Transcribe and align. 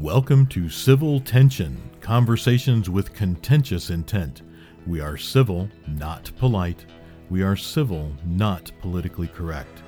Welcome 0.00 0.46
to 0.46 0.70
Civil 0.70 1.20
Tension 1.20 1.76
Conversations 2.00 2.88
with 2.88 3.12
Contentious 3.12 3.90
Intent. 3.90 4.40
We 4.86 4.98
are 4.98 5.18
civil, 5.18 5.68
not 5.86 6.30
polite. 6.38 6.86
We 7.28 7.42
are 7.42 7.54
civil, 7.54 8.10
not 8.24 8.72
politically 8.80 9.28
correct. 9.28 9.82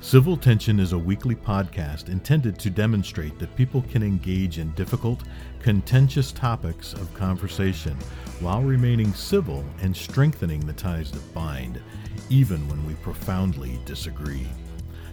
Civil 0.00 0.36
Tension 0.36 0.80
is 0.80 0.92
a 0.92 0.98
weekly 0.98 1.36
podcast 1.36 2.08
intended 2.08 2.58
to 2.58 2.68
demonstrate 2.68 3.38
that 3.38 3.54
people 3.54 3.82
can 3.82 4.02
engage 4.02 4.58
in 4.58 4.72
difficult, 4.72 5.22
contentious 5.62 6.32
topics 6.32 6.92
of 6.92 7.14
conversation 7.14 7.96
while 8.40 8.60
remaining 8.60 9.14
civil 9.14 9.64
and 9.82 9.96
strengthening 9.96 10.66
the 10.66 10.72
ties 10.72 11.12
that 11.12 11.32
bind, 11.32 11.80
even 12.28 12.68
when 12.68 12.84
we 12.84 12.94
profoundly 12.94 13.78
disagree. 13.84 14.48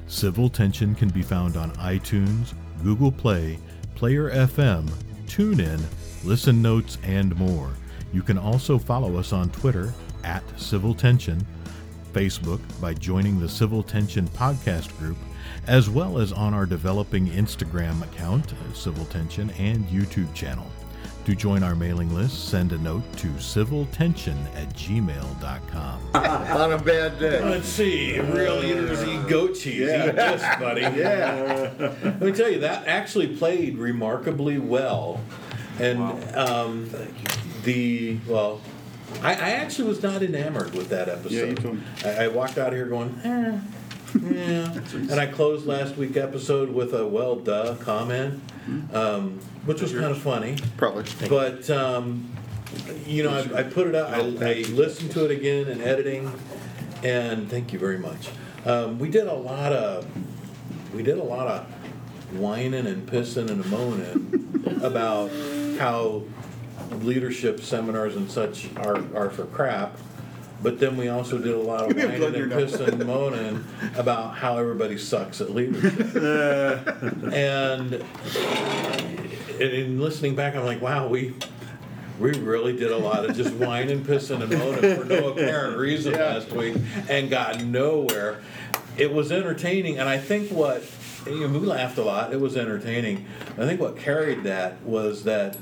Civil 0.07 0.49
Tension 0.49 0.95
can 0.95 1.09
be 1.09 1.21
found 1.21 1.57
on 1.57 1.71
iTunes, 1.73 2.55
Google 2.83 3.11
Play, 3.11 3.59
Player 4.01 4.31
FM, 4.31 4.89
TuneIn, 5.27 5.79
Listen 6.23 6.59
Notes, 6.59 6.97
and 7.03 7.35
more. 7.35 7.69
You 8.11 8.23
can 8.23 8.35
also 8.35 8.79
follow 8.79 9.15
us 9.17 9.31
on 9.31 9.51
Twitter 9.51 9.93
at 10.23 10.41
Civil 10.59 10.95
Tension, 10.95 11.45
Facebook 12.11 12.61
by 12.81 12.95
joining 12.95 13.39
the 13.39 13.47
Civil 13.47 13.83
Tension 13.83 14.27
podcast 14.29 14.97
group, 14.97 15.17
as 15.67 15.87
well 15.87 16.17
as 16.17 16.31
on 16.31 16.51
our 16.51 16.65
developing 16.65 17.27
Instagram 17.27 18.01
account, 18.01 18.55
Civil 18.73 19.05
Tension, 19.05 19.51
and 19.51 19.85
YouTube 19.85 20.33
channel. 20.33 20.65
To 21.25 21.35
join 21.35 21.61
our 21.61 21.75
mailing 21.75 22.11
list, 22.15 22.49
send 22.49 22.71
a 22.71 22.79
note 22.79 23.03
to 23.17 23.27
civiltension 23.33 24.35
at 24.55 24.69
gmail.com. 24.69 26.01
on 26.15 26.73
a 26.73 26.77
bad 26.79 27.19
day. 27.19 27.43
Let's 27.43 27.67
see. 27.67 28.19
Real 28.19 28.63
eaters 28.63 29.03
eat 29.03 29.27
goat 29.27 29.53
cheese. 29.53 29.81
Yeah. 29.81 30.09
Eat 30.09 30.15
this, 30.15 30.41
buddy. 30.59 30.81
Yeah. 30.81 31.71
Let 32.03 32.21
me 32.21 32.31
tell 32.31 32.49
you, 32.49 32.59
that 32.61 32.87
actually 32.87 33.35
played 33.37 33.77
remarkably 33.77 34.57
well. 34.57 35.21
And 35.79 36.01
um, 36.35 36.89
the, 37.65 38.17
well, 38.27 38.59
I, 39.21 39.33
I 39.33 39.49
actually 39.51 39.89
was 39.89 40.01
not 40.01 40.23
enamored 40.23 40.73
with 40.73 40.89
that 40.89 41.07
episode. 41.07 41.31
Yeah, 41.31 41.45
you 41.45 41.55
told 41.55 41.75
me. 41.75 41.83
I, 42.03 42.23
I 42.23 42.27
walked 42.29 42.57
out 42.57 42.69
of 42.69 42.73
here 42.73 42.87
going, 42.87 43.15
eh. 43.23 43.59
Yeah, 44.15 44.73
and 44.93 45.13
I 45.13 45.27
closed 45.27 45.65
last 45.65 45.95
week 45.97 46.17
episode 46.17 46.69
with 46.69 46.93
a 46.93 47.05
well 47.05 47.35
duh 47.35 47.75
comment, 47.75 48.41
um, 48.93 49.39
which 49.65 49.81
was 49.81 49.91
kind 49.91 50.05
of 50.05 50.17
funny. 50.17 50.57
Probably. 50.77 51.05
But 51.29 51.69
um, 51.69 52.29
you 53.05 53.23
know, 53.23 53.31
I, 53.31 53.59
I 53.59 53.63
put 53.63 53.87
it 53.87 53.95
out. 53.95 54.13
I, 54.13 54.19
I 54.19 54.53
listened 54.69 55.11
to 55.11 55.25
it 55.25 55.31
again 55.31 55.67
in 55.67 55.81
editing, 55.81 56.31
and 57.03 57.49
thank 57.49 57.73
you 57.73 57.79
very 57.79 57.97
much. 57.99 58.29
Um, 58.65 58.99
we 58.99 59.09
did 59.09 59.27
a 59.27 59.33
lot 59.33 59.73
of 59.73 60.05
we 60.93 61.03
did 61.03 61.17
a 61.17 61.23
lot 61.23 61.47
of 61.47 61.65
whining 62.37 62.85
and 62.85 63.07
pissing 63.07 63.49
and 63.49 63.65
moaning 63.69 64.79
about 64.83 65.31
how 65.77 66.23
leadership 67.01 67.61
seminars 67.61 68.15
and 68.15 68.29
such 68.29 68.69
are, 68.77 68.97
are 69.15 69.29
for 69.29 69.45
crap. 69.45 69.97
But 70.63 70.79
then 70.79 70.95
we 70.95 71.07
also 71.09 71.37
did 71.39 71.53
a 71.55 71.57
lot 71.57 71.89
of 71.89 71.95
Give 71.95 72.09
me 72.09 72.15
a 72.17 72.21
whining 72.21 72.41
and 72.43 72.51
pissing 72.51 72.87
and 72.89 73.05
moaning 73.05 73.63
about 73.95 74.35
how 74.35 74.57
everybody 74.57 74.97
sucks 74.97 75.41
at 75.41 75.49
leadership. 75.55 75.99
and, 77.33 77.93
and 77.95 79.59
in 79.59 79.99
listening 79.99 80.35
back, 80.35 80.55
I'm 80.55 80.65
like, 80.65 80.81
wow, 80.81 81.07
we 81.07 81.33
we 82.19 82.31
really 82.33 82.73
did 82.77 82.91
a 82.91 82.97
lot 82.97 83.25
of 83.27 83.35
just 83.35 83.51
whining, 83.55 84.03
pissing, 84.05 84.43
and 84.43 84.51
moaning 84.55 84.95
for 84.99 85.05
no 85.05 85.29
apparent 85.29 85.77
reason 85.77 86.13
Yeah. 86.13 86.35
last 86.35 86.51
week 86.51 86.77
and 87.09 87.29
got 87.31 87.63
nowhere. 87.63 88.41
It 88.97 89.11
was 89.11 89.31
entertaining, 89.31 89.97
and 89.97 90.07
I 90.07 90.19
think 90.19 90.51
what 90.51 90.83
you 91.25 91.47
know, 91.47 91.59
we 91.59 91.65
laughed 91.65 91.97
a 91.97 92.03
lot. 92.03 92.33
It 92.33 92.39
was 92.39 92.55
entertaining. 92.57 93.25
I 93.57 93.65
think 93.65 93.79
what 93.81 93.97
carried 93.97 94.43
that 94.43 94.81
was 94.83 95.23
that 95.23 95.57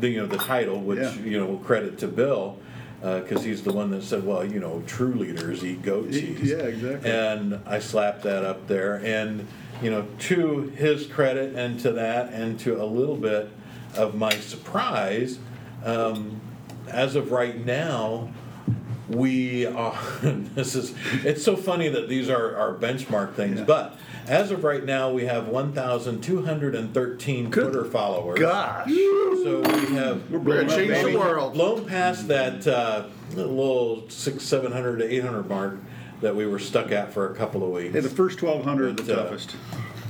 the, 0.00 0.08
you 0.08 0.18
know 0.20 0.26
the 0.26 0.38
title, 0.38 0.80
which 0.80 0.98
Yeah. 1.00 1.14
you 1.14 1.38
know 1.38 1.56
credit 1.58 1.98
to 1.98 2.08
Bill. 2.08 2.58
Because 3.00 3.42
he's 3.44 3.62
the 3.62 3.72
one 3.72 3.90
that 3.92 4.02
said, 4.02 4.26
"Well, 4.26 4.44
you 4.44 4.60
know, 4.60 4.82
true 4.86 5.14
leaders 5.14 5.64
eat 5.64 5.82
goat 5.82 6.10
cheese." 6.12 6.42
yeah, 6.42 6.58
exactly. 6.58 7.10
And 7.10 7.60
I 7.66 7.78
slapped 7.78 8.22
that 8.24 8.44
up 8.44 8.66
there, 8.68 8.96
and 9.04 9.46
you 9.82 9.90
know, 9.90 10.06
to 10.28 10.68
his 10.76 11.06
credit, 11.06 11.54
and 11.54 11.80
to 11.80 11.92
that, 11.92 12.32
and 12.32 12.58
to 12.60 12.82
a 12.82 12.84
little 12.84 13.16
bit 13.16 13.48
of 13.96 14.14
my 14.14 14.30
surprise, 14.34 15.38
um, 15.84 16.40
as 16.88 17.14
of 17.16 17.32
right 17.32 17.64
now, 17.64 18.30
we 19.08 19.64
are. 19.66 19.98
this 20.22 20.74
is. 20.74 20.94
It's 21.24 21.42
so 21.42 21.56
funny 21.56 21.88
that 21.88 22.08
these 22.08 22.28
are 22.28 22.54
our 22.56 22.74
benchmark 22.74 23.34
things, 23.34 23.60
Yeah. 23.60 23.64
but 23.64 23.96
as 24.30 24.52
of 24.52 24.62
right 24.62 24.84
now, 24.84 25.10
we 25.10 25.24
have 25.26 25.48
1,213 25.48 27.50
Twitter 27.50 27.84
followers. 27.84 28.38
Gosh. 28.38 28.86
So 28.88 29.60
we 29.60 29.94
have 29.96 30.30
We're 30.30 30.38
blowing 30.38 30.70
up, 30.70 30.76
change 30.76 30.88
the 30.88 30.94
baby. 31.04 31.16
world. 31.16 31.54
blown 31.54 31.84
past 31.84 32.28
that 32.28 32.64
uh, 32.66 33.06
little 33.34 34.08
six, 34.08 34.44
seven 34.44 34.70
hundred 34.70 34.98
to 34.98 35.12
eight 35.12 35.24
hundred 35.24 35.48
mark 35.48 35.78
that 36.20 36.36
we 36.36 36.46
were 36.46 36.58
stuck 36.58 36.92
at 36.92 37.12
for 37.12 37.32
a 37.32 37.34
couple 37.34 37.64
of 37.64 37.70
weeks. 37.70 37.94
Hey, 37.94 38.00
the 38.00 38.08
first 38.10 38.42
1,200 38.42 38.88
are 38.88 38.92
the 38.92 39.02
But, 39.02 39.18
uh, 39.18 39.22
toughest. 39.24 39.56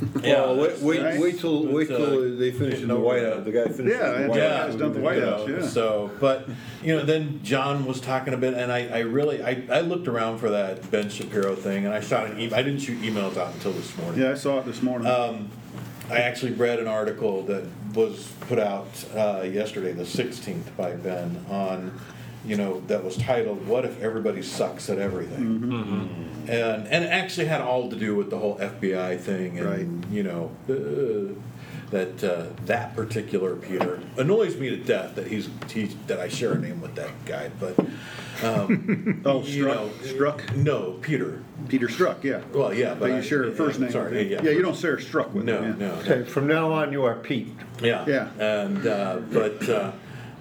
Yeah, 0.22 0.41
Well, 0.43 0.56
wait, 0.56 0.78
wait, 0.81 1.03
right. 1.03 1.21
wait 1.21 1.38
till 1.41 1.66
wait 1.66 1.88
till 1.88 2.34
uh, 2.34 2.38
they 2.38 2.50
finish 2.53 2.81
in 2.81 2.88
the 2.88 2.94
getting 2.94 3.03
White 3.05 3.22
House. 3.25 3.44
The 3.44 3.53
guy 3.53 3.65
finishes 3.65 3.87
Yeah, 3.99 4.06
in 4.06 4.12
the 4.12 4.19
and 4.22 4.28
White 4.31 4.38
John 4.41 4.50
House. 4.71 4.75
done 4.77 4.93
the 4.93 4.99
you 4.99 5.05
White 5.05 5.22
House, 5.22 5.49
yeah. 5.49 5.62
So, 5.66 6.11
but 6.21 6.49
you 6.83 6.97
know, 6.97 7.05
then 7.05 7.41
John 7.43 7.84
was 7.87 8.00
talking 8.00 8.33
a 8.34 8.37
bit, 8.37 8.55
and 8.55 8.72
I, 8.72 8.89
I 8.89 8.99
really, 9.00 9.43
I, 9.43 9.62
I 9.71 9.81
looked 9.81 10.09
around 10.09 10.39
for 10.39 10.50
that 10.50 10.91
Ben 10.91 11.09
Shapiro 11.10 11.55
thing, 11.55 11.84
and 11.87 11.94
I 11.94 12.00
shot 12.00 12.27
an 12.31 12.39
email. 12.41 12.55
I 12.55 12.62
didn't 12.62 12.81
shoot 12.81 13.00
emails 13.03 13.37
out 13.37 13.53
until 13.55 13.72
this 13.72 13.97
morning. 13.99 14.21
Yeah, 14.22 14.31
I 14.33 14.34
saw 14.34 14.59
it 14.60 14.66
this 14.66 14.83
morning. 14.83 15.06
Um, 15.09 15.49
I 16.09 16.19
actually 16.19 16.53
read 16.53 16.78
an 16.81 16.89
article 16.89 17.43
that 17.44 17.65
was 17.94 18.33
put 18.49 18.59
out 18.59 18.89
uh, 19.15 19.43
yesterday, 19.43 19.93
the 19.93 20.03
16th, 20.03 20.75
by 20.77 20.93
Ben 20.97 21.44
on, 21.49 22.00
you 22.45 22.56
know, 22.56 22.81
that 22.89 23.05
was 23.05 23.17
titled 23.17 23.67
"What 23.67 23.84
if 23.84 24.01
everybody 24.03 24.43
sucks 24.43 24.89
at 24.91 24.99
everything?" 24.99 25.61
Mm-hmm. 25.61 26.51
and 26.51 26.87
and 26.89 27.05
it 27.05 27.09
actually 27.09 27.47
had 27.47 27.61
all 27.61 27.91
to 27.91 27.97
do 27.97 28.15
with 28.15 28.31
the 28.31 28.39
whole 28.39 28.56
FBI 28.59 29.19
thing, 29.21 29.59
and 29.59 29.69
Right. 29.69 29.87
you 30.12 30.23
know. 30.23 30.51
Uh, 30.69 31.34
that 31.91 32.23
uh, 32.23 32.45
that 32.67 32.95
particular 32.95 33.56
Peter 33.56 34.01
annoys 34.17 34.56
me 34.56 34.71
to 34.71 34.77
death 34.77 35.17
that 35.17 35.27
he's 35.27 35.49
he, 35.73 35.87
that 36.06 36.21
I 36.21 36.28
share 36.28 36.53
a 36.53 36.59
name 36.59 36.81
with 36.81 36.95
that 36.95 37.11
guy, 37.27 37.51
but 37.59 37.77
um, 38.45 39.22
oh, 39.25 39.43
you 39.43 39.65
Strzok. 39.65 39.75
know, 39.75 39.91
Strzok? 40.05 40.57
No, 40.57 40.93
Peter. 41.01 41.43
Peter 41.69 41.89
Strzok, 41.89 42.22
yeah. 42.22 42.43
Well, 42.55 42.72
yeah, 42.72 42.91
but 42.91 43.01
But 43.01 43.07
you 43.11 43.17
I- 43.17 43.21
share 43.22 43.43
a 43.43 43.49
yeah, 43.49 43.55
first 43.57 43.81
name. 43.81 43.91
Sorry, 43.91 44.31
yeah, 44.33 44.41
yeah, 44.41 44.51
you 44.53 44.62
don't 44.62 44.77
share 44.77 44.99
Strzok 44.99 45.33
with 45.33 45.45
No, 45.47 45.62
him. 45.62 45.81
yeah. 45.81 45.89
no, 45.89 45.95
Okay, 45.97 46.22
from 46.31 46.47
now 46.47 46.71
on 46.72 46.93
you 46.93 47.03
are 47.03 47.17
Pete. 47.17 47.53
yeah. 47.83 48.05
Yeah. 48.07 48.28
And 48.39 48.87
uh, 48.87 49.17
but 49.33 49.69
uh, 49.69 49.91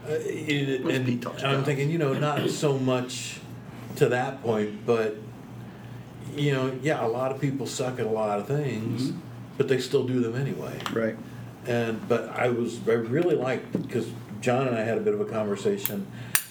it, 0.09 0.81
and 0.81 1.45
I'm 1.45 1.63
thinking, 1.63 1.89
you 1.89 1.97
know, 1.97 2.13
not 2.13 2.49
so 2.49 2.77
much 2.77 3.39
to 3.97 4.09
that 4.09 4.41
point, 4.43 4.85
but 4.85 5.17
you 6.35 6.51
know, 6.53 6.77
yeah, 6.81 7.05
a 7.05 7.07
lot 7.07 7.31
of 7.31 7.41
people 7.41 7.65
suck 7.65 7.99
at 7.99 8.05
a 8.05 8.09
lot 8.09 8.39
of 8.39 8.47
things, 8.47 9.09
Mm-hmm. 9.11 9.19
but 9.57 9.67
they 9.67 9.79
still 9.79 10.05
do 10.05 10.19
them 10.19 10.35
anyway. 10.35 10.79
Right. 10.93 11.17
And 11.67 12.07
but 12.07 12.29
I 12.29 12.49
was 12.49 12.79
I 12.87 12.93
really 12.93 13.35
liked 13.35 13.71
because 13.81 14.07
John 14.41 14.67
and 14.67 14.77
I 14.77 14.81
had 14.83 14.97
a 14.97 15.01
bit 15.01 15.13
of 15.13 15.21
a 15.21 15.25
conversation 15.25 16.07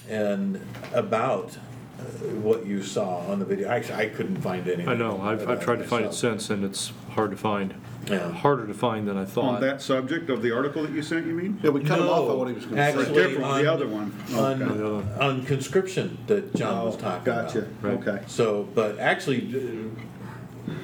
and 0.09 0.61
about 0.93 1.57
uh, 1.57 1.61
what 2.43 2.65
you 2.67 2.83
saw 2.83 3.19
on 3.27 3.39
the 3.39 3.45
video. 3.45 3.69
Actually, 3.69 3.95
I 4.05 4.09
couldn't 4.09 4.41
find 4.41 4.67
anything. 4.67 4.89
I 4.89 4.95
know. 4.95 5.21
I've, 5.21 5.49
I've 5.49 5.63
tried 5.63 5.77
to 5.77 5.85
find 5.85 6.05
it 6.05 6.09
myself. 6.09 6.15
since, 6.41 6.51
and 6.51 6.65
it's 6.65 6.93
hard 7.11 7.31
to 7.33 7.37
find. 7.37 7.75
Yeah. 8.07 8.31
Harder 8.33 8.67
to 8.67 8.73
find 8.75 9.07
than 9.07 9.19
I 9.19 9.25
thought. 9.27 9.45
On 9.45 9.55
thought. 9.55 9.61
that 9.61 9.83
subject 9.83 10.31
of 10.31 10.41
the 10.41 10.51
article 10.53 10.83
that 10.83 10.93
you 10.93 11.03
sent, 11.03 11.27
you 11.27 11.35
mean? 11.35 11.59
Yeah, 11.63 11.71
we 11.71 11.83
cut 11.85 11.99
him 11.99 12.07
off 12.09 12.31
on 12.31 12.39
what 12.39 12.49
he 12.49 12.55
was 12.55 12.65
going 12.65 12.77
to 12.77 13.05
say. 13.05 13.11
Or 13.11 13.15
different, 13.15 13.45
on- 13.45 13.63
the 13.63 13.71
other 13.73 13.87
one. 13.87 14.15
Oh, 14.31 14.45
on, 14.45 14.63
okay. 14.63 15.21
On 15.25 15.45
conscription 15.45 16.17
that 16.27 16.55
John 16.55 16.87
was 16.87 16.95
Oh, 16.97 17.01
talking 17.01 17.25
Gotcha, 17.25 17.59
about. 17.59 17.83
Right. 17.83 18.09
okay. 18.17 18.25
So, 18.27 18.63
but 18.75 18.99
actually, 18.99 19.41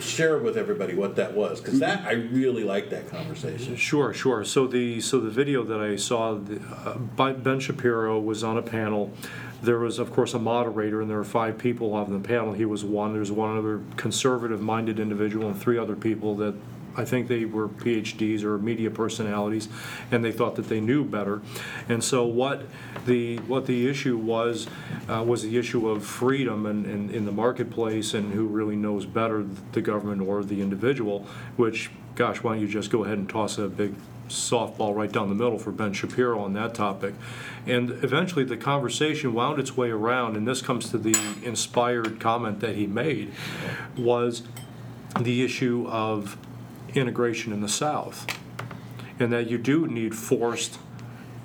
share 0.01 0.39
with 0.39 0.57
everybody 0.57 0.95
what 0.95 1.17
that 1.17 1.35
was 1.35 1.61
because 1.61 1.79
that 1.81 2.07
I 2.07 2.13
really 2.13 2.65
liked 2.65 2.91
that 2.91 3.09
conversation. 3.11 3.77
Sure, 3.77 4.13
sure. 4.13 4.45
So 4.45 4.67
the 4.67 5.01
so 5.01 5.21
the 5.21 5.31
video 5.31 5.63
that 5.65 5.81
I 5.81 5.97
saw, 5.97 6.35
the, 6.35 6.61
uh, 6.85 6.99
by 6.99 7.33
Ben 7.33 7.61
Shapiro 7.61 8.19
was 8.21 8.43
on 8.45 8.57
a 8.57 8.63
panel. 8.63 9.13
There 9.63 9.79
was, 9.79 9.99
of 9.99 10.13
course, 10.13 10.35
a 10.35 10.39
moderator, 10.39 11.01
and 11.01 11.09
there 11.09 11.17
were 11.17 11.25
five 11.25 11.57
people 11.57 11.95
on 11.95 12.13
the 12.13 12.27
panel. 12.29 12.53
He 12.53 12.67
was 12.67 12.85
one. 12.85 13.15
There's 13.15 13.33
one 13.33 13.57
other 13.57 13.81
conservative-minded 13.97 15.01
individual, 15.01 15.49
and 15.49 15.59
three 15.59 15.79
other 15.79 15.97
people 15.97 16.35
that 16.37 16.55
I 16.97 17.05
think 17.05 17.29
they 17.29 17.45
were 17.45 17.69
PhDs 17.69 18.43
or 18.43 18.59
media 18.59 18.91
personalities, 18.91 19.69
and 20.11 20.25
they 20.25 20.33
thought 20.33 20.57
that 20.57 20.69
they 20.69 20.81
knew 20.81 21.05
better. 21.05 21.43
And 21.89 22.03
so 22.03 22.25
what 22.25 22.67
the 23.07 23.39
what 23.39 23.67
the 23.67 23.89
issue 23.89 24.17
was 24.17 24.67
uh, 25.09 25.23
was 25.27 25.43
the 25.43 25.57
issue 25.59 25.89
of 25.89 26.05
freedom 26.05 26.67
and 26.67 26.87
in, 26.87 27.11
in 27.11 27.25
the 27.25 27.33
marketplace, 27.33 28.15
and 28.15 28.33
who 28.33 28.47
really 28.47 28.77
knows 28.77 29.07
better, 29.07 29.45
the 29.73 29.83
government 29.83 30.23
or 30.23 30.45
the 30.45 30.61
individual. 30.61 31.27
Which, 31.57 31.91
gosh, 32.15 32.43
why 32.43 32.53
don't 32.53 32.61
you 32.61 32.69
just 32.69 32.91
go 32.91 33.05
ahead 33.05 33.19
and 33.19 33.29
toss 33.29 33.59
a 33.59 33.69
big 33.69 33.95
softball 34.29 34.95
right 34.95 35.13
down 35.13 35.29
the 35.29 35.35
middle 35.35 35.59
for 35.59 35.71
Ben 35.71 35.93
Shapiro 35.93 36.41
on 36.41 36.55
that 36.55 36.75
topic. 36.75 37.15
And 37.67 37.91
eventually 38.03 38.45
the 38.45 38.57
conversation 38.57 39.35
wound 39.35 39.59
its 39.59 39.77
way 39.77 39.91
around, 39.91 40.37
and 40.37 40.47
this 40.47 40.63
comes 40.63 40.91
to 40.91 40.99
the 40.99 41.15
inspired 41.43 42.21
comment 42.21 42.61
that 42.61 42.75
he 42.75 42.87
made, 42.87 43.33
was 43.97 44.43
the 45.21 45.45
issue 45.45 45.87
of 45.89 46.37
integration 46.95 47.53
in 47.53 47.61
the 47.61 47.69
South. 47.69 48.27
and 49.19 49.33
that 49.33 49.49
you 49.49 49.59
do 49.59 49.87
need 49.87 50.15
forced, 50.15 50.79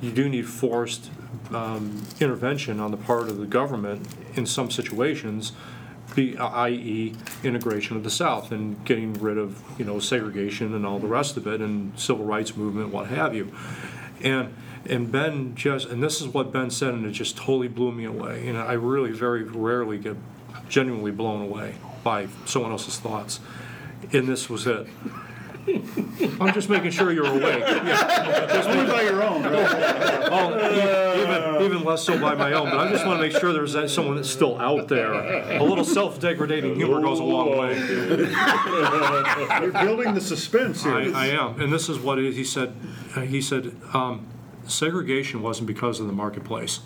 you 0.02 0.12
do 0.12 0.28
need 0.28 0.48
forced 0.48 1.12
um, 1.54 2.04
intervention 2.20 2.80
on 2.80 2.92
the 2.92 2.98
part 2.98 3.30
of 3.30 3.38
the 3.38 3.46
government 3.46 4.08
in 4.36 4.46
some 4.46 4.72
situations, 4.72 5.52
be- 6.16 6.38
i.e. 6.38 7.14
integration 7.44 7.96
of 7.96 8.04
the 8.04 8.10
South 8.10 8.52
and 8.52 8.84
getting 8.86 9.14
rid 9.14 9.38
of, 9.38 9.62
you 9.78 9.86
know, 9.86 10.00
segregation 10.00 10.74
and 10.74 10.86
all 10.86 11.00
the 11.00 11.08
rest 11.08 11.38
of 11.38 11.46
it, 11.48 11.62
and 11.62 11.98
civil 12.00 12.26
rights 12.26 12.56
movement, 12.56 12.90
what 12.90 13.08
have 13.08 13.36
you. 13.36 13.54
And, 14.22 14.54
and 14.86 15.12
Ben 15.12 15.56
just, 15.56 15.88
and 15.88 16.02
this 16.02 16.22
is 16.22 16.28
what 16.28 16.52
Ben 16.52 16.72
said, 16.72 16.94
and 16.94 17.06
it 17.06 17.12
just 17.12 17.38
totally 17.38 17.68
blew 17.68 17.92
me 17.92 18.06
away. 18.06 18.48
And 18.48 18.58
I 18.58 18.74
really 18.74 19.12
very 19.12 19.44
rarely 19.44 19.98
get 19.98 20.18
genuinely 20.68 21.12
blown 21.12 21.42
away 21.42 21.76
by 22.04 22.28
someone 22.46 22.72
else's 22.72 22.98
thoughts. 22.98 23.40
And 24.12 24.28
this 24.28 24.50
was 24.50 24.66
it. 24.66 24.88
I'm 26.40 26.54
just 26.54 26.70
making 26.70 26.92
sure 26.92 27.12
you're 27.12 27.26
awake. 27.26 27.64
Yeah. 27.66 28.66
Only 28.68 28.92
by 28.92 29.02
your 29.02 29.24
own, 29.24 29.44
right? 29.44 31.20
Even, 31.20 31.62
even 31.66 31.84
less 31.84 32.04
so 32.04 32.20
by 32.20 32.36
my 32.36 32.54
own, 32.54 32.70
but 32.70 32.80
I 32.80 32.90
just 32.92 33.06
want 33.06 33.20
to 33.20 33.28
make 33.28 33.38
sure 33.38 33.54
there's 33.54 33.94
someone 33.94 34.16
that's 34.16 34.30
still 34.30 34.60
out 34.60 34.88
there. 34.88 35.14
A 35.14 35.64
little 35.64 35.84
self-degrading 35.86 36.76
humor 36.76 37.02
goes 37.02 37.20
a 37.20 37.24
long 37.24 37.58
way. 37.58 37.78
You're 39.62 39.72
building 39.72 40.14
the 40.14 40.22
suspense 40.22 40.86
I, 40.86 41.04
here. 41.04 41.16
I 41.16 41.28
am, 41.28 41.60
and 41.62 41.72
this 41.72 41.90
is 41.90 42.00
what 42.00 42.18
he 42.18 42.44
said, 42.44 42.74
uh, 43.16 43.22
he 43.22 43.42
said, 43.42 43.76
um, 43.94 44.28
segregation 44.68 45.42
wasn't 45.42 45.68
because 45.68 46.00
of 46.00 46.08
the 46.08 46.14
marketplace. 46.14 46.82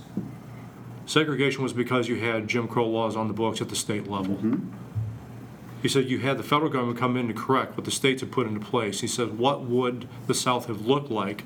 Segregation 1.06 1.64
was 1.64 1.74
because 1.74 2.08
you 2.08 2.16
had 2.16 2.48
Jim 2.48 2.68
Crow 2.68 2.88
laws 2.88 3.16
on 3.16 3.28
the 3.28 3.34
books 3.34 3.62
at 3.62 3.70
the 3.70 3.76
state 3.76 4.08
level. 4.08 4.40
He 5.84 5.90
said 5.90 6.10
you 6.10 6.20
had 6.20 6.38
the 6.38 6.44
federal 6.44 6.72
government 6.72 6.98
come 6.98 7.18
in 7.18 7.28
to 7.28 7.34
correct 7.34 7.76
what 7.76 7.84
the 7.84 7.92
states 7.92 8.22
had 8.22 8.32
put 8.32 8.48
into 8.48 8.62
place. 8.62 9.02
He 9.02 9.08
said, 9.08 9.38
what 9.38 9.66
would 9.66 10.08
the 10.28 10.34
South 10.34 10.68
have 10.68 10.88
looked 10.88 11.12
like 11.12 11.44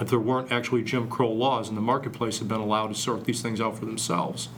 if 0.00 0.10
there 0.10 0.18
weren't 0.18 0.50
actually 0.50 0.82
Jim 0.82 1.08
Crow 1.08 1.30
laws 1.30 1.68
and 1.68 1.76
the 1.78 1.82
marketplace 1.82 2.40
had 2.40 2.48
been 2.48 2.60
allowed 2.60 2.88
to 2.88 2.94
sort 2.96 3.26
these 3.26 3.42
things 3.42 3.60
out 3.60 3.78
for 3.78 3.84
themselves? 3.84 4.48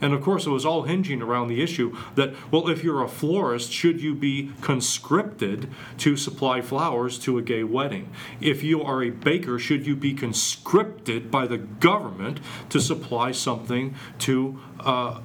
And 0.00 0.14
of 0.14 0.22
course, 0.22 0.46
it 0.46 0.50
was 0.50 0.64
all 0.64 0.84
hinging 0.84 1.20
around 1.20 1.48
the 1.48 1.62
issue 1.62 1.94
that, 2.14 2.34
well, 2.50 2.70
if 2.70 2.82
you're 2.82 3.02
a 3.02 3.08
florist, 3.08 3.72
should 3.72 4.00
you 4.00 4.14
be 4.14 4.52
conscripted 4.62 5.68
to 5.98 6.16
supply 6.16 6.62
flowers 6.62 7.18
to 7.20 7.36
a 7.36 7.42
gay 7.42 7.62
wedding? 7.62 8.10
If 8.40 8.62
you 8.62 8.82
are 8.82 9.02
a 9.02 9.10
baker, 9.10 9.58
should 9.58 9.86
you 9.86 9.94
be 9.94 10.14
conscripted 10.14 11.30
by 11.30 11.46
the 11.46 11.58
government 11.58 12.40
to 12.70 12.80
supply 12.80 13.32
something 13.32 13.94
to 14.20 14.58
uh, 14.80 15.20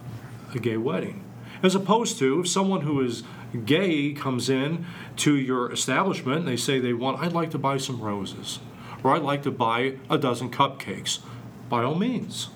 a 0.54 0.60
gay 0.60 0.78
wedding? 0.78 1.24
As 1.64 1.76
opposed 1.76 2.18
to 2.20 2.42
if 2.42 2.48
someone 2.48 2.82
who 2.82 3.02
is 3.02 3.24
gay 3.66 4.14
comes 4.14 4.50
in 4.50 4.86
to 5.18 5.36
your 5.36 5.72
establishment 5.72 6.40
and 6.40 6.48
they 6.48 6.58
say 6.58 6.80
they 6.80 6.94
want, 6.94 7.22
I'd 7.22 7.34
like 7.34 7.52
to 7.52 7.60
buy 7.60 7.78
some 7.78 8.02
roses, 8.02 8.60
or 9.04 9.16
I'd 9.16 9.22
like 9.22 9.44
to 9.44 9.52
buy 9.52 9.98
a 10.10 10.18
dozen 10.18 10.50
cupcakes, 10.50 11.20
by 11.70 11.84
all 11.84 11.96
means 11.96 12.50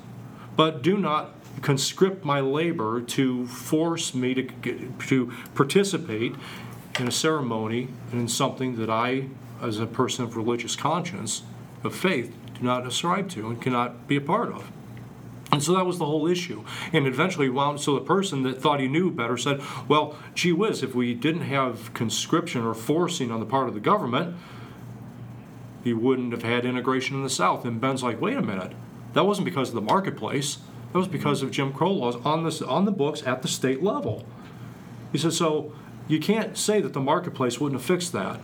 but 0.56 0.82
do 0.82 0.98
not 0.98 1.34
conscript 1.62 2.26
my 2.26 2.40
labor 2.40 3.02
to 3.02 3.48
force 3.48 4.14
me 4.14 4.34
to, 4.34 4.94
to 5.08 5.34
participate 5.54 6.36
in 7.00 7.08
a 7.08 7.12
ceremony 7.12 7.88
and 8.12 8.22
in 8.22 8.28
something 8.28 8.76
that 8.78 8.90
I, 8.90 9.28
as 9.62 9.80
a 9.80 9.86
person 9.86 10.26
of 10.26 10.36
religious 10.36 10.76
conscience, 10.76 11.44
of 11.84 11.96
faith, 11.96 12.34
do 12.56 12.62
not 12.62 12.86
ascribe 12.86 13.30
to 13.32 13.48
and 13.48 13.62
cannot 13.62 14.08
be 14.08 14.16
a 14.16 14.22
part 14.22 14.52
of. 14.52 14.72
And 15.56 15.64
so 15.64 15.74
that 15.76 15.86
was 15.86 16.00
the 16.00 16.06
whole 16.06 16.28
issue. 16.28 16.66
And 16.92 17.08
eventually 17.08 17.48
wound, 17.48 17.80
so 17.80 17.96
the 17.96 18.02
person 18.02 18.44
that 18.44 18.62
thought 18.62 18.82
he 18.82 18.90
knew 18.90 19.10
better 19.10 19.38
said, 19.38 19.62
well, 19.88 20.18
gee 20.34 20.52
whiz, 20.52 20.84
if 20.84 20.94
we 20.94 21.14
didn't 21.14 21.44
have 21.44 21.94
conscription 21.94 22.66
or 22.66 22.74
forcing 22.74 23.32
on 23.32 23.40
the 23.40 23.46
part 23.46 23.70
of 23.70 23.74
the 23.74 23.80
government, 23.80 24.36
you 25.86 25.98
wouldn't 25.98 26.34
have 26.34 26.44
had 26.44 26.66
integration 26.66 27.16
in 27.16 27.24
the 27.24 27.30
South. 27.30 27.64
And 27.64 27.80
Ben's 27.80 28.04
like, 28.04 28.20
wait 28.20 28.36
a 28.36 28.42
minute, 28.42 28.74
that 29.14 29.26
wasn't 29.26 29.46
because 29.46 29.70
of 29.70 29.76
the 29.76 29.82
marketplace. 29.82 30.58
That 30.92 31.00
was 31.00 31.08
because 31.08 31.42
of 31.42 31.52
Jim 31.52 31.72
Crow 31.72 31.94
laws 31.94 32.18
on 32.26 32.44
the, 32.44 32.66
on 32.68 32.84
the 32.84 32.92
books 32.92 33.24
at 33.26 33.42
the 33.42 33.48
state 33.48 33.82
level. 33.82 34.26
He 35.14 35.18
said, 35.18 35.32
so 35.32 35.74
you 36.10 36.20
can't 36.20 36.58
say 36.58 36.82
that 36.82 36.92
the 36.92 37.00
marketplace 37.00 37.62
wouldn't 37.62 37.80
have 37.80 37.88
fixed 37.88 38.12
that. 38.12 38.42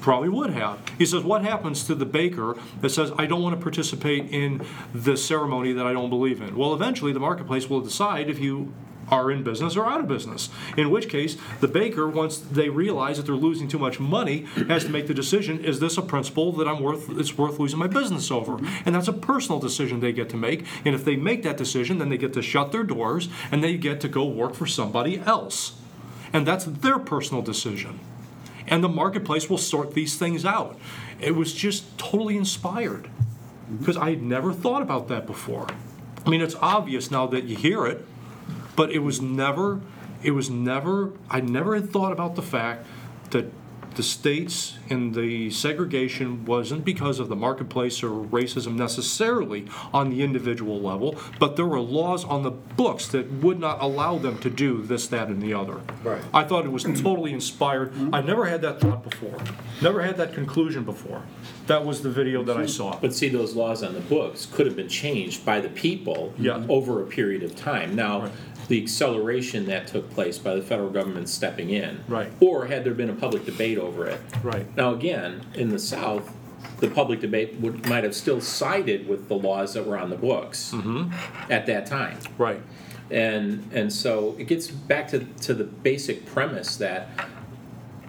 Probably 0.00 0.28
would 0.28 0.50
have. 0.50 0.78
He 0.98 1.06
says, 1.06 1.24
what 1.24 1.42
happens 1.42 1.84
to 1.84 1.94
the 1.94 2.06
baker 2.06 2.56
that 2.80 2.90
says, 2.90 3.10
I 3.18 3.26
don't 3.26 3.42
want 3.42 3.56
to 3.56 3.62
participate 3.62 4.30
in 4.30 4.64
the 4.94 5.16
ceremony 5.16 5.72
that 5.72 5.86
I 5.86 5.92
don't 5.92 6.10
believe 6.10 6.40
in? 6.40 6.56
Well, 6.56 6.72
eventually, 6.72 7.12
the 7.12 7.20
marketplace 7.20 7.68
will 7.68 7.80
decide 7.80 8.30
if 8.30 8.38
you 8.38 8.72
are 9.08 9.30
in 9.30 9.42
business 9.42 9.76
or 9.76 9.86
out 9.86 10.00
of 10.00 10.08
business. 10.08 10.48
In 10.76 10.90
which 10.90 11.08
case, 11.08 11.36
the 11.60 11.68
baker, 11.68 12.08
once 12.08 12.38
they 12.38 12.68
realize 12.68 13.16
that 13.16 13.26
they're 13.26 13.34
losing 13.34 13.68
too 13.68 13.78
much 13.78 14.00
money, 14.00 14.46
has 14.68 14.84
to 14.84 14.90
make 14.90 15.06
the 15.06 15.14
decision: 15.14 15.64
Is 15.64 15.80
this 15.80 15.96
a 15.96 16.02
principle 16.02 16.52
that 16.52 16.68
I'm 16.68 16.82
worth? 16.82 17.08
It's 17.18 17.36
worth 17.36 17.58
losing 17.58 17.78
my 17.78 17.86
business 17.86 18.30
over? 18.30 18.58
And 18.84 18.94
that's 18.94 19.08
a 19.08 19.12
personal 19.12 19.60
decision 19.60 20.00
they 20.00 20.12
get 20.12 20.28
to 20.30 20.36
make. 20.36 20.64
And 20.84 20.94
if 20.94 21.04
they 21.04 21.16
make 21.16 21.42
that 21.44 21.56
decision, 21.56 21.98
then 21.98 22.08
they 22.08 22.18
get 22.18 22.32
to 22.34 22.42
shut 22.42 22.72
their 22.72 22.84
doors 22.84 23.28
and 23.50 23.62
they 23.62 23.76
get 23.76 24.00
to 24.00 24.08
go 24.08 24.24
work 24.24 24.54
for 24.54 24.66
somebody 24.66 25.18
else. 25.20 25.74
And 26.32 26.46
that's 26.46 26.64
their 26.64 26.98
personal 26.98 27.42
decision 27.42 28.00
and 28.68 28.82
the 28.82 28.88
marketplace 28.88 29.48
will 29.48 29.58
sort 29.58 29.94
these 29.94 30.16
things 30.16 30.44
out. 30.44 30.78
It 31.20 31.34
was 31.34 31.52
just 31.52 31.98
totally 31.98 32.36
inspired 32.36 33.04
mm-hmm. 33.04 33.76
because 33.76 33.96
I 33.96 34.10
had 34.10 34.22
never 34.22 34.52
thought 34.52 34.82
about 34.82 35.08
that 35.08 35.26
before. 35.26 35.66
I 36.24 36.30
mean, 36.30 36.40
it's 36.40 36.56
obvious 36.56 37.10
now 37.10 37.26
that 37.28 37.44
you 37.44 37.56
hear 37.56 37.86
it, 37.86 38.04
but 38.74 38.90
it 38.90 38.98
was 38.98 39.20
never, 39.20 39.80
it 40.22 40.32
was 40.32 40.50
never, 40.50 41.12
I 41.30 41.40
never 41.40 41.74
had 41.74 41.90
thought 41.90 42.12
about 42.12 42.34
the 42.34 42.42
fact 42.42 42.86
that 43.30 43.46
the 43.96 44.02
states 44.02 44.76
and 44.90 45.14
the 45.14 45.50
segregation 45.50 46.44
wasn't 46.44 46.84
because 46.84 47.18
of 47.18 47.28
the 47.28 47.36
marketplace 47.36 48.02
or 48.02 48.10
racism 48.10 48.74
necessarily 48.76 49.66
on 49.92 50.10
the 50.10 50.22
individual 50.22 50.80
level, 50.80 51.18
but 51.38 51.56
there 51.56 51.66
were 51.66 51.80
laws 51.80 52.24
on 52.24 52.42
the 52.42 52.50
books 52.50 53.08
that 53.08 53.30
would 53.32 53.58
not 53.58 53.80
allow 53.80 54.18
them 54.18 54.38
to 54.38 54.50
do 54.50 54.82
this, 54.82 55.06
that, 55.08 55.28
and 55.28 55.40
the 55.42 55.54
other. 55.54 55.80
Right. 56.04 56.22
I 56.34 56.44
thought 56.44 56.66
it 56.66 56.72
was 56.72 56.84
totally 56.84 57.32
inspired. 57.32 57.92
Mm-hmm. 57.92 58.14
I 58.14 58.20
never 58.20 58.44
had 58.44 58.60
that 58.62 58.80
thought 58.80 59.02
before. 59.02 59.38
Never 59.80 60.02
had 60.02 60.16
that 60.18 60.34
conclusion 60.34 60.84
before. 60.84 61.22
That 61.66 61.84
was 61.84 62.02
the 62.02 62.10
video 62.10 62.44
that 62.44 62.56
I 62.56 62.66
saw. 62.66 62.98
But 63.00 63.14
see, 63.14 63.28
those 63.28 63.56
laws 63.56 63.82
on 63.82 63.94
the 63.94 64.00
books 64.00 64.46
could 64.46 64.66
have 64.66 64.76
been 64.76 64.88
changed 64.88 65.44
by 65.44 65.60
the 65.60 65.68
people 65.68 66.32
Yeah. 66.38 66.64
over 66.68 67.02
a 67.02 67.06
period 67.06 67.42
of 67.42 67.56
time. 67.56 67.96
Now, 67.96 68.20
Right. 68.20 68.32
The 68.68 68.82
acceleration 68.82 69.66
that 69.66 69.86
took 69.86 70.10
place 70.10 70.38
by 70.38 70.54
the 70.54 70.62
federal 70.62 70.90
government 70.90 71.28
stepping 71.28 71.70
in, 71.70 72.00
Right. 72.08 72.30
or 72.40 72.66
had 72.66 72.84
there 72.84 72.94
been 72.94 73.10
a 73.10 73.14
public 73.14 73.44
debate 73.44 73.78
over 73.78 74.06
it. 74.06 74.20
Right. 74.42 74.66
Now, 74.76 74.92
again, 74.94 75.42
in 75.54 75.68
the 75.68 75.78
South, 75.78 76.32
the 76.80 76.88
public 76.88 77.20
debate 77.20 77.54
would, 77.60 77.88
might 77.88 78.02
have 78.04 78.14
still 78.14 78.40
sided 78.40 79.08
with 79.08 79.28
the 79.28 79.34
laws 79.36 79.74
that 79.74 79.86
were 79.86 79.96
on 79.98 80.10
the 80.10 80.16
books 80.16 80.72
Mm-hmm. 80.74 81.12
at 81.52 81.66
that 81.66 81.86
time. 81.86 82.18
Right. 82.38 82.60
And, 83.10 83.70
and 83.72 83.92
so 83.92 84.34
it 84.38 84.44
gets 84.48 84.66
back 84.68 85.08
to, 85.08 85.20
to 85.42 85.54
the 85.54 85.64
basic 85.64 86.26
premise 86.26 86.76
that 86.76 87.08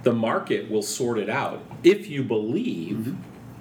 the 0.03 0.13
market 0.13 0.71
will 0.71 0.81
sort 0.81 1.19
it 1.19 1.29
out 1.29 1.61
if 1.83 2.07
you 2.09 2.23
believe 2.23 3.15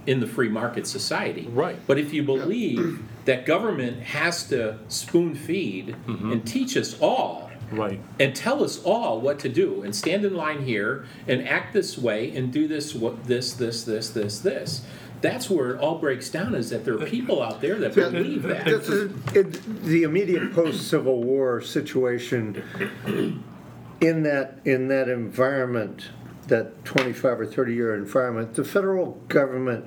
in 0.06 0.20
the 0.20 0.26
free 0.26 0.48
market 0.48 0.86
society. 0.86 1.48
Right. 1.50 1.78
But 1.86 1.98
if 1.98 2.12
you 2.12 2.22
believe 2.22 3.02
that 3.24 3.44
government 3.46 4.02
has 4.02 4.48
to 4.48 4.78
spoon 4.88 5.34
feed 5.34 5.96
mm-hmm. 6.06 6.32
and 6.32 6.46
teach 6.46 6.76
us 6.76 6.98
all 7.00 7.50
Right. 7.72 8.00
and 8.20 8.32
tell 8.32 8.62
us 8.62 8.80
all 8.84 9.20
what 9.20 9.40
to 9.40 9.48
do 9.48 9.82
and 9.82 9.94
stand 9.94 10.24
in 10.24 10.36
line 10.36 10.64
here 10.64 11.04
and 11.26 11.48
act 11.48 11.72
this 11.72 11.98
way 11.98 12.30
and 12.36 12.52
do 12.52 12.68
this 12.68 12.94
what 12.94 13.24
this 13.24 13.54
this 13.54 13.82
this 13.82 14.10
this 14.10 14.38
this 14.38 14.86
that's 15.20 15.50
where 15.50 15.74
it 15.74 15.80
all 15.80 15.98
breaks 15.98 16.30
down 16.30 16.54
is 16.54 16.70
that 16.70 16.84
there 16.84 16.94
are 16.94 17.04
people 17.06 17.42
out 17.42 17.60
there 17.60 17.74
that 17.80 17.92
believe 17.94 18.44
that 18.44 18.64
The, 18.66 19.12
the- 19.32 19.60
the 19.82 20.02
immediate 20.04 20.52
post-Civil 20.54 21.22
War 21.24 21.60
situation, 21.60 22.62
in 24.00 24.22
that, 24.24 24.58
in 24.64 24.88
that 24.88 25.08
environment, 25.08 26.10
that 26.48 26.84
25 26.84 27.40
or 27.40 27.46
30-year 27.46 27.94
environment, 27.94 28.54
the 28.54 28.64
federal 28.64 29.12
government 29.28 29.84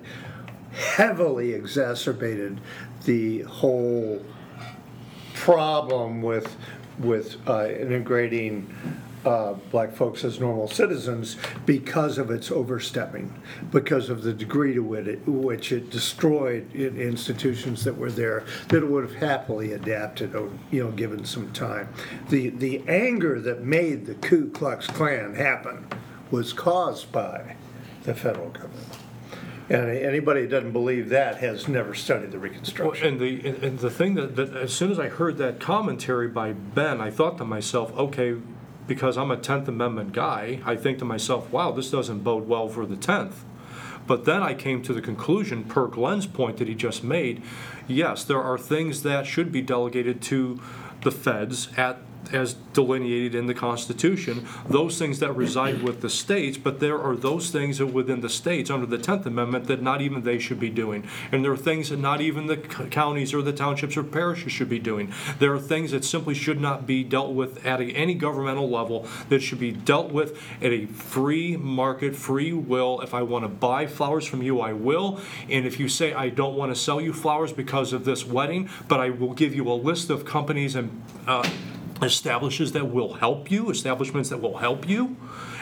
heavily 0.71 1.53
exacerbated 1.53 2.59
the 3.05 3.41
whole 3.43 4.23
problem 5.33 6.21
with, 6.21 6.57
with 6.99 7.37
uh, 7.47 7.67
integrating 7.69 8.73
uh, 9.25 9.53
black 9.71 9.93
folks 9.93 10.23
as 10.23 10.39
normal 10.39 10.67
citizens 10.67 11.35
because 11.65 12.17
of 12.17 12.31
its 12.31 12.51
overstepping, 12.51 13.33
because 13.71 14.09
of 14.09 14.23
the 14.23 14.33
degree 14.33 14.73
to 14.73 14.81
which 14.81 15.07
it, 15.07 15.27
which 15.27 15.71
it 15.71 15.89
destroyed 15.89 16.73
institutions 16.73 17.83
that 17.83 17.97
were 17.97 18.11
there 18.11 18.45
that 18.69 18.87
would 18.87 19.03
have 19.03 19.15
happily 19.15 19.73
adapted, 19.73 20.35
oh, 20.35 20.51
you 20.71 20.83
know, 20.83 20.91
given 20.91 21.25
some 21.25 21.51
time. 21.51 21.89
The, 22.29 22.49
the 22.49 22.81
anger 22.87 23.41
that 23.41 23.61
made 23.61 24.05
the 24.05 24.15
Ku 24.15 24.49
Klux 24.49 24.87
Klan 24.87 25.35
happen 25.35 25.85
was 26.31 26.53
caused 26.53 27.11
by 27.11 27.55
the 28.03 28.13
federal 28.13 28.49
government. 28.49 28.87
And 29.69 29.87
anybody 29.89 30.41
that 30.41 30.49
doesn't 30.49 30.71
believe 30.71 31.09
that 31.09 31.37
has 31.37 31.67
never 31.67 31.93
studied 31.93 32.31
the 32.31 32.39
Well, 32.39 32.49
Reconstruction. 32.49 33.07
and 33.07 33.19
the 33.19 33.47
and- 33.47 33.63
and 33.63 33.79
the 33.79 33.91
thing 33.91 34.15
that, 34.15 34.35
that 34.35 34.55
as 34.55 34.73
soon 34.73 34.91
as 34.91 34.97
I 34.99 35.09
heard 35.09 35.37
that 35.37 35.59
commentary 35.59 36.27
by 36.27 36.53
Ben, 36.53 36.99
I 36.99 37.11
thought 37.11 37.37
to 37.37 37.45
myself, 37.45 37.95
okay, 37.97 38.35
because 38.87 39.15
I'm 39.15 39.29
a 39.29 39.37
Tenth 39.37 39.67
Amendment 39.67 40.13
guy, 40.13 40.59
I 40.65 40.75
think 40.75 40.97
to 40.99 41.05
myself, 41.05 41.51
wow, 41.51 41.71
this 41.71 41.91
doesn't 41.91 42.23
bode 42.23 42.47
well 42.47 42.67
for 42.67 42.87
the 42.87 42.95
Tenth. 42.95 43.43
But 44.07 44.25
then 44.25 44.41
I 44.41 44.55
came 44.55 44.81
to 44.81 44.93
the 44.93 45.01
conclusion, 45.01 45.65
per 45.65 45.85
Glenn's 45.85 46.25
point 46.25 46.57
that 46.57 46.67
he 46.67 46.73
just 46.73 47.03
made, 47.03 47.43
yes, 47.87 48.23
there 48.23 48.41
are 48.41 48.57
things 48.57 49.03
that 49.03 49.27
should 49.27 49.51
be 49.51 49.61
delegated 49.61 50.19
to 50.23 50.59
the 51.03 51.11
feds 51.11 51.69
at 51.77 51.99
as 52.31 52.53
delineated 52.73 53.35
in 53.35 53.47
the 53.47 53.53
Constitution, 53.53 54.45
those 54.67 54.99
things 54.99 55.19
that 55.19 55.35
reside 55.35 55.81
with 55.81 56.01
the 56.01 56.09
states, 56.09 56.57
but 56.57 56.79
there 56.79 57.01
are 57.01 57.15
those 57.15 57.49
things 57.49 57.79
that 57.79 57.87
within 57.87 58.21
the 58.21 58.29
states 58.29 58.69
under 58.69 58.85
the 58.85 58.97
Tenth 58.97 59.25
Amendment 59.25 59.65
that 59.65 59.81
not 59.81 60.01
even 60.01 60.23
they 60.23 60.39
should 60.39 60.59
be 60.59 60.69
doing. 60.69 61.07
And 61.31 61.43
there 61.43 61.51
are 61.51 61.57
things 61.57 61.89
that 61.89 61.99
not 61.99 62.21
even 62.21 62.47
the 62.47 62.57
counties 62.57 63.33
or 63.33 63.41
the 63.41 63.53
townships 63.53 63.97
or 63.97 64.03
parishes 64.03 64.51
should 64.51 64.69
be 64.69 64.79
doing. 64.79 65.11
There 65.39 65.53
are 65.53 65.59
things 65.59 65.91
that 65.91 66.05
simply 66.05 66.35
should 66.35 66.61
not 66.61 66.85
be 66.85 67.03
dealt 67.03 67.33
with 67.33 67.65
at 67.65 67.81
any 67.81 68.13
governmental 68.13 68.69
level, 68.69 69.07
that 69.29 69.41
should 69.41 69.59
be 69.59 69.71
dealt 69.71 70.11
with 70.11 70.39
at 70.61 70.71
a 70.71 70.85
free 70.85 71.57
market, 71.57 72.15
free 72.15 72.53
will. 72.53 73.01
If 73.01 73.13
I 73.13 73.23
want 73.23 73.43
to 73.45 73.49
buy 73.49 73.87
flowers 73.87 74.25
from 74.25 74.41
you, 74.41 74.61
I 74.61 74.73
will. 74.73 75.19
And 75.49 75.65
if 75.65 75.79
you 75.79 75.89
say, 75.89 76.13
I 76.13 76.29
don't 76.29 76.55
want 76.55 76.73
to 76.73 76.79
sell 76.79 77.01
you 77.01 77.13
flowers 77.13 77.53
because 77.53 77.93
of 77.93 78.05
this 78.05 78.25
wedding, 78.25 78.69
but 78.87 78.99
I 78.99 79.09
will 79.09 79.33
give 79.33 79.55
you 79.55 79.69
a 79.71 79.73
list 79.73 80.09
of 80.09 80.25
companies 80.25 80.75
and 80.75 81.01
uh, 81.27 81.47
establishes 82.01 82.71
that 82.73 82.89
will 82.89 83.13
help 83.15 83.51
you, 83.51 83.69
establishments 83.69 84.29
that 84.29 84.41
will 84.41 84.57
help 84.57 84.87
you. 84.87 85.17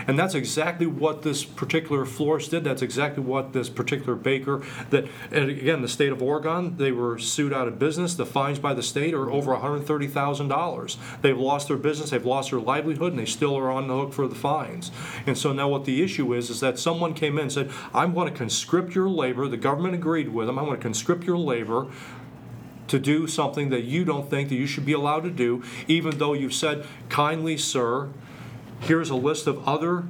And 0.08 0.18
that's 0.18 0.36
exactly 0.36 0.86
what 0.86 1.24
this 1.24 1.44
particular 1.44 2.06
florist 2.06 2.52
did. 2.52 2.64
That's 2.64 2.82
exactly 2.82 3.22
what 3.22 3.52
this 3.54 3.70
particular 3.70 4.16
baker 4.16 4.64
that, 4.90 5.06
and 5.32 5.50
again, 5.50 5.82
the 5.82 5.88
state 5.88 6.12
of 6.12 6.22
Oregon, 6.22 6.78
they 6.78 6.92
were 6.92 7.18
sued 7.18 7.52
out 7.52 7.68
of 7.68 7.78
business. 7.78 8.14
The 8.14 8.26
fines 8.26 8.60
by 8.60 8.74
the 8.74 8.84
state 8.84 9.14
are 9.14 9.30
over 9.30 9.54
$130,000. 9.54 10.98
They've 11.22 11.38
lost 11.38 11.68
their 11.68 11.78
business, 11.78 12.12
they've 12.12 12.26
lost 12.26 12.52
their 12.52 12.60
livelihood, 12.60 13.12
and 13.12 13.20
they 13.20 13.26
still 13.26 13.58
are 13.58 13.70
on 13.70 13.88
the 13.88 13.96
hook 13.96 14.14
for 14.14 14.28
the 14.28 14.36
fines. 14.36 14.92
And 15.26 15.38
so 15.38 15.52
now 15.52 15.68
what 15.68 15.86
the 15.86 16.02
issue 16.02 16.34
is, 16.34 16.50
is 16.50 16.60
that 16.62 16.80
someone 16.80 17.14
came 17.14 17.38
in 17.38 17.44
and 17.44 17.52
said, 17.52 17.72
I'm 17.94 18.14
going 18.14 18.32
to 18.32 18.38
conscript 18.38 18.96
your 18.96 19.10
labor. 19.10 19.48
The 19.48 19.58
government 19.58 19.96
agreed 19.96 20.30
with 20.30 20.48
them. 20.48 20.58
I'm 20.58 20.66
going 20.66 20.78
to 20.78 20.82
conscript 20.82 21.26
your 21.26 21.38
labor 21.38 21.88
to 22.88 23.00
do 23.00 23.28
something 23.28 23.70
that 23.70 23.84
you 23.84 24.06
don't 24.06 24.30
think 24.30 24.50
that 24.50 24.56
you 24.56 24.68
should 24.68 24.86
be 24.86 24.94
allowed 24.94 25.24
to 25.24 25.32
do, 25.32 25.64
even 25.88 26.18
though 26.18 26.34
you've 26.34 26.54
said, 26.54 26.86
kindly, 27.10 27.58
sir, 27.58 28.10
here's 28.82 29.10
a 29.10 29.16
list 29.16 29.48
of 29.48 29.68
other 29.68 30.06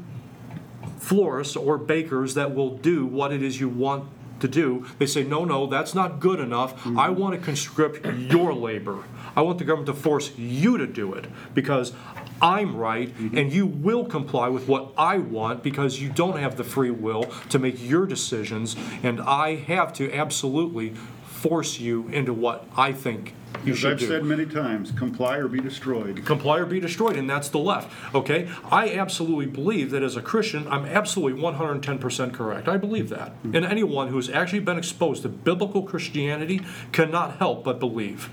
florists 0.98 1.56
or 1.56 1.78
bakers 1.78 2.34
that 2.34 2.54
will 2.54 2.78
do 2.78 3.06
what 3.06 3.32
it 3.32 3.42
is 3.42 3.60
you 3.60 3.70
want 3.70 4.10
to 4.40 4.48
do. 4.48 4.86
They 5.00 5.06
say, 5.06 5.24
no, 5.24 5.46
no, 5.46 5.68
that's 5.68 5.96
not 5.96 6.20
good 6.20 6.40
enough. 6.40 6.76
Mm-hmm. 6.80 7.00
I 7.00 7.10
want 7.10 7.36
to 7.36 7.42
conscript 7.42 8.06
your 8.06 8.54
labor. 8.54 9.04
I 9.36 9.42
want 9.42 9.58
the 9.58 9.64
government 9.64 9.88
to 9.96 10.02
force 10.02 10.38
you 10.38 10.78
to 10.78 10.88
do 10.88 11.14
it 11.14 11.26
because 11.54 11.94
I'm 12.42 12.76
right 12.76 13.10
mm-hmm. 13.10 13.38
and 13.38 13.52
you 13.52 13.66
will 13.66 14.06
comply 14.06 14.48
with 14.48 14.68
what 14.68 14.94
I 14.98 15.18
want 15.18 15.64
because 15.64 16.00
you 16.02 16.10
don't 16.10 16.38
have 16.38 16.58
the 16.58 16.64
free 16.64 16.92
will 16.92 17.24
to 17.50 17.60
make 17.60 17.82
your 17.82 18.06
decisions 18.06 18.76
and 19.04 19.22
I 19.22 19.56
have 19.56 19.94
to 19.94 20.14
absolutely 20.14 20.94
force 21.38 21.80
you 21.80 22.08
into 22.10 22.34
what 22.34 22.66
I 22.76 22.92
think 22.92 23.34
you 23.64 23.74
As 23.74 23.80
should 23.80 23.92
I've 23.94 24.00
do 24.00 24.08
said 24.08 24.24
many 24.24 24.46
times, 24.46 24.92
comply 24.92 25.38
or 25.38 25.48
be 25.48 25.60
destroyed. 25.60 26.26
comply 26.26 26.60
or 26.60 26.66
be 26.66 26.80
destroyed, 26.80 27.16
and 27.16 27.30
that's 27.30 27.50
the 27.50 27.60
left. 27.60 27.92
Okay? 28.14 28.50
I 28.72 28.94
absolutely 28.94 29.46
believe 29.46 29.92
that 29.92 30.04
as 30.04 30.16
a 30.16 30.22
Christian, 30.22 30.68
I'm 30.68 30.86
absolutely 30.86 31.42
110% 31.42 32.34
correct. 32.34 32.68
I 32.68 32.78
believe 32.78 33.10
that. 33.10 33.34
And 33.44 33.66
anyone 33.66 34.10
who 34.10 34.16
has 34.18 34.30
actually 34.30 34.60
been 34.60 34.78
exposed 34.78 35.24
to 35.24 35.30
biblical 35.30 35.84
Christianity 35.84 36.62
cannot 36.92 37.38
help 37.38 37.64
but 37.64 37.80
believe. 37.80 38.30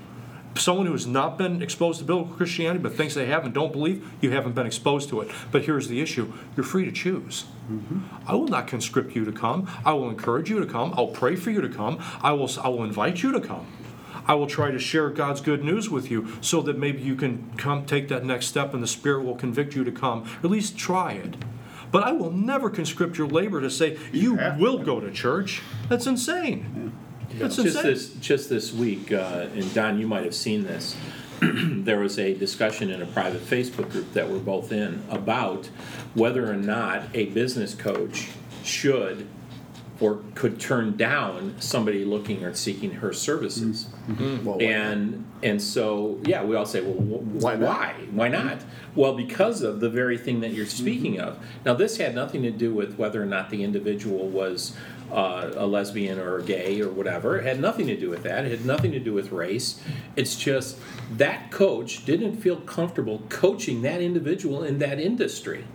Someone 0.57 0.85
who 0.85 0.93
has 0.93 1.05
not 1.05 1.37
been 1.37 1.61
exposed 1.61 1.99
to 1.99 2.05
biblical 2.05 2.33
Christianity 2.33 2.79
but 2.79 2.93
thinks 2.93 3.13
they 3.13 3.25
have 3.25 3.43
and 3.43 3.53
don't 3.53 3.71
believe, 3.71 4.07
you 4.21 4.31
haven't 4.31 4.53
been 4.53 4.65
exposed 4.65 5.09
to 5.09 5.21
it. 5.21 5.29
But 5.51 5.65
here's 5.65 5.87
the 5.89 6.01
issue 6.01 6.31
you're 6.55 6.65
free 6.65 6.85
to 6.85 6.91
choose. 6.91 7.45
Mm-hmm. 7.69 7.99
I 8.27 8.35
will 8.35 8.47
not 8.47 8.67
conscript 8.67 9.15
you 9.15 9.25
to 9.25 9.31
come. 9.31 9.67
I 9.83 9.93
will 9.93 10.09
encourage 10.09 10.49
you 10.49 10.59
to 10.59 10.65
come. 10.65 10.93
I'll 10.95 11.07
pray 11.07 11.35
for 11.35 11.51
you 11.51 11.61
to 11.61 11.69
come. 11.69 12.01
I 12.21 12.31
will, 12.31 12.49
I 12.61 12.69
will 12.69 12.83
invite 12.83 13.21
you 13.21 13.31
to 13.33 13.41
come. 13.41 13.67
I 14.27 14.33
will 14.33 14.47
try 14.47 14.71
to 14.71 14.79
share 14.79 15.09
God's 15.09 15.41
good 15.41 15.63
news 15.63 15.89
with 15.89 16.09
you 16.09 16.37
so 16.41 16.61
that 16.61 16.77
maybe 16.77 17.01
you 17.01 17.15
can 17.15 17.51
come 17.57 17.85
take 17.85 18.07
that 18.07 18.25
next 18.25 18.47
step 18.47 18.73
and 18.73 18.81
the 18.81 18.87
Spirit 18.87 19.23
will 19.23 19.35
convict 19.35 19.75
you 19.75 19.83
to 19.83 19.91
come. 19.91 20.23
Or 20.23 20.45
at 20.45 20.51
least 20.51 20.77
try 20.77 21.13
it. 21.13 21.35
But 21.91 22.03
I 22.03 22.11
will 22.11 22.31
never 22.31 22.69
conscript 22.69 23.17
your 23.17 23.27
labor 23.27 23.61
to 23.61 23.69
say, 23.69 23.97
you 24.11 24.35
have 24.35 24.59
will 24.59 24.79
go 24.79 24.99
to 24.99 25.11
church. 25.11 25.61
That's 25.87 26.07
insane. 26.07 26.84
That's 27.37 27.55
Just 27.55 27.67
insane. 27.77 27.83
this, 27.83 28.09
just 28.15 28.49
this 28.49 28.73
week, 28.73 29.11
uh, 29.11 29.47
and 29.53 29.73
Don, 29.73 29.99
you 29.99 30.07
might 30.07 30.23
have 30.23 30.35
seen 30.35 30.63
this. 30.63 30.95
there 31.41 31.99
was 31.99 32.17
a 32.17 32.33
discussion 32.33 32.89
in 32.89 33.01
a 33.01 33.05
private 33.05 33.41
Facebook 33.41 33.91
group 33.91 34.13
that 34.13 34.29
we're 34.29 34.39
both 34.39 34.71
in 34.71 35.03
about 35.09 35.67
whether 36.13 36.49
or 36.49 36.55
not 36.55 37.03
a 37.13 37.25
business 37.27 37.75
coach 37.75 38.29
should 38.63 39.27
or 40.01 40.21
could 40.33 40.59
turn 40.59 40.95
down 40.97 41.55
somebody 41.59 42.03
looking 42.03 42.43
or 42.43 42.53
seeking 42.53 42.91
her 42.91 43.13
services. 43.13 43.87
Well, 44.43 44.61
And 44.61 45.25
and 45.43 45.61
so 45.61 46.19
yeah, 46.25 46.43
we 46.43 46.55
all 46.55 46.65
say, 46.65 46.81
well, 46.81 46.93
wh- 46.95 47.41
why 47.43 47.55
why 47.55 47.93
why 48.11 48.27
not? 48.27 48.57
Well, 48.93 49.13
because 49.13 49.61
of 49.61 49.79
the 49.79 49.89
very 49.89 50.17
thing 50.17 50.41
that 50.41 50.51
you're 50.51 50.65
speaking 50.65 51.19
of. 51.19 51.37
Now, 51.65 51.73
this 51.75 51.97
had 51.97 52.13
nothing 52.15 52.41
to 52.43 52.51
do 52.51 52.73
with 52.73 52.95
whether 52.97 53.21
or 53.21 53.25
not 53.25 53.49
the 53.49 53.63
individual 53.63 54.27
was 54.27 54.75
uh, 55.11 55.51
a 55.55 55.65
lesbian 55.65 56.19
or 56.19 56.41
gay 56.41 56.81
or 56.81 56.89
whatever. 56.89 57.37
It 57.37 57.43
had 57.45 57.59
nothing 57.59 57.87
to 57.87 57.97
do 57.97 58.09
with 58.09 58.23
that. 58.23 58.45
It 58.45 58.51
had 58.51 58.65
nothing 58.65 58.91
to 58.91 58.99
do 58.99 59.13
with 59.13 59.31
race. 59.31 59.81
It's 60.15 60.35
just 60.35 60.77
that 61.17 61.51
coach 61.51 62.05
didn't 62.05 62.37
feel 62.37 62.57
comfortable 62.57 63.21
coaching 63.29 63.81
that 63.83 64.01
individual 64.01 64.63
in 64.63 64.79
that 64.79 64.99
industry. 64.99 65.65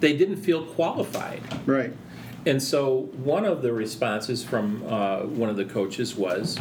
They 0.00 0.16
didn't 0.16 0.36
feel 0.36 0.64
qualified. 0.64 1.42
Right. 1.66 1.92
And 2.44 2.62
so 2.62 3.08
one 3.24 3.44
of 3.44 3.62
the 3.62 3.72
responses 3.72 4.44
from 4.44 4.84
uh, 4.86 5.22
one 5.22 5.50
of 5.50 5.56
the 5.56 5.64
coaches 5.64 6.14
was, 6.14 6.58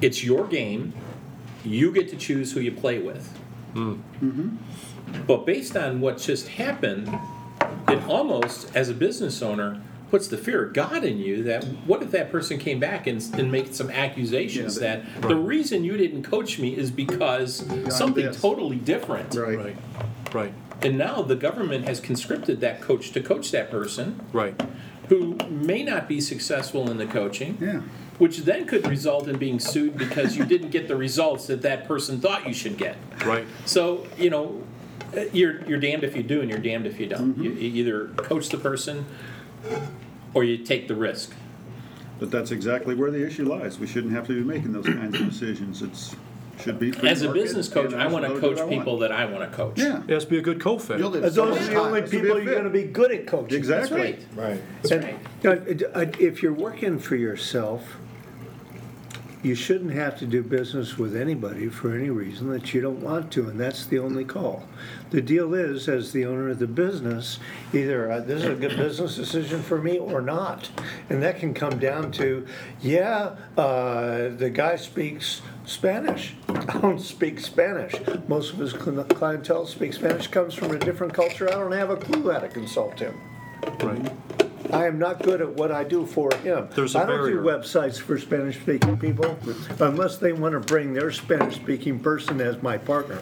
"It's 0.00 0.22
your 0.22 0.46
game. 0.46 0.92
You 1.64 1.90
get 1.90 2.08
to 2.10 2.16
choose 2.16 2.52
who 2.52 2.60
you 2.60 2.72
play 2.72 2.98
with." 2.98 3.32
But 5.26 5.46
based 5.46 5.76
on 5.76 6.00
what 6.00 6.18
just 6.18 6.48
happened, 6.48 7.08
it 7.88 8.02
almost, 8.08 8.74
as 8.76 8.88
a 8.88 8.94
business 8.94 9.42
owner, 9.42 9.80
puts 10.10 10.26
the 10.28 10.36
fear 10.36 10.64
of 10.66 10.72
God 10.72 11.04
in 11.04 11.18
you. 11.18 11.42
That 11.44 11.64
what 11.86 12.02
if 12.02 12.10
that 12.10 12.30
person 12.30 12.58
came 12.58 12.80
back 12.80 13.06
and, 13.06 13.22
and 13.38 13.50
made 13.50 13.74
some 13.74 13.90
accusations 13.90 14.80
Yeah, 14.80 14.96
that 14.96 15.22
the 15.22 15.36
reason 15.36 15.84
you 15.84 15.96
didn't 15.96 16.24
coach 16.24 16.58
me 16.58 16.76
is 16.76 16.90
because 16.90 17.64
something 17.88 18.26
this. 18.26 18.40
totally 18.40 18.76
different. 18.76 19.34
Right. 19.34 19.56
right. 19.56 19.76
Right. 20.32 20.52
And 20.82 20.96
now 20.98 21.22
the 21.22 21.36
government 21.36 21.84
has 21.86 22.00
conscripted 22.00 22.60
that 22.60 22.80
coach 22.80 23.12
to 23.12 23.20
coach 23.20 23.50
that 23.52 23.70
person 23.70 24.20
Right. 24.32 24.60
who 25.08 25.34
may 25.48 25.82
not 25.82 26.08
be 26.08 26.20
successful 26.20 26.90
in 26.90 26.96
the 26.96 27.06
coaching, 27.06 27.58
Yeah. 27.60 27.80
which 28.18 28.38
then 28.38 28.66
could 28.66 28.86
result 28.86 29.28
in 29.28 29.36
being 29.38 29.58
sued 29.60 29.96
because 29.96 30.36
you 30.36 30.44
didn't 30.44 30.70
get 30.70 30.88
the 30.88 30.96
results 30.96 31.46
that 31.48 31.62
that 31.62 31.86
person 31.86 32.20
thought 32.20 32.46
you 32.48 32.54
should 32.54 32.76
get. 32.78 32.96
Right. 33.24 33.46
So 33.64 34.06
you 34.18 34.30
know, 34.30 34.62
you're 35.32 35.64
you're 35.68 35.80
damned 35.80 36.02
if 36.04 36.16
you 36.16 36.22
do 36.22 36.40
and 36.40 36.48
you're 36.50 36.58
damned 36.60 36.86
if 36.86 36.98
you 36.98 37.06
don't. 37.06 37.36
You, 37.38 37.50
you 37.52 37.84
either 37.84 38.06
coach 38.16 38.48
the 38.48 38.58
person 38.58 39.04
or 40.34 40.44
you 40.44 40.58
take 40.58 40.88
the 40.88 40.94
risk. 40.94 41.32
But 42.18 42.30
that's 42.30 42.50
exactly 42.50 42.94
where 42.94 43.10
the 43.10 43.26
issue 43.26 43.46
lies. 43.46 43.78
We 43.78 43.86
shouldn't 43.86 44.12
have 44.12 44.26
to 44.26 44.34
be 44.34 44.42
making 44.46 44.72
those 44.72 44.84
kinds 44.84 45.18
of 45.18 45.26
decisions. 45.28 45.82
It's, 45.82 46.14
should 46.62 46.78
be. 46.78 46.92
free 46.92 47.08
As 47.08 47.22
a 47.22 47.32
business 47.32 47.68
coach, 47.70 47.94
I 47.94 48.06
want 48.06 48.26
to 48.26 48.38
coach 48.38 48.56
that 48.56 48.62
I 48.64 48.66
want. 48.66 48.78
people 48.78 48.98
that 48.98 49.10
I 49.10 49.24
want 49.24 49.50
to 49.50 49.56
coach. 49.56 49.78
Yeah, 49.78 50.02
It 50.06 50.10
has 50.10 50.24
to 50.26 50.30
be 50.30 50.36
a 50.36 50.42
good 50.42 50.60
co-fit. 50.60 50.98
You'll 50.98 51.10
do 51.10 51.20
Those 51.20 51.38
are 51.38 51.54
the 51.64 51.74
only 51.76 52.02
to 52.02 52.06
be 52.08 52.20
people 52.20 52.36
a 52.36 52.42
you're 52.42 52.52
fit. 52.52 52.56
gonna 52.58 52.68
be 52.68 52.82
good 52.82 53.10
at 53.12 53.26
coaching. 53.26 53.62
That's 53.62 53.90
exactly. 53.90 54.00
right. 54.00 54.26
Right. 54.36 54.62
That's 54.82 54.90
And, 54.90 55.04
right. 55.42 55.82
uh, 55.82 55.98
uh, 56.00 56.06
If 56.18 56.42
you're 56.42 56.52
working 56.52 56.98
for 56.98 57.16
yourself, 57.16 57.96
you 59.42 59.54
shouldn't 59.54 59.92
have 59.92 60.18
to 60.18 60.26
do 60.26 60.42
business 60.42 60.98
with 60.98 61.16
anybody 61.16 61.68
for 61.68 61.94
any 61.94 62.10
reason 62.10 62.50
that 62.50 62.74
you 62.74 62.80
don't 62.80 63.00
want 63.00 63.32
to, 63.32 63.48
and 63.48 63.58
that's 63.58 63.86
the 63.86 63.98
only 63.98 64.24
call. 64.24 64.64
The 65.10 65.22
deal 65.22 65.54
is, 65.54 65.88
as 65.88 66.12
the 66.12 66.26
owner 66.26 66.50
of 66.50 66.58
the 66.58 66.66
business, 66.66 67.38
either 67.72 68.10
uh, 68.10 68.20
this 68.20 68.42
is 68.42 68.50
a 68.50 68.54
good 68.54 68.76
business 68.76 69.16
decision 69.16 69.62
for 69.62 69.80
me 69.80 69.98
or 69.98 70.20
not. 70.20 70.70
And 71.08 71.22
that 71.22 71.38
can 71.38 71.54
come 71.54 71.78
down 71.78 72.12
to, 72.12 72.46
yeah, 72.80 73.36
uh, 73.56 74.28
the 74.28 74.50
guy 74.52 74.76
speaks 74.76 75.40
Spanish. 75.64 76.34
I 76.48 76.78
don't 76.78 77.00
speak 77.00 77.40
Spanish. 77.40 77.94
Most 78.28 78.52
of 78.52 78.58
his 78.58 78.72
clientele 78.72 79.66
speaks 79.66 79.96
Spanish, 79.96 80.26
comes 80.26 80.54
from 80.54 80.72
a 80.72 80.78
different 80.78 81.14
culture. 81.14 81.48
I 81.48 81.54
don't 81.54 81.72
have 81.72 81.90
a 81.90 81.96
clue 81.96 82.30
how 82.30 82.40
to 82.40 82.48
consult 82.48 82.98
him. 82.98 83.18
Right. 83.80 84.12
I 84.72 84.86
am 84.86 84.98
not 84.98 85.22
good 85.22 85.40
at 85.40 85.54
what 85.54 85.72
I 85.72 85.84
do 85.84 86.06
for 86.06 86.30
him. 86.36 86.68
There's 86.74 86.94
a 86.94 87.00
I 87.00 87.06
don't 87.06 87.18
do 87.26 87.40
barrier. 87.40 87.42
websites 87.42 88.00
for 88.00 88.18
Spanish-speaking 88.18 88.98
people 88.98 89.36
unless 89.80 90.16
they 90.18 90.32
want 90.32 90.52
to 90.52 90.60
bring 90.60 90.92
their 90.92 91.10
Spanish-speaking 91.12 92.00
person 92.00 92.40
as 92.40 92.62
my 92.62 92.78
partner. 92.78 93.18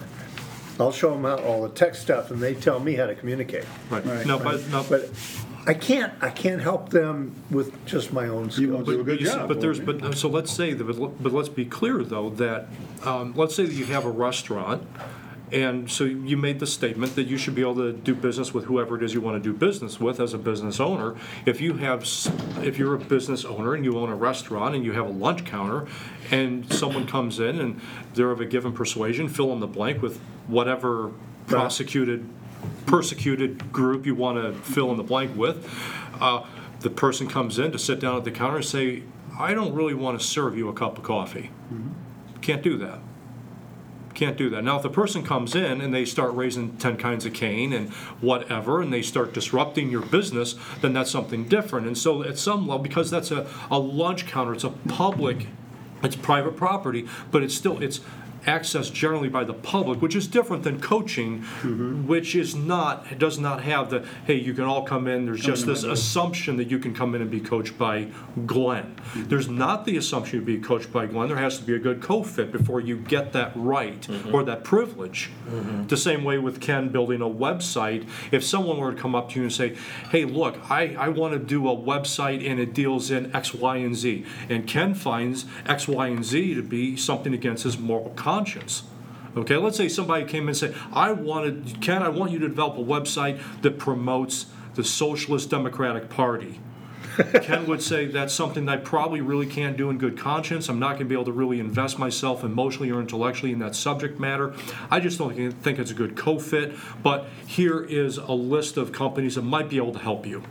I'll 0.79 0.91
show 0.93 1.11
them 1.13 1.25
out 1.25 1.41
all 1.43 1.63
the 1.63 1.69
tech 1.69 1.93
stuff, 1.95 2.31
and 2.31 2.41
they 2.41 2.53
tell 2.55 2.79
me 2.79 2.93
how 2.95 3.05
to 3.07 3.15
communicate. 3.15 3.65
Right. 3.89 4.05
Right. 4.05 4.25
No, 4.25 4.39
but 4.39 4.65
no, 4.69 4.85
But 4.87 5.09
I 5.67 5.73
can't, 5.73 6.13
I 6.21 6.29
can't 6.29 6.61
help 6.61 6.89
them 6.89 7.35
with 7.51 7.85
just 7.85 8.13
my 8.13 8.27
own 8.29 8.49
You 8.55 8.73
won't 8.73 8.85
do 8.85 9.01
a 9.01 9.03
good 9.03 9.19
you 9.19 9.27
see- 9.27 9.33
job. 9.33 9.49
But 9.49 9.59
there's, 9.59 9.79
but, 9.81 10.15
so 10.15 10.29
let's 10.29 10.51
say, 10.51 10.73
that- 10.73 10.83
but 10.85 10.97
let- 10.97 11.21
but 11.21 11.33
let's 11.33 11.49
be 11.49 11.65
clear, 11.65 12.01
though, 12.03 12.29
that, 12.31 12.69
um, 13.03 13.33
let's 13.35 13.55
say 13.55 13.65
that 13.65 13.73
you 13.73 13.85
have 13.87 14.05
a 14.05 14.09
restaurant, 14.09 14.83
And 15.51 15.89
so 15.89 16.03
you 16.03 16.37
made 16.37 16.59
the 16.59 16.67
statement 16.67 17.15
that 17.15 17.23
you 17.27 17.37
should 17.37 17.55
be 17.55 17.61
able 17.61 17.75
to 17.75 17.91
do 17.91 18.13
business 18.13 18.53
with 18.53 18.65
whoever 18.65 18.95
it 18.97 19.03
is 19.03 19.13
you 19.13 19.21
want 19.21 19.41
to 19.41 19.51
do 19.51 19.57
business 19.57 19.99
with 19.99 20.19
as 20.19 20.33
a 20.33 20.37
business 20.37 20.79
owner. 20.79 21.15
If 21.45 21.59
you 21.59 21.73
have, 21.75 22.01
if 22.63 22.77
you're 22.77 22.93
a 22.93 22.99
business 22.99 23.45
owner 23.45 23.73
and 23.73 23.83
you 23.83 23.97
own 23.97 24.09
a 24.09 24.15
restaurant 24.15 24.75
and 24.75 24.85
you 24.85 24.91
have 24.93 25.07
a 25.07 25.11
lunch 25.11 25.45
counter 25.45 25.87
and 26.29 26.71
someone 26.71 27.07
comes 27.07 27.39
in 27.39 27.59
and 27.59 27.81
they're 28.13 28.31
of 28.31 28.41
a 28.41 28.45
given 28.45 28.73
persuasion, 28.73 29.27
fill 29.27 29.51
in 29.53 29.59
the 29.59 29.67
blank 29.67 30.01
with 30.01 30.19
whatever 30.47 31.11
prosecuted, 31.47 32.29
persecuted 32.85 33.71
group 33.71 34.05
you 34.05 34.13
want 34.13 34.37
to 34.37 34.53
fill 34.61 34.91
in 34.91 34.97
the 34.97 35.03
blank 35.03 35.35
with, 35.35 35.67
uh, 36.21 36.43
the 36.81 36.89
person 36.89 37.27
comes 37.27 37.57
in 37.57 37.71
to 37.71 37.79
sit 37.79 37.99
down 37.99 38.17
at 38.17 38.23
the 38.23 38.31
counter 38.31 38.57
and 38.57 38.65
say, 38.65 39.03
I 39.37 39.53
don't 39.53 39.73
really 39.73 39.93
want 39.95 40.19
to 40.19 40.25
serve 40.25 40.55
you 40.57 40.69
a 40.69 40.73
cup 40.73 40.97
of 40.97 41.03
coffee. 41.03 41.49
Can't 42.41 42.61
do 42.61 42.77
that. 42.77 42.99
Can't 44.19 44.35
do 44.35 44.49
that. 44.49 44.65
Now, 44.65 44.75
if 44.75 44.83
the 44.83 44.89
person 44.89 45.23
comes 45.23 45.55
in 45.55 45.79
and 45.79 45.93
they 45.93 46.03
start 46.03 46.33
raising 46.33 46.75
10 46.75 46.97
kinds 46.97 47.25
of 47.25 47.31
cane 47.31 47.71
and 47.71 47.89
whatever, 48.19 48.81
and 48.81 48.91
they 48.91 49.01
start 49.01 49.31
disrupting 49.31 49.89
your 49.89 50.01
business, 50.01 50.55
then 50.81 50.91
that's 50.91 51.09
something 51.09 51.47
different. 51.47 51.87
And 51.87 51.97
so, 51.97 52.23
at 52.23 52.37
some 52.37 52.67
level, 52.67 52.83
because 52.83 53.09
that's 53.09 53.31
a, 53.31 53.47
a 53.71 53.79
lunch 53.79 54.27
counter, 54.27 54.53
it's 54.53 54.65
a 54.65 54.71
public, 54.71 55.47
it's 56.03 56.17
private 56.17 56.57
property, 56.57 57.07
but 57.31 57.43
it's 57.43 57.55
still, 57.55 57.81
it's 57.81 58.01
accessed 58.45 58.93
generally 58.93 59.29
by 59.29 59.43
the 59.43 59.53
public, 59.53 60.01
which 60.01 60.15
is 60.15 60.27
different 60.27 60.63
than 60.63 60.79
coaching, 60.79 61.41
which 62.07 62.35
is 62.35 62.55
not, 62.55 63.17
does 63.17 63.39
not 63.39 63.63
have 63.63 63.89
the, 63.89 64.05
hey, 64.25 64.35
you 64.35 64.53
can 64.53 64.63
all 64.63 64.83
come 64.83 65.07
in, 65.07 65.25
there's 65.25 65.41
just 65.41 65.65
this 65.65 65.83
assumption 65.83 66.57
that 66.57 66.69
you 66.69 66.79
can 66.79 66.93
come 66.93 67.15
in 67.15 67.21
and 67.21 67.29
be 67.29 67.39
coached 67.39 67.77
by 67.77 68.07
Glenn. 68.45 68.95
There's 69.15 69.47
not 69.47 69.85
the 69.85 69.97
assumption 69.97 70.39
to 70.39 70.45
be 70.45 70.57
coached 70.59 70.91
by 70.91 71.05
Glenn. 71.05 71.27
There 71.27 71.37
has 71.37 71.57
to 71.59 71.63
be 71.63 71.75
a 71.75 71.79
good 71.79 72.01
co-fit 72.01 72.51
before 72.51 72.79
you 72.79 72.97
get 72.97 73.33
that 73.33 73.51
right 73.55 74.07
or 74.33 74.43
that 74.43 74.63
privilege. 74.63 75.29
The 75.87 75.97
same 75.97 76.23
way 76.23 76.37
with 76.37 76.61
Ken 76.61 76.89
building 76.89 77.21
a 77.21 77.29
website. 77.29 78.07
If 78.31 78.43
someone 78.43 78.77
were 78.77 78.93
to 78.93 79.01
come 79.01 79.15
up 79.15 79.29
to 79.31 79.35
you 79.39 79.43
and 79.43 79.53
say, 79.53 79.75
hey, 80.11 80.25
look, 80.25 80.69
I, 80.69 80.95
I 80.95 81.09
want 81.09 81.33
to 81.33 81.39
do 81.39 81.67
a 81.69 81.75
website 81.75 82.47
and 82.49 82.59
it 82.59 82.73
deals 82.73 83.11
in 83.11 83.35
X, 83.35 83.53
Y, 83.53 83.77
and 83.77 83.95
Z. 83.95 84.25
And 84.49 84.67
Ken 84.67 84.93
finds 84.93 85.45
X, 85.65 85.87
Y, 85.87 86.07
and 86.07 86.23
Z 86.23 86.55
to 86.55 86.63
be 86.63 86.95
something 86.95 87.33
against 87.33 87.63
his 87.63 87.77
moral 87.77 88.09
conscience. 88.29 88.83
Okay, 89.35 89.57
let's 89.57 89.75
say 89.75 89.89
somebody 89.89 90.23
came 90.23 90.43
in 90.43 90.49
and 90.49 90.57
said, 90.57 90.75
I 90.93 91.11
wanted, 91.11 91.81
Ken, 91.81 92.03
I 92.03 92.09
want 92.09 92.31
you 92.31 92.37
to 92.39 92.47
develop 92.47 92.77
a 92.77 92.83
website 92.83 93.41
that 93.63 93.79
promotes 93.79 94.45
the 94.75 94.83
Socialist 94.83 95.49
Democratic 95.49 96.09
Party. 96.09 96.59
Ken 97.41 97.65
would 97.65 97.81
say 97.81 98.05
that's 98.05 98.31
something 98.33 98.65
that 98.65 98.71
I 98.71 98.81
probably 98.81 99.19
really 99.19 99.47
can't 99.47 99.75
do 99.75 99.89
in 99.89 99.97
good 99.97 100.15
conscience. 100.15 100.69
I'm 100.69 100.77
not 100.77 100.89
going 100.89 100.99
to 100.99 101.05
be 101.05 101.15
able 101.15 101.25
to 101.25 101.31
really 101.31 101.59
invest 101.59 101.97
myself 101.97 102.43
emotionally 102.43 102.91
or 102.91 103.01
intellectually 103.01 103.51
in 103.51 103.59
that 103.59 103.73
subject 103.75 104.19
matter. 104.19 104.53
I 104.91 104.99
just 104.99 105.17
don't 105.17 105.33
think 105.51 105.79
it's 105.79 105.91
a 105.91 105.95
good 105.95 106.15
co-fit. 106.15 106.75
But 107.01 107.25
here 107.47 107.83
is 107.83 108.17
a 108.17 108.31
list 108.31 108.77
of 108.77 108.91
companies 108.91 109.35
that 109.35 109.41
might 109.41 109.69
be 109.69 109.77
able 109.77 109.93
to 109.93 109.99
help 109.99 110.27
you. 110.27 110.43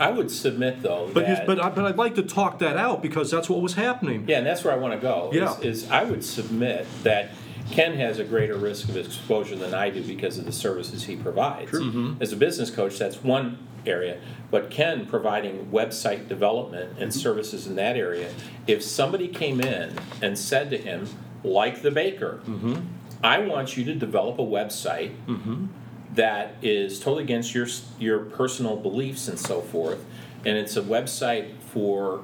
I 0.00 0.10
would 0.10 0.30
submit 0.30 0.82
though 0.82 1.10
But 1.12 1.26
that. 1.26 1.46
but 1.46 1.62
I, 1.62 1.70
but 1.70 1.84
I'd 1.84 1.96
like 1.96 2.14
to 2.16 2.22
talk 2.22 2.58
that 2.60 2.76
out 2.76 3.02
because 3.02 3.30
that's 3.30 3.48
what 3.48 3.60
was 3.60 3.74
happening. 3.74 4.24
Yeah, 4.28 4.38
and 4.38 4.46
that's 4.46 4.64
where 4.64 4.72
I 4.72 4.76
want 4.76 4.94
to 4.94 5.00
go. 5.00 5.30
Yeah. 5.32 5.56
Is, 5.58 5.82
is 5.82 5.90
I 5.90 6.04
would 6.04 6.24
submit 6.24 6.86
that 7.02 7.30
Ken 7.70 7.94
has 7.96 8.18
a 8.18 8.24
greater 8.24 8.56
risk 8.56 8.88
of 8.88 8.96
exposure 8.96 9.56
than 9.56 9.74
I 9.74 9.90
do 9.90 10.02
because 10.02 10.38
of 10.38 10.46
the 10.46 10.52
services 10.52 11.04
he 11.04 11.16
provides. 11.16 11.70
Mm-hmm. 11.70 12.22
As 12.22 12.32
a 12.32 12.36
business 12.36 12.70
coach, 12.70 12.98
that's 12.98 13.22
one 13.22 13.58
area. 13.86 14.20
But 14.50 14.70
Ken 14.70 15.06
providing 15.06 15.66
website 15.66 16.28
development 16.28 16.98
and 16.98 17.10
mm-hmm. 17.10 17.20
services 17.20 17.66
in 17.66 17.76
that 17.76 17.96
area, 17.96 18.32
if 18.66 18.82
somebody 18.82 19.28
came 19.28 19.60
in 19.60 19.94
and 20.22 20.38
said 20.38 20.70
to 20.70 20.78
him, 20.78 21.08
like 21.44 21.82
the 21.82 21.90
baker, 21.90 22.40
mm-hmm. 22.44 22.80
I 23.22 23.40
want 23.40 23.76
you 23.76 23.84
to 23.84 23.94
develop 23.94 24.38
a 24.38 24.44
website 24.44 25.12
that 26.18 26.56
is 26.62 26.98
totally 26.98 27.22
against 27.22 27.54
your 27.54 27.66
your 27.98 28.18
personal 28.18 28.76
beliefs 28.76 29.28
and 29.28 29.38
so 29.38 29.60
forth, 29.60 30.04
and 30.44 30.58
it's 30.58 30.76
a 30.76 30.82
website 30.82 31.56
for. 31.60 32.22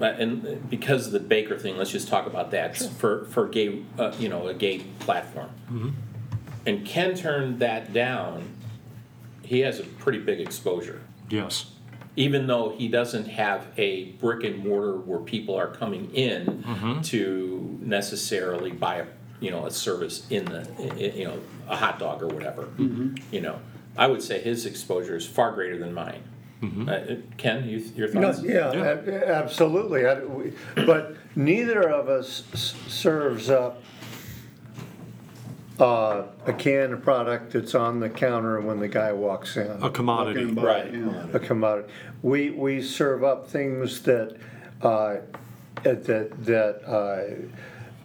And 0.00 0.68
because 0.68 1.06
of 1.06 1.12
the 1.12 1.20
Baker 1.20 1.56
thing, 1.56 1.76
let's 1.76 1.90
just 1.92 2.08
talk 2.08 2.26
about 2.26 2.50
that 2.52 2.76
for 2.76 3.24
for 3.26 3.46
gay, 3.46 3.82
uh, 3.98 4.12
you 4.18 4.28
know, 4.28 4.48
a 4.48 4.54
gay 4.54 4.78
platform. 5.00 5.50
And 6.66 6.84
Ken 6.86 7.14
turned 7.14 7.58
that 7.60 7.92
down. 7.92 8.48
He 9.42 9.60
has 9.60 9.78
a 9.78 9.84
pretty 9.84 10.18
big 10.18 10.40
exposure, 10.40 11.02
Yes. 11.28 11.66
even 12.16 12.46
though 12.46 12.70
he 12.76 12.88
doesn't 12.88 13.26
have 13.26 13.66
a 13.76 14.04
brick 14.12 14.42
and 14.44 14.64
mortar 14.64 14.96
where 14.96 15.18
people 15.18 15.54
are 15.56 15.68
coming 15.68 16.10
in 16.14 17.02
to 17.04 17.78
necessarily 17.82 18.70
buy 18.72 18.96
a 18.96 19.06
you 19.40 19.50
know 19.50 19.66
a 19.66 19.70
service 19.70 20.26
in 20.30 20.44
the 20.46 20.66
you 21.16 21.24
know 21.26 21.38
a 21.72 21.76
hot 21.76 21.98
dog 21.98 22.22
or 22.22 22.28
whatever. 22.28 22.68
You 22.78 23.40
know, 23.40 23.58
I 23.96 24.06
would 24.06 24.22
say 24.22 24.40
his 24.40 24.66
exposure 24.66 25.16
is 25.16 25.26
far 25.26 25.52
greater 25.52 25.78
than 25.78 25.92
mine. 25.94 26.22
Uh, 26.62 27.16
Ken, 27.38 27.68
you, 27.68 27.78
your 27.96 28.12
No, 28.14 28.30
thoughts? 28.32 28.44
yeah, 28.44 28.72
Yeah. 28.72 28.84
a- 29.04 29.26
absolutely. 29.32 30.06
I- 30.06 30.22
we- 30.22 30.52
But 30.76 31.16
neither 31.34 31.88
of 31.88 32.08
us 32.08 32.44
s- 32.52 32.76
serves 32.86 33.50
up 33.50 33.82
uh, 35.80 36.22
a 36.46 36.52
can 36.52 36.92
of 36.92 37.02
product 37.02 37.52
that's 37.54 37.74
on 37.74 37.98
the 37.98 38.08
counter 38.08 38.60
when 38.60 38.78
the 38.78 38.86
guy 38.86 39.12
walks 39.12 39.56
in. 39.56 39.82
A 39.82 39.90
commodity. 39.90 40.40
Walking 40.44 40.54
by, 40.54 40.62
Right. 40.62 40.94
yeah. 40.94 41.24
a 41.32 41.38
commodity. 41.40 41.88
We, 42.22 42.50
we 42.50 42.80
serve 42.82 43.24
up 43.24 43.48
things 43.48 44.02
that, 44.02 44.36
uh, 44.82 45.16
that, 45.82 46.04
that, 46.44 46.84
uh, 46.86 47.46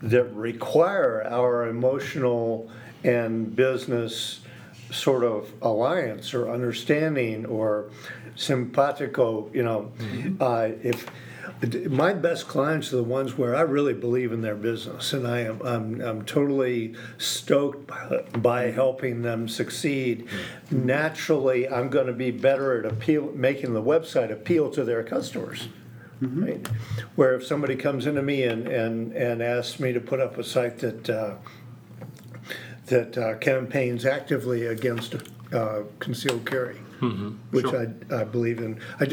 that 0.02 0.24
require 0.34 1.24
our 1.30 1.68
emotional 1.68 2.72
and 3.08 3.56
business 3.56 4.42
sort 4.92 5.24
of 5.24 5.52
alliance 5.62 6.34
or 6.34 6.50
understanding 6.50 7.46
or 7.46 7.90
simpatico, 8.36 9.50
you 9.54 9.64
know. 9.64 9.92
Uh, 10.40 10.70
if, 10.84 11.10
my 11.90 12.14
best 12.14 12.48
clients 12.48 12.94
are 12.94 12.98
the 12.98 13.04
ones 13.04 13.36
where 13.36 13.56
I 13.56 13.62
really 13.62 13.94
believe 13.94 14.32
in 14.32 14.42
their 14.42 14.56
business, 14.56 15.14
and 15.14 15.28
I 15.28 15.40
am 15.40 15.62
I'm, 15.64 16.02
I'm 16.02 16.26
totally 16.26 16.94
stoked 17.18 17.88
by, 17.88 18.26
by 18.38 18.72
helping 18.72 19.24
them 19.24 19.48
succeed. 19.48 20.28
Naturally, 20.70 21.68
I'm 21.68 21.90
going 21.90 22.08
to 22.08 22.14
be 22.14 22.30
better 22.30 22.78
at 22.78 22.86
appeal, 22.92 23.32
making 23.34 23.74
the 23.74 23.82
website 23.82 24.32
appeal 24.32 24.70
to 24.72 24.84
their 24.84 25.04
customers. 25.04 25.68
Right? 26.46 26.68
Where 27.16 27.36
if 27.36 27.46
somebody 27.46 27.76
comes 27.76 28.06
into 28.06 28.22
me 28.22 28.44
and, 28.44 28.68
and, 28.68 29.14
and 29.14 29.42
asks 29.42 29.80
me 29.80 29.94
to 29.94 30.00
put 30.00 30.20
up 30.20 30.38
a 30.38 30.44
site 30.44 30.80
that 30.80 31.10
uh, 31.10 31.36
that 32.88 33.18
uh, 33.18 33.36
campaigns 33.36 34.06
actively 34.06 34.66
against 34.66 35.16
uh, 35.54 35.84
concealed 36.00 36.46
carry, 36.46 36.78
which 37.52 37.68
Sure. 37.68 37.94
I, 38.12 38.22
I 38.22 38.24
believe 38.24 38.60
in. 38.60 38.80
I, 39.00 39.06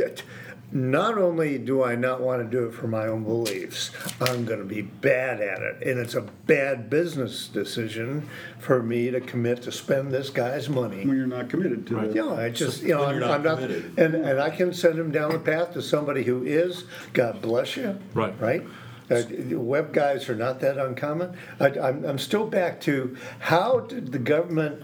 not 0.75 1.17
only 1.19 1.57
do 1.57 1.85
I 1.85 1.95
not 1.95 2.21
want 2.21 2.43
to 2.43 2.49
do 2.51 2.67
it 2.67 2.75
for 2.75 2.89
my 2.89 3.07
own 3.07 3.23
beliefs, 3.23 3.93
I'm 4.21 4.45
going 4.45 4.59
to 4.59 4.65
be 4.65 4.83
bad 4.83 5.41
at 5.41 5.63
it. 5.63 5.87
And 5.87 6.01
it's 6.01 6.15
a 6.17 6.23
bad 6.23 6.91
business 6.91 7.47
decision 7.47 8.29
for 8.59 8.83
me 8.83 9.11
to 9.13 9.21
commit 9.21 9.63
to 9.63 9.73
spend 9.73 10.11
this 10.11 10.31
guy's 10.31 10.69
money. 10.69 11.07
When 11.07 11.17
you're 11.17 11.29
not 11.29 11.49
committed 11.49 11.87
to 11.89 12.01
it. 12.01 12.17
Yeah, 12.17 12.27
I 12.27 12.49
just, 12.51 12.83
you 12.83 12.89
know, 12.89 13.07
When 13.07 13.15
I'm, 13.15 13.21
not 13.21 13.31
I'm 13.31 13.43
not, 13.45 13.61
and, 13.61 14.15
and 14.17 14.41
I 14.41 14.51
can 14.51 14.75
send 14.75 14.99
him 14.99 15.13
down 15.13 15.31
the 15.31 15.39
path 15.39 15.75
to 15.75 15.83
somebody 15.83 16.25
who 16.25 16.43
is, 16.43 16.85
God 17.13 17.41
bless 17.41 17.77
you. 17.77 17.97
Right. 18.13 18.35
Right? 18.41 18.65
Uh, 19.11 19.23
web 19.59 19.93
guys 19.93 20.29
are 20.29 20.35
not 20.35 20.61
that 20.61 20.79
uncommon. 20.79 21.37
I, 21.61 21.67
I'm, 21.79 22.05
I'm 22.05 22.19
still 22.19 22.47
back 22.47 22.81
to 22.83 23.17
how 23.39 23.81
did 23.81 24.13
the 24.13 24.19
government 24.19 24.83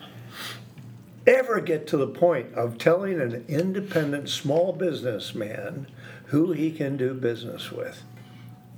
ever 1.26 1.60
get 1.60 1.86
to 1.88 1.96
the 1.96 2.06
point 2.06 2.52
of 2.54 2.78
telling 2.78 3.20
an 3.20 3.44
independent 3.48 4.28
small 4.28 4.72
businessman 4.72 5.86
who 6.26 6.52
he 6.52 6.70
can 6.70 6.96
do 6.96 7.14
business 7.14 7.70
with? 7.72 8.02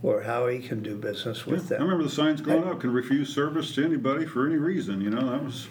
Or 0.02 0.22
how 0.22 0.48
he 0.48 0.59
can 0.59 0.83
do 0.83 0.96
business 0.96 1.46
with 1.46 1.66
I 1.66 1.68
them? 1.68 1.81
I 1.81 1.85
remember 1.85 2.05
the 2.05 2.11
signs 2.11 2.40
going 2.40 2.64
up, 2.64 2.81
can 2.81 2.92
refuse 2.92 3.33
service 3.33 3.72
to 3.76 3.85
anybody 3.85 4.26
for 4.26 4.46
any 4.46 4.57
reason, 4.57 5.00
you 5.00 5.11
know, 5.11 5.31
that 5.31 5.44
was, 5.44 5.68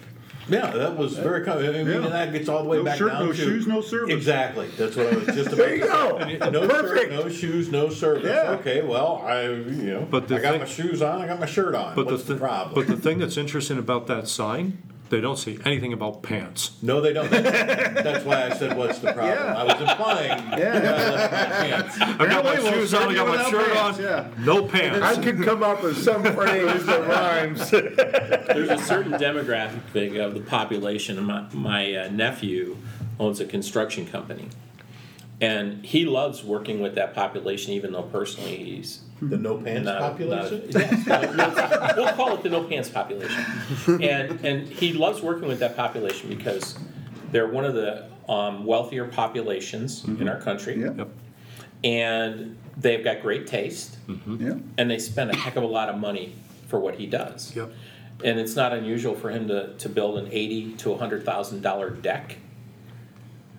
Yeah, 0.48 0.70
that 0.70 0.96
was 0.96 1.16
very 1.18 1.44
common. 1.44 1.66
I 1.68 1.70
mean, 1.72 1.86
Yeah. 1.86 1.94
and 1.96 2.04
that 2.06 2.32
gets 2.32 2.48
all 2.48 2.62
the 2.62 2.68
way 2.68 2.78
No 2.78 2.84
back 2.84 2.98
shirt, 2.98 3.12
down 3.12 3.26
no 3.26 3.32
to 3.32 3.38
shoes, 3.38 3.66
no 3.66 3.80
service. 3.80 4.14
Exactly. 4.14 4.68
That's 4.76 4.96
what 4.96 5.06
I 5.12 5.16
was 5.16 5.26
just 5.26 5.46
about. 5.52 5.56
There 5.56 5.74
you 5.76 5.82
to 5.82 5.86
go. 5.88 6.18
say. 6.18 6.50
No 6.50 6.68
Perfect. 6.68 7.12
shirt, 7.12 7.24
no 7.24 7.28
shoes, 7.28 7.70
no 7.70 7.88
service. 7.90 8.24
Yeah. 8.26 8.50
Okay, 8.60 8.82
well, 8.82 9.22
I 9.24 9.44
you 9.44 9.92
know, 9.92 10.08
But 10.10 10.24
I 10.32 10.40
got 10.40 10.50
thing- 10.52 10.60
my 10.60 10.66
shoes 10.66 11.00
on. 11.02 11.20
I 11.22 11.26
got 11.26 11.38
my 11.40 11.46
shirt 11.46 11.74
on. 11.74 11.94
But 11.94 12.06
What's 12.06 12.24
the, 12.24 12.34
the, 12.34 12.40
problem? 12.40 12.74
But 12.74 12.86
the 12.92 13.00
thing 13.00 13.18
that's 13.18 13.36
interesting 13.36 13.78
about 13.78 14.06
that 14.08 14.26
sign, 14.28 14.78
they 15.12 15.20
don't 15.20 15.38
say 15.38 15.58
anything 15.66 15.92
about 15.92 16.22
pants. 16.22 16.72
no, 16.80 17.02
they 17.02 17.12
don't. 17.12 17.30
That's 17.30 18.24
why 18.24 18.46
I 18.46 18.54
said, 18.56 18.78
"What's 18.78 18.98
the 18.98 19.12
problem?" 19.12 19.36
Yeah. 19.36 19.54
I 19.54 19.64
was 19.64 19.80
implying. 19.80 20.58
Yeah. 20.58 22.16
I 22.18 22.26
got 22.26 22.44
my 22.44 22.56
shoes 22.56 22.94
on, 22.94 23.10
I 23.10 23.14
got 23.14 23.28
my 23.28 23.50
shirt 23.50 23.72
pants, 23.72 23.98
on, 23.98 24.04
yeah. 24.04 24.28
no 24.38 24.66
pants. 24.66 25.00
I 25.00 25.14
pants. 25.14 25.24
could 25.24 25.42
come 25.44 25.62
up 25.62 25.82
with 25.82 26.02
some 26.02 26.22
phrase 26.22 26.86
that 26.86 27.06
rhymes. 27.06 27.70
There's 27.70 28.70
a 28.70 28.78
certain 28.78 29.12
demographic 29.12 29.82
thing 29.92 30.16
of 30.16 30.32
the 30.32 30.40
population. 30.40 31.22
My, 31.22 31.46
my 31.52 31.94
uh, 31.94 32.08
nephew 32.08 32.78
owns 33.20 33.38
a 33.38 33.44
construction 33.44 34.06
company. 34.06 34.48
And 35.42 35.84
he 35.84 36.06
loves 36.06 36.42
working 36.42 36.80
with 36.80 36.94
that 36.94 37.14
population, 37.14 37.74
even 37.74 37.92
though 37.92 38.04
personally 38.04 38.56
he's 38.56 39.02
The 39.22 39.36
mm-hmm. 39.36 39.42
no 39.42 39.58
pants 39.58 39.84
not, 39.84 40.00
population? 40.00 40.62
Not, 40.70 40.74
yes, 40.74 41.06
no- 41.06 41.32
no- 41.32 41.92
we'll 41.96 42.12
call 42.14 42.34
it 42.34 42.42
the 42.42 42.50
no 42.50 42.64
pants 42.64 42.88
population. 42.88 43.44
And, 43.86 44.44
and 44.44 44.66
he 44.66 44.92
loves 44.94 45.22
working 45.22 45.46
with 45.46 45.60
that 45.60 45.76
population 45.76 46.28
because 46.28 46.76
they're 47.30 47.46
one 47.46 47.64
of 47.64 47.74
the 47.74 48.08
um, 48.28 48.64
wealthier 48.64 49.06
populations 49.06 50.02
mm-hmm. 50.02 50.22
in 50.22 50.28
our 50.28 50.40
country. 50.40 50.80
Yeah, 50.80 50.92
Yep. 50.94 51.08
And 51.84 52.58
they've 52.76 53.02
got 53.02 53.22
great 53.22 53.46
taste 53.46 53.96
mm-hmm. 54.06 54.44
yeah. 54.44 54.54
and 54.78 54.90
they 54.90 54.98
spend 54.98 55.30
a 55.30 55.36
heck 55.36 55.56
of 55.56 55.62
a 55.62 55.66
lot 55.66 55.88
of 55.88 55.98
money 55.98 56.34
for 56.68 56.78
what 56.78 56.94
he 56.96 57.06
does. 57.06 57.54
Yep. 57.54 57.72
And 58.24 58.38
it's 58.38 58.54
not 58.54 58.72
unusual 58.72 59.14
for 59.14 59.30
him 59.30 59.48
to, 59.48 59.74
to 59.78 59.88
build 59.88 60.18
an 60.18 60.28
eighty 60.30 60.74
to 60.76 60.92
a 60.92 60.98
hundred 60.98 61.24
thousand 61.24 61.62
dollar 61.62 61.90
deck. 61.90 62.38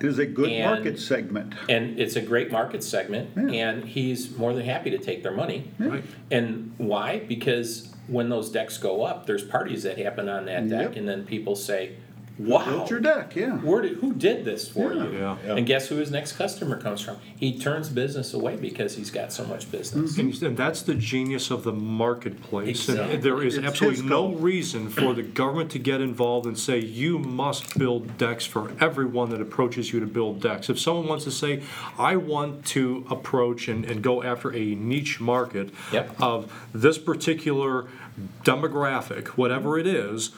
It 0.00 0.06
is 0.06 0.18
a 0.18 0.26
good 0.26 0.50
And- 0.50 0.64
market 0.64 0.98
segment. 0.98 1.54
And 1.68 1.98
it's 1.98 2.16
a 2.16 2.20
great 2.20 2.50
market 2.50 2.82
segment, 2.82 3.30
Yeah. 3.36 3.68
and 3.70 3.84
he's 3.84 4.36
more 4.36 4.52
than 4.52 4.64
happy 4.64 4.90
to 4.90 4.98
take 4.98 5.22
their 5.22 5.32
money. 5.32 5.70
Right. 5.78 6.02
And 6.30 6.72
why? 6.78 7.20
Because 7.28 7.94
when 8.08 8.28
those 8.28 8.50
decks 8.50 8.76
go 8.76 9.02
up, 9.04 9.26
there's 9.26 9.44
parties 9.44 9.82
that 9.84 9.96
happen 9.98 10.28
on 10.28 10.46
that 10.46 10.68
deck, 10.68 10.80
Yep. 10.90 10.96
and 10.96 11.08
then 11.08 11.24
people 11.24 11.54
say, 11.56 11.92
"Wow, 12.38 12.64
Built 12.64 12.90
your 12.90 13.00
deck, 13.00 13.36
yeah. 13.36 13.58
where 13.58 13.80
did, 13.82 13.98
who 13.98 14.12
did 14.12 14.44
this 14.44 14.68
for 14.68 14.92
Yeah. 14.92 15.04
you?" 15.04 15.12
Yeah. 15.18 15.36
Yeah. 15.46 15.54
And 15.56 15.66
guess 15.66 15.88
who 15.88 15.96
his 15.96 16.10
next 16.10 16.32
customer 16.32 16.80
comes 16.80 17.00
from? 17.00 17.16
He 17.36 17.58
turns 17.58 17.88
business 17.88 18.34
away 18.34 18.56
because 18.56 18.96
he's 18.96 19.10
got 19.10 19.32
so 19.32 19.44
much 19.44 19.70
business. 19.70 20.18
And 20.18 20.42
and 20.42 20.56
that's 20.56 20.82
the 20.82 20.94
genius 20.94 21.50
of 21.50 21.62
the 21.64 21.72
marketplace. 21.72 22.88
And 22.88 23.22
there 23.22 23.42
is 23.42 23.56
It's 23.56 23.66
absolutely 23.66 24.04
no 24.04 24.28
reason 24.32 24.88
for 24.88 25.12
the 25.14 25.22
government 25.22 25.70
to 25.72 25.78
get 25.78 26.00
involved 26.00 26.46
and 26.46 26.58
say, 26.58 26.78
you 26.78 27.18
must 27.18 27.78
build 27.78 28.18
decks 28.18 28.44
for 28.46 28.72
everyone 28.80 29.30
that 29.30 29.40
approaches 29.40 29.92
you 29.92 30.00
to 30.00 30.06
build 30.06 30.40
decks. 30.40 30.68
If 30.68 30.78
someone 30.78 31.06
wants 31.06 31.24
to 31.24 31.30
say, 31.30 31.62
I 31.98 32.16
want 32.16 32.64
to 32.66 33.06
approach 33.10 33.68
and, 33.68 33.84
and 33.84 34.02
go 34.02 34.22
after 34.22 34.52
a 34.54 34.74
niche 34.74 35.20
market 35.20 35.70
Yep. 35.92 36.20
of 36.20 36.52
this 36.74 36.98
particular 36.98 37.86
demographic, 38.44 39.28
whatever 39.28 39.78
it 39.78 39.86
is, 39.86 40.30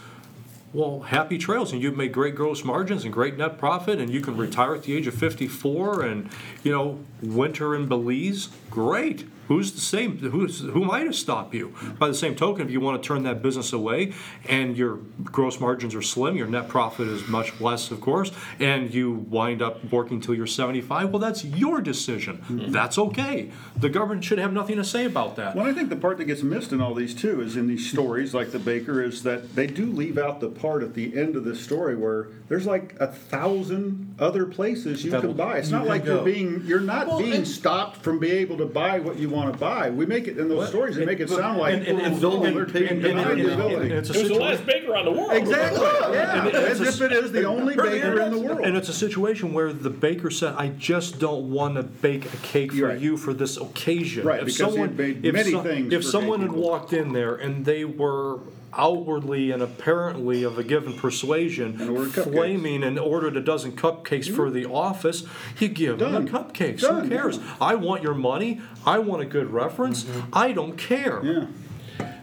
well, 0.77 1.01
happy 1.01 1.39
trails, 1.39 1.73
and 1.73 1.81
you've 1.81 1.97
made 1.97 2.13
great 2.13 2.35
gross 2.35 2.63
margins 2.63 3.05
and 3.05 3.13
great 3.13 3.39
net 3.39 3.57
profit, 3.57 3.99
and 3.99 4.13
you 4.13 4.21
can 4.21 4.37
retire 4.37 4.75
at 4.75 4.83
the 4.83 4.95
age 4.95 5.07
of 5.07 5.15
54 5.15 6.03
and, 6.03 6.29
you 6.63 6.71
know, 6.71 7.01
winter 7.23 7.75
in 7.75 7.89
Belize, 7.89 8.51
great. 8.71 9.25
Who's 9.49 9.73
the 9.73 9.81
same, 9.81 10.19
who's, 10.19 10.61
who 10.61 10.83
am 10.85 10.91
I 10.91 11.05
to 11.05 11.13
stop 11.13 11.55
you? 11.55 11.75
By 11.99 12.09
the 12.09 12.15
same 12.15 12.35
token, 12.35 12.67
if 12.67 12.71
you 12.73 12.81
want 12.81 13.03
to 13.03 13.07
turn 13.07 13.23
that 13.25 13.43
business 13.43 13.73
away 13.73 14.13
and 14.49 14.77
your 14.77 14.97
gross 15.23 15.61
margins 15.61 15.95
are 15.95 16.03
slim, 16.03 16.37
your 16.37 16.47
net 16.49 16.69
profit 16.69 17.07
is 17.09 17.29
much 17.29 17.61
less, 17.61 17.91
of 17.91 18.01
course, 18.01 18.33
and 18.59 18.93
you 18.93 19.13
wind 19.13 19.63
up 19.63 19.85
working 19.93 20.21
till 20.21 20.35
you're 20.35 20.47
75, 20.47 21.11
well, 21.11 21.21
that's 21.21 21.45
your 21.45 21.81
decision. 21.81 22.39
Mm-hmm. 22.39 22.73
That's 22.73 22.99
okay. 22.99 23.51
The 23.77 23.89
government 23.89 24.25
should 24.25 24.39
have 24.39 24.53
nothing 24.53 24.77
to 24.77 24.85
say 24.85 25.05
about 25.05 25.37
that. 25.37 25.55
Well, 25.55 25.67
I 25.67 25.73
think 25.73 25.91
the 25.91 25.97
part 25.97 26.19
that 26.19 26.25
gets 26.25 26.43
missed 26.43 26.73
in 26.73 26.81
all 26.81 26.95
these 26.95 27.15
too 27.15 27.41
is 27.41 27.57
in 27.57 27.69
these 27.69 27.89
stories 27.91 28.35
like 28.35 28.51
the 28.51 28.59
baker 28.59 29.03
is 29.03 29.23
that 29.23 29.55
they 29.55 29.67
do 29.67 29.87
leave 29.87 30.19
out 30.19 30.41
the 30.41 30.49
part 30.49 30.83
at 30.83 30.95
the 30.95 31.17
end 31.17 31.37
of 31.37 31.45
the 31.45 31.55
story 31.55 31.95
where 31.95 32.29
there's 32.49 32.67
like 32.67 32.97
a 32.99 33.07
thousand 33.07 34.15
other 34.19 34.47
places 34.47 35.05
you 35.05 35.11
That 35.11 35.21
can 35.21 35.35
buy. 35.35 35.59
It's 35.59 35.71
not 35.71 35.83
can 35.83 35.89
like 35.89 36.05
you're 36.05 36.17
go. 36.19 36.25
being 36.25 36.63
you're 36.65 36.81
not 36.81 37.07
Well, 37.07 37.19
being 37.19 37.45
stopped 37.45 37.99
from 37.99 38.19
being 38.19 38.37
able 38.39 38.57
to 38.59 38.67
buy 38.67 38.99
what 38.99 39.19
you 39.19 39.29
want 39.29 39.36
to 39.53 39.59
buy. 39.59 39.91
We 39.91 40.07
make 40.07 40.27
it 40.29 40.39
in 40.39 40.49
those 40.49 40.69
stories. 40.69 40.97
They 40.97 41.05
make 41.05 41.21
it 41.21 41.29
sound 41.29 41.59
like 41.59 41.75
And- 41.75 41.87
and- 41.87 42.01
and- 42.01 42.25
oh, 42.25 42.43
and- 42.43 42.57
they're 42.57 42.65
being 42.67 42.89
and- 42.89 43.03
denied 43.03 43.27
and- 43.39 43.41
the 43.47 43.53
and- 43.53 43.61
ability. 43.63 43.91
and 43.91 43.93
it's 43.99 44.11
a 44.11 44.13
It 44.15 44.19
was 44.23 44.29
the 44.29 44.35
situa- 44.35 44.41
last 44.41 44.67
baker 44.67 44.97
on 44.97 45.05
the 45.05 45.11
world. 45.13 45.33
Exactly. 45.33 45.81
Yeah. 46.13 46.51
As 46.71 46.81
if 46.81 47.01
it 47.03 47.13
is 47.13 47.33
the 47.33 47.45
only 47.45 47.75
baker 47.77 48.21
in 48.21 48.33
the 48.33 48.39
world. 48.39 48.61
And 48.65 48.77
it's 48.77 48.89
a 48.89 48.93
situation 48.95 49.53
where 49.53 49.73
the 49.73 49.91
baker 49.91 50.31
said, 50.31 50.55
"I 50.57 50.69
just 50.79 51.19
don't 51.19 51.51
want 51.51 51.75
to 51.77 51.83
bake 51.83 52.25
a 52.33 52.37
cake 52.39 52.73
for 52.73 52.87
Right. 52.89 52.99
you 53.01 53.17
for 53.17 53.33
this 53.35 53.57
occasion." 53.57 54.25
Right, 54.27 54.41
If 54.41 54.47
because 54.47 54.57
he 54.59 54.63
had 54.65 54.73
someone- 54.73 54.97
made 54.97 55.25
if 55.25 55.33
many 55.35 55.51
so- 55.53 55.61
things 55.63 55.93
If 55.93 56.03
for 56.03 56.09
someone 56.09 56.39
gay 56.41 56.47
had 56.47 56.51
people. 56.55 56.69
walked 56.71 56.93
in 56.93 57.13
there 57.13 57.35
and 57.35 57.65
they 57.65 57.85
were 57.85 58.39
outwardly 58.77 59.51
and 59.51 59.63
apparently 59.63 60.43
of 60.43 60.59
a 60.59 60.65
given 60.65 60.93
persuasion, 60.95 61.81
And 61.81 61.91
ordered 61.91 62.13
cupcakes. 62.13 62.33
flaming 62.33 62.83
and 62.85 62.99
ordered 62.99 63.37
a 63.37 63.41
dozen 63.41 63.73
cupcakes 63.73 64.35
for 64.35 64.51
the 64.51 64.67
office, 64.67 65.25
you 65.59 65.69
give 65.69 65.99
them 65.99 66.13
Done. 66.13 66.25
the 66.27 66.31
cupcakes. 66.31 66.81
Done, 66.81 67.05
Who 67.05 67.11
cares? 67.17 67.39
yeah. 67.39 67.57
I 67.61 67.75
want 67.75 68.03
your 68.03 68.15
money. 68.15 68.61
I 68.85 68.99
want 68.99 69.23
a 69.23 69.27
good 69.27 69.51
reference. 69.51 70.07
I 70.33 70.53
don't 70.53 70.77
care. 70.77 71.21
yeah. 71.25 71.47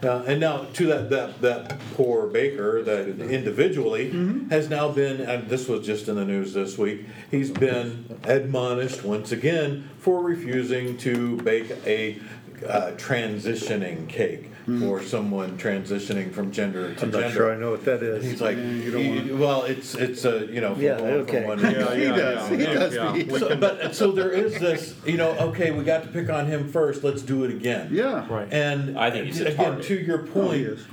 Uh, 0.03 0.21
and 0.27 0.39
now 0.41 0.65
to 0.73 0.85
that, 0.85 1.09
that, 1.09 1.41
that 1.41 1.79
poor 1.95 2.27
baker 2.27 2.81
that 2.83 3.07
individually 3.07 4.09
has 4.49 4.69
now 4.69 4.91
been, 4.91 5.21
and 5.21 5.47
this 5.49 5.67
was 5.69 5.85
just 5.85 6.09
in 6.09 6.15
the 6.15 6.25
news 6.25 6.53
this 6.53 6.77
week, 6.77 7.05
he's 7.31 7.49
been 7.49 8.19
admonished 8.25 9.03
once 9.05 9.31
again 9.31 9.89
for 9.99 10.21
refusing 10.21 10.97
to 10.97 11.37
bake 11.37 11.71
a 11.87 12.19
uh, 12.67 12.91
transitioning 12.91 14.07
cake 14.07 14.49
for 14.79 15.03
someone 15.03 15.57
transitioning 15.57 16.31
from 16.31 16.49
gender 16.49 16.93
to 16.95 17.03
I'm 17.05 17.11
gender. 17.11 17.21
not 17.21 17.31
sure 17.33 17.53
I 17.53 17.57
know 17.57 17.71
what 17.71 17.83
that 17.83 18.01
He's 18.21 18.33
is. 18.35 18.41
like, 18.41 18.55
you 18.55 18.91
don't 18.91 19.25
you- 19.27 19.37
well, 19.37 19.63
it's 19.63 19.93
it's 19.93 20.23
a 20.23 20.45
you 20.47 20.61
know 20.61 20.73
from 20.73 20.83
Yeah, 20.83 20.97
going 20.99 21.13
okay. 21.15 21.39
from 21.41 21.47
one. 21.49 21.57
He 21.59 21.73
does. 21.73 22.49
He 22.49 22.57
does. 22.57 22.95
yeah. 22.95 23.37
So, 23.39 23.55
but 23.57 23.93
so 23.93 24.11
there 24.13 24.31
is 24.31 24.57
this, 24.59 24.95
you 25.05 25.17
know, 25.17 25.31
okay, 25.49 25.71
we 25.71 25.83
got 25.83 26.03
to 26.03 26.07
pick 26.09 26.29
on 26.29 26.45
him 26.45 26.71
first. 26.71 27.03
Let's 27.03 27.21
do 27.23 27.43
it 27.43 27.51
again. 27.51 27.89
Yeah. 27.91 28.25
Right. 28.33 28.47
And 28.53 28.97
I 28.97 29.11
think 29.11 29.25
he's 29.25 29.41
a 29.41 29.47
again, 29.47 29.55
target. 29.57 29.85
to 29.87 29.95
your 30.01 30.19
Oh, 30.21 30.23
he 30.23 30.29
point, 30.31 30.61
is. 30.61 30.85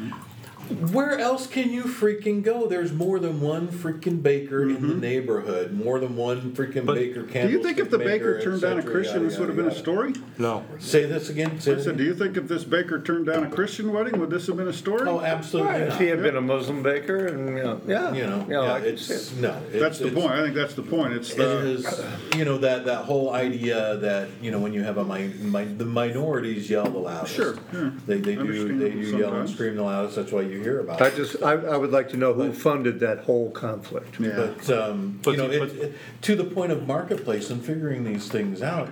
Where 0.93 1.19
else 1.19 1.47
can 1.47 1.71
you 1.73 1.85
freaking 1.85 2.43
go? 2.43 2.67
There's 2.67 2.93
more 2.93 3.19
than 3.19 3.41
one 3.41 3.69
freaking 3.69 4.23
baker 4.23 4.63
in 4.69 4.87
the 4.89 4.95
neighborhood. 4.95 5.73
More 5.73 5.99
than 5.99 6.17
one 6.17 6.53
freaking 6.53 6.87
But- 6.87 6.95
baker. 6.97 7.23
Mm-hmm. 7.23 7.47
Do 7.47 7.53
you 7.53 7.63
think 7.63 7.79
if 7.79 7.91
the 7.91 7.99
candlestick 7.99 8.21
baker 8.23 8.41
turned 8.43 8.63
down 8.63 8.79
a 8.79 8.83
Christian, 8.83 9.17
yada, 9.23 9.29
this 9.29 9.39
would 9.39 9.49
have 9.49 9.57
yada, 9.59 9.69
been 9.71 9.77
a 9.77 9.81
story? 9.81 10.15
No. 10.39 10.65
Say 10.79 11.07
this 11.07 11.29
again. 11.29 11.61
Say 11.61 11.75
I 11.75 11.81
said, 11.81 11.97
do 11.97 12.05
you 12.05 12.15
think 12.15 12.37
if 12.37 12.49
this 12.49 12.65
baker 12.65 13.01
turned 13.01 13.27
down 13.27 13.45
a 13.45 13.51
Christian 13.51 13.93
wedding, 13.93 14.19
would 14.21 14.31
this 14.31 14.47
have 14.47 14.57
been 14.57 14.69
a 14.69 14.73
story? 14.73 15.09
Oh, 15.09 15.21
absolutely 15.21 15.75
If 15.83 15.89
not. 15.91 16.01
he 16.01 16.07
had 16.07 16.23
been 16.23 16.37
a 16.37 16.41
Muslim 16.41 16.83
baker, 16.83 17.27
and, 17.27 17.57
you 17.57 17.63
know, 17.63 17.81
yeah. 17.87 18.13
You 18.13 18.27
know, 18.27 18.47
yeah, 18.49 18.63
yeah, 18.65 18.73
I 18.75 18.81
could 18.81 18.99
see 18.99 19.15
it's 19.15 19.35
no. 19.37 19.51
it's- 19.69 19.81
That's 19.81 19.99
the 19.99 20.07
it's- 20.09 20.21
point. 20.23 20.33
I 20.35 20.43
think 20.43 20.55
that's 20.55 20.75
the 20.75 20.83
point. 20.83 21.13
It's 21.15 21.31
It 21.33 21.37
the, 21.39 21.59
is, 21.71 22.05
you 22.37 22.45
know, 22.45 22.59
that, 22.59 22.85
that 22.87 23.05
whole 23.05 23.33
idea 23.33 23.97
that, 23.99 24.29
you 24.43 24.51
know, 24.51 24.59
when 24.59 24.73
you 24.73 24.83
have 24.83 24.99
a 24.99 25.05
mi- 25.05 25.29
mi- 25.41 25.65
the 25.65 25.85
minorities 25.85 26.69
yell 26.71 26.85
the 26.85 26.99
loudest. 26.99 27.35
Sure, 27.35 27.57
yeah. 27.73 27.91
They, 28.07 28.19
they 28.21 28.35
do, 28.37 28.77
they 28.79 28.91
do 28.91 29.19
yell 29.19 29.35
and 29.35 29.49
scream 29.49 29.77
the 29.77 29.83
loudest, 29.83 30.17
that's 30.17 30.33
why 30.33 30.43
you 30.43 30.60
hear 30.63 30.81
about 30.81 31.01
I 31.03 31.09
it. 31.09 31.17
just, 31.17 31.43
I, 31.43 31.53
I 31.53 31.77
would 31.77 31.91
like 31.91 32.09
to 32.11 32.17
know 32.17 32.33
who 32.33 32.53
funded 32.53 33.01
that 33.01 33.21
whole 33.21 33.51
conflict. 33.51 34.19
yeah. 34.21 34.53
But, 34.67 34.71
um, 34.71 35.21
But 35.23 35.31
you 35.33 35.37
know, 35.39 35.49
the- 35.49 35.63
it, 35.65 35.73
it, 35.91 35.95
to 36.23 36.37
the 36.37 36.45
point 36.45 36.73
of 36.73 36.87
marketplace 36.87 37.51
and 37.51 37.65
figuring 37.65 38.05
these 38.05 38.29
things 38.29 38.63
out, 38.63 38.91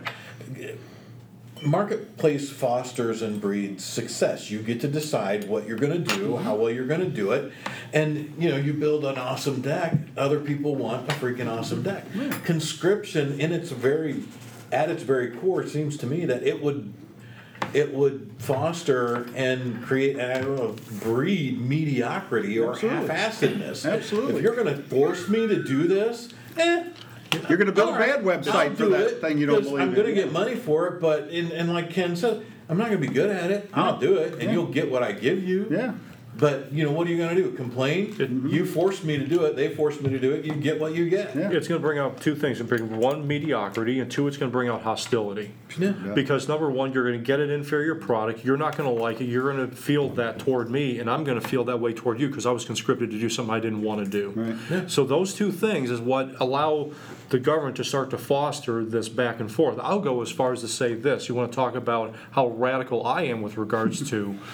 marketplace 1.62 2.50
fosters 2.50 3.20
and 3.22 3.40
breeds 3.40 3.84
success. 3.84 4.50
You 4.50 4.60
get 4.62 4.80
to 4.82 4.88
decide 4.88 5.48
what 5.48 5.66
you're 5.66 5.76
going 5.78 6.04
to 6.04 6.14
do, 6.16 6.36
how 6.36 6.54
well 6.54 6.70
you're 6.70 6.86
going 6.86 7.00
to 7.00 7.08
do 7.10 7.32
it, 7.32 7.52
and 7.92 8.32
you 8.38 8.48
know 8.48 8.56
you 8.56 8.72
build 8.72 9.04
an 9.04 9.18
awesome 9.18 9.60
deck. 9.60 9.94
Other 10.16 10.38
people 10.40 10.76
want 10.76 11.10
a 11.10 11.14
freaking 11.14 11.48
awesome 11.48 11.82
deck. 11.82 12.04
Conscription, 12.44 13.40
in 13.40 13.52
its 13.52 13.70
very, 13.70 14.22
at 14.70 14.88
its 14.88 15.02
very 15.02 15.30
core, 15.32 15.66
seems 15.66 15.96
to 15.98 16.06
me 16.06 16.24
that 16.26 16.42
it 16.44 16.62
would. 16.62 16.92
It 17.74 17.92
would 17.92 18.30
foster 18.38 19.26
and 19.34 19.82
create, 19.82 20.18
I 20.18 20.40
don't 20.40 20.56
know, 20.56 20.76
breed 21.00 21.60
mediocrity 21.60 22.58
or 22.58 22.72
Absolutely. 22.72 23.08
half-assedness. 23.08 23.90
Absolutely. 23.92 24.36
If 24.36 24.42
you're 24.42 24.54
going 24.56 24.74
to 24.74 24.82
force 24.82 25.28
me 25.28 25.46
to 25.46 25.62
do 25.62 25.86
this, 25.86 26.30
eh, 26.56 26.84
You're 27.48 27.58
going 27.58 27.66
to 27.66 27.72
build 27.72 27.90
a 27.90 27.92
right, 27.98 28.08
bad 28.08 28.18
I'll 28.20 28.24
website 28.24 28.70
for 28.76 28.84
do 28.84 28.90
that 28.90 29.06
it, 29.06 29.20
thing 29.20 29.38
you 29.38 29.46
don't 29.46 29.56
'cause 29.58 29.66
believe 29.66 29.82
I'm 29.82 29.88
in. 29.90 29.94
going 29.94 30.06
to 30.08 30.14
get 30.14 30.32
money 30.32 30.54
for 30.54 30.86
it, 30.88 31.00
but 31.00 31.28
in, 31.28 31.52
and 31.52 31.72
like 31.72 31.90
Ken 31.90 32.16
said, 32.16 32.42
I'm 32.70 32.78
not 32.78 32.88
going 32.88 33.00
to 33.00 33.06
be 33.08 33.12
good 33.12 33.30
at 33.30 33.50
it. 33.50 33.68
I'll 33.74 33.98
do 33.98 34.16
it, 34.16 34.34
and 34.34 34.42
yeah. 34.44 34.52
you'll 34.52 34.66
get 34.66 34.90
what 34.90 35.02
I 35.02 35.12
give 35.12 35.42
you. 35.46 35.66
Yeah. 35.70 35.92
But 36.38 36.72
you 36.72 36.84
know 36.84 36.92
what 36.92 37.08
are 37.08 37.10
you 37.10 37.16
going 37.16 37.34
to 37.34 37.42
do? 37.42 37.50
Complain? 37.50 38.14
Mm-hmm. 38.14 38.48
You 38.48 38.64
forced 38.64 39.02
me 39.02 39.18
to 39.18 39.26
do 39.26 39.44
it. 39.44 39.56
They 39.56 39.74
forced 39.74 40.00
me 40.00 40.10
to 40.10 40.20
do 40.20 40.32
it. 40.32 40.44
You 40.44 40.54
get 40.54 40.80
what 40.80 40.94
you 40.94 41.10
get. 41.10 41.34
Yeah. 41.34 41.50
It's 41.50 41.66
going 41.66 41.80
to 41.80 41.86
bring 41.86 41.98
out 41.98 42.20
two 42.20 42.36
things. 42.36 42.60
It's 42.60 42.70
going 42.70 42.86
bring 42.86 43.00
one 43.00 43.26
mediocrity, 43.26 43.98
and 43.98 44.08
two, 44.10 44.28
it's 44.28 44.36
going 44.36 44.50
to 44.50 44.52
bring 44.52 44.68
out 44.68 44.82
hostility. 44.82 45.52
Yeah. 45.76 45.92
Because 46.14 46.46
number 46.46 46.70
one, 46.70 46.92
you're 46.92 47.04
going 47.04 47.18
to 47.18 47.24
get 47.24 47.40
an 47.40 47.50
inferior 47.50 47.96
product. 47.96 48.44
You're 48.44 48.56
not 48.56 48.76
going 48.76 48.88
to 48.88 49.02
like 49.02 49.20
it. 49.20 49.24
You're 49.24 49.52
going 49.52 49.68
to 49.68 49.74
feel 49.74 50.10
that 50.10 50.38
toward 50.38 50.70
me, 50.70 51.00
and 51.00 51.10
I'm 51.10 51.24
going 51.24 51.40
to 51.40 51.46
feel 51.46 51.64
that 51.64 51.80
way 51.80 51.92
toward 51.92 52.20
you 52.20 52.28
because 52.28 52.46
I 52.46 52.52
was 52.52 52.64
conscripted 52.64 53.10
to 53.10 53.18
do 53.18 53.28
something 53.28 53.52
I 53.52 53.60
didn't 53.60 53.82
want 53.82 54.04
to 54.04 54.10
do. 54.10 54.30
Right. 54.30 54.56
Yeah. 54.70 54.86
So 54.86 55.04
those 55.04 55.34
two 55.34 55.50
things 55.50 55.90
is 55.90 56.00
what 56.00 56.40
allow 56.40 56.92
the 57.30 57.38
government 57.40 57.76
to 57.76 57.84
start 57.84 58.10
to 58.10 58.18
foster 58.18 58.84
this 58.84 59.08
back 59.08 59.40
and 59.40 59.50
forth. 59.50 59.78
I'll 59.82 60.00
go 60.00 60.22
as 60.22 60.30
far 60.30 60.52
as 60.52 60.60
to 60.60 60.68
say 60.68 60.94
this. 60.94 61.28
You 61.28 61.34
want 61.34 61.50
to 61.50 61.56
talk 61.56 61.74
about 61.74 62.14
how 62.30 62.46
radical 62.46 63.04
I 63.04 63.22
am 63.22 63.42
with 63.42 63.56
regards 63.56 64.08
to 64.10 64.38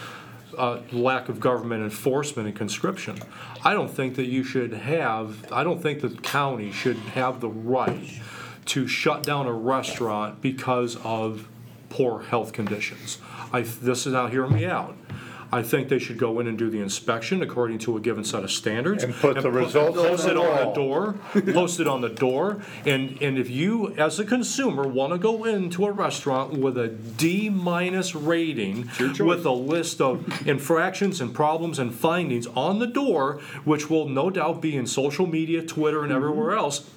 uh, 0.56 0.80
lack 0.92 1.28
of 1.28 1.40
government 1.40 1.82
enforcement 1.82 2.48
and 2.48 2.56
conscription. 2.56 3.18
I 3.64 3.72
don't 3.72 3.90
think 3.90 4.16
that 4.16 4.26
you 4.26 4.44
should 4.44 4.72
have, 4.72 5.52
I 5.52 5.64
don't 5.64 5.82
think 5.82 6.00
the 6.00 6.10
county 6.10 6.72
should 6.72 6.96
have 6.96 7.40
the 7.40 7.48
right 7.48 8.20
to 8.66 8.86
shut 8.86 9.22
down 9.22 9.46
a 9.46 9.52
restaurant 9.52 10.40
because 10.40 10.96
of 11.04 11.48
poor 11.90 12.22
health 12.22 12.52
conditions. 12.52 13.18
I, 13.52 13.60
this 13.62 14.06
is 14.06 14.12
now, 14.12 14.26
hear 14.26 14.46
me 14.46 14.64
out. 14.64 14.96
I 15.54 15.62
think 15.62 15.88
they 15.88 16.00
should 16.00 16.18
go 16.18 16.40
in 16.40 16.48
and 16.48 16.58
do 16.58 16.68
the 16.68 16.80
inspection 16.80 17.40
according 17.40 17.78
to 17.80 17.96
a 17.96 18.00
given 18.00 18.24
set 18.24 18.42
of 18.42 18.50
standards. 18.50 19.04
And 19.04 19.14
put 19.14 19.36
the 19.36 19.42
po- 19.42 19.50
results 19.50 19.96
on 19.96 20.04
Post 20.04 20.24
the 20.24 20.32
it 20.32 20.36
on 20.36 20.58
the 20.58 20.64
wall. 20.64 20.74
door, 20.74 21.14
post 21.52 21.78
it 21.78 21.86
on 21.86 22.00
the 22.00 22.08
door, 22.08 22.60
and, 22.84 23.16
and 23.22 23.38
if 23.38 23.48
you, 23.48 23.94
as 23.94 24.18
a 24.18 24.24
consumer, 24.24 24.88
wanna 24.88 25.16
go 25.16 25.44
into 25.44 25.86
a 25.86 25.92
restaurant 25.92 26.54
with 26.54 26.76
a 26.76 26.88
D 26.88 27.50
minus 27.50 28.16
rating, 28.16 28.90
with 29.20 29.46
a 29.46 29.52
list 29.52 30.00
of 30.00 30.44
infractions 30.44 31.20
and 31.20 31.32
problems 31.32 31.78
and 31.78 31.94
findings 31.94 32.48
on 32.48 32.80
the 32.80 32.88
door, 32.88 33.40
which 33.64 33.88
will 33.88 34.08
no 34.08 34.30
doubt 34.30 34.60
be 34.60 34.76
in 34.76 34.88
social 34.88 35.26
media, 35.26 35.62
Twitter, 35.62 36.02
and 36.02 36.12
everywhere 36.12 36.50
mm-hmm. 36.50 36.64
else, 36.64 36.90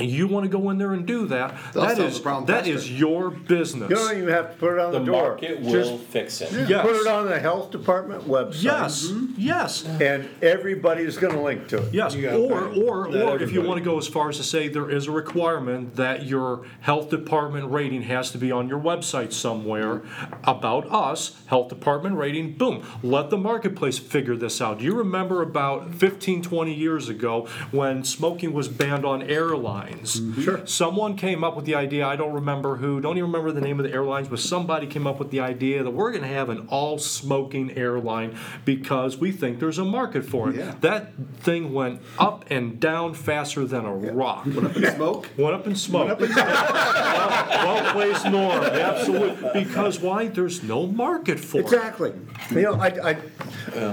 you 0.00 0.26
wanna 0.26 0.48
go 0.48 0.70
in 0.70 0.78
there 0.78 0.92
and 0.94 1.06
do 1.06 1.26
that, 1.26 1.54
They'll 1.74 1.82
that 1.84 1.96
sell 1.96 2.06
is, 2.06 2.16
the 2.16 2.22
brown 2.22 2.46
that 2.46 2.64
pester. 2.64 2.72
is 2.72 2.90
your 2.90 3.30
business. 3.30 3.90
You 3.90 3.96
don't 3.96 4.16
even 4.16 4.28
have 4.30 4.52
to 4.52 4.56
put 4.58 4.72
it 4.74 4.78
on 4.78 4.92
the, 4.92 4.98
The 5.00 5.04
door. 5.04 5.22
market 5.28 5.60
will 5.60 5.70
Just 5.70 5.94
fix 6.04 6.40
it. 6.40 6.50
Yes. 6.68 6.86
put 6.86 6.96
it 6.96 7.06
on 7.06 7.26
the 7.28 7.38
health 7.38 7.70
department 7.70 8.26
website. 8.26 8.62
Yes, 8.62 9.06
mm-hmm. 9.08 9.34
yes. 9.36 9.84
And 9.84 10.28
everybody's 10.40 11.18
gonna 11.18 11.42
link 11.42 11.68
to 11.68 11.78
it. 11.78 11.92
Yes, 11.92 12.14
You 12.14 12.30
or, 12.30 12.68
or, 12.68 13.08
Not 13.08 13.22
or 13.22 13.42
if 13.42 13.52
you 13.52 13.60
want 13.60 13.78
to 13.78 13.84
go 13.84 13.98
as 13.98 14.08
far 14.08 14.30
as 14.30 14.38
to 14.38 14.42
say 14.44 14.68
there 14.68 14.88
is 14.90 15.08
a 15.08 15.10
requirement 15.12 15.96
that 15.96 16.24
your 16.24 16.64
health 16.80 17.10
department 17.10 17.70
rating 17.70 18.02
has 18.02 18.30
to 18.30 18.38
be 18.38 18.50
on 18.50 18.68
your 18.68 18.80
website 18.80 19.32
somewhere 19.32 20.02
about 20.44 20.90
us, 20.90 21.36
health 21.46 21.68
department 21.68 22.16
rating, 22.16 22.56
boom, 22.56 22.82
let 23.02 23.28
the 23.30 23.36
marketplace 23.36 23.98
figure 23.98 24.36
this 24.36 24.60
out. 24.60 24.78
Do 24.78 24.84
you 24.84 24.94
remember 24.94 25.42
about 25.42 25.94
15, 25.94 26.42
20 26.42 26.72
years 26.74 27.08
ago 27.08 27.46
when 27.70 28.04
smoking 28.04 28.52
was 28.52 28.68
banned 28.68 29.04
on 29.04 29.22
airlines? 29.22 29.81
Mm-hmm. 29.90 30.42
Sure. 30.42 30.66
Someone 30.66 31.16
came 31.16 31.42
up 31.44 31.56
with 31.56 31.64
the 31.64 31.74
idea, 31.74 32.06
I 32.06 32.16
don't 32.16 32.32
remember 32.32 32.76
who, 32.76 33.00
don't 33.00 33.16
even 33.18 33.30
remember 33.30 33.52
the 33.52 33.60
name 33.60 33.78
of 33.80 33.84
the 33.86 33.92
airlines, 33.92 34.28
but 34.28 34.38
somebody 34.38 34.86
came 34.86 35.06
up 35.06 35.18
with 35.18 35.30
the 35.30 35.40
idea 35.40 35.82
that 35.82 35.90
we're 35.90 36.10
going 36.10 36.22
to 36.22 36.28
have 36.28 36.48
an 36.48 36.66
all 36.68 36.98
smoking 36.98 37.76
airline 37.76 38.36
because 38.64 39.16
we 39.18 39.32
think 39.32 39.58
there's 39.60 39.78
a 39.78 39.84
market 39.84 40.24
for 40.24 40.50
it. 40.50 40.56
Yeah. 40.56 40.74
That 40.80 41.12
thing 41.40 41.72
went 41.72 42.00
up 42.18 42.44
and 42.50 42.78
down 42.80 43.14
faster 43.14 43.64
than 43.64 43.84
a 43.84 43.94
rock. 43.94 44.44
Went 44.46 44.64
up 44.66 44.76
in 44.76 44.94
smoke? 44.94 45.28
Went 45.36 45.54
up 45.54 45.66
in 45.66 45.76
smoke. 45.76 46.08
Went 46.08 46.12
up 46.12 46.20
in 46.22 46.32
smoke. 46.32 46.46
well, 46.46 47.74
well 47.74 47.92
placed 47.92 48.24
norm, 48.26 48.62
absolutely. 48.64 49.64
Because 49.64 50.00
why? 50.00 50.28
There's 50.28 50.62
no 50.62 50.86
market 50.86 51.38
for 51.40 51.58
it. 51.58 51.64
Exactly. 51.64 52.12
You 52.50 52.62
know, 52.62 52.74
I, 52.74 53.10
I, 53.10 53.16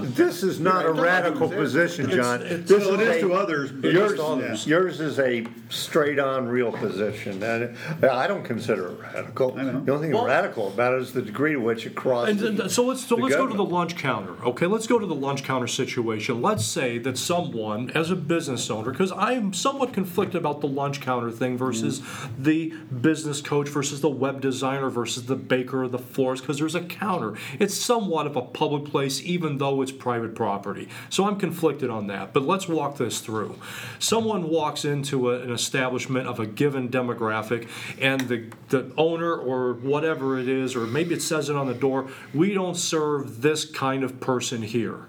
this 0.06 0.44
is 0.44 0.60
not 0.60 0.86
a 0.86 0.92
radical 0.92 1.50
position, 1.50 2.10
John. 2.10 2.40
This 2.42 2.70
Well, 2.86 3.00
it 3.00 3.08
is 3.08 3.18
a- 3.18 3.20
to 3.22 3.34
others. 3.34 3.72
but 3.72 3.92
Yours, 3.94 4.20
others. 4.20 4.68
yours 4.68 5.00
is 5.00 5.20
a 5.20 5.46
straight-on 5.80 6.48
real 6.48 6.72
position, 6.72 7.42
and 7.44 7.76
I 8.06 8.28
don't 8.28 8.44
consider 8.44 8.90
it 8.90 9.00
radical. 9.00 9.58
I 9.58 9.64
know. 9.64 9.82
The 9.82 9.94
only 9.94 10.08
thing 10.08 10.16
Well- 10.16 10.26
radical 10.26 10.68
about 10.68 10.94
it 10.94 11.02
is 11.02 11.14
the 11.14 11.22
degree 11.22 11.54
to 11.54 11.60
which 11.60 11.86
it 11.86 11.96
crosses. 11.96 12.42
And 12.42 12.58
th- 12.58 12.72
so 12.72 12.86
let's 12.86 13.06
so 13.06 13.16
the 13.16 13.24
let's 13.24 13.36
go 13.36 13.48
to 13.48 13.56
the 13.56 13.64
lunch 13.64 13.96
counter. 13.96 14.34
Okay, 14.44 14.66
let's 14.66 14.88
go 14.88 15.00
to 15.00 15.06
the 15.06 15.16
lunch 15.16 15.44
counter 15.44 15.68
situation. 15.68 16.42
Let's 16.42 16.66
say 16.66 16.98
that 17.00 17.18
someone, 17.18 17.92
as 17.92 18.12
a 18.12 18.16
business 18.16 18.70
owner, 18.70 18.92
because 18.92 19.12
I'm 19.12 19.54
somewhat 19.54 19.94
conflicted 19.94 20.36
about 20.36 20.62
the 20.62 20.68
lunch 20.68 21.02
counter 21.02 21.32
thing 21.32 21.58
versus 21.58 22.00
mm. 22.00 22.30
the 22.38 22.74
business 23.02 23.42
coach 23.42 23.70
versus 23.70 24.02
the 24.02 24.10
web 24.10 24.42
designer 24.42 24.90
versus 24.90 25.26
the 25.26 25.36
baker 25.36 25.84
or 25.84 25.88
the 25.88 26.00
florist, 26.00 26.44
because 26.44 26.60
there's 26.60 26.76
a 26.76 26.82
counter. 26.82 27.36
It's 27.60 27.76
somewhat 27.76 28.28
of 28.28 28.36
a 28.36 28.42
public 28.42 28.86
place, 28.86 29.22
even 29.24 29.58
though 29.58 29.82
it's 29.82 29.92
private 29.92 30.36
property. 30.36 30.90
So 31.10 31.26
I'm 31.26 31.38
conflicted 31.38 31.90
on 31.90 32.08
that. 32.08 32.34
But 32.34 32.44
let's 32.44 32.68
walk 32.68 32.98
this 32.98 33.20
through. 33.20 33.58
Someone 34.00 34.50
walks 34.50 34.86
into 34.86 35.32
a, 35.32 35.42
an 35.42 35.52
establishment 35.70 36.28
of 36.28 36.40
a 36.40 36.48
given 36.48 36.90
demographic, 36.90 37.70
and 38.02 38.22
the 38.22 38.46
the 38.70 38.92
owner 38.98 39.36
or 39.36 39.74
whatever 39.74 40.40
it 40.40 40.48
is, 40.48 40.76
or 40.76 40.88
maybe 40.88 41.14
it 41.14 41.22
says 41.22 41.50
it 41.50 41.56
on 41.56 41.68
the 41.68 41.74
door, 41.76 42.10
we 42.34 42.54
don't 42.56 42.76
serve 42.76 43.42
this 43.44 43.66
kind 43.66 44.04
of 44.04 44.20
person 44.20 44.64
here. 44.64 45.06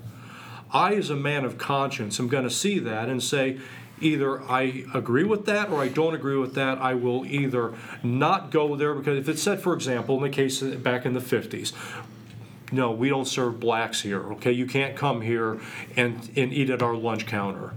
I, 0.72 0.94
as 0.94 1.08
a 1.08 1.16
man 1.16 1.44
of 1.44 1.56
conscience, 1.56 2.20
am 2.20 2.28
going 2.28 2.44
to 2.44 2.50
see 2.50 2.78
that 2.78 3.08
and 3.08 3.22
say, 3.22 3.58
either 4.00 4.40
I 4.42 4.84
agree 4.94 5.24
with 5.24 5.46
that 5.46 5.70
or 5.70 5.80
I 5.80 5.88
don't 5.88 6.14
agree 6.14 6.36
with 6.36 6.54
that. 6.54 6.78
I 6.78 6.94
will 6.94 7.24
either 7.24 7.74
not 8.02 8.50
go 8.50 8.76
there 8.76 8.94
because 8.94 9.18
if 9.18 9.28
it 9.28 9.38
said, 9.38 9.60
for 9.60 9.74
example, 9.74 10.16
in 10.16 10.22
the 10.22 10.30
case 10.30 10.62
back 10.62 11.06
in 11.06 11.14
the 11.14 11.20
50s, 11.20 11.72
no, 12.72 12.92
we 12.92 13.08
don't 13.08 13.26
serve 13.26 13.58
blacks 13.58 14.02
here, 14.02 14.20
okay? 14.34 14.52
You 14.52 14.66
can't 14.66 14.94
come 14.94 15.22
here 15.22 15.58
and, 15.96 16.30
and 16.36 16.52
eat 16.52 16.70
at 16.70 16.82
our 16.82 16.94
lunch 16.94 17.26
counter. 17.26 17.72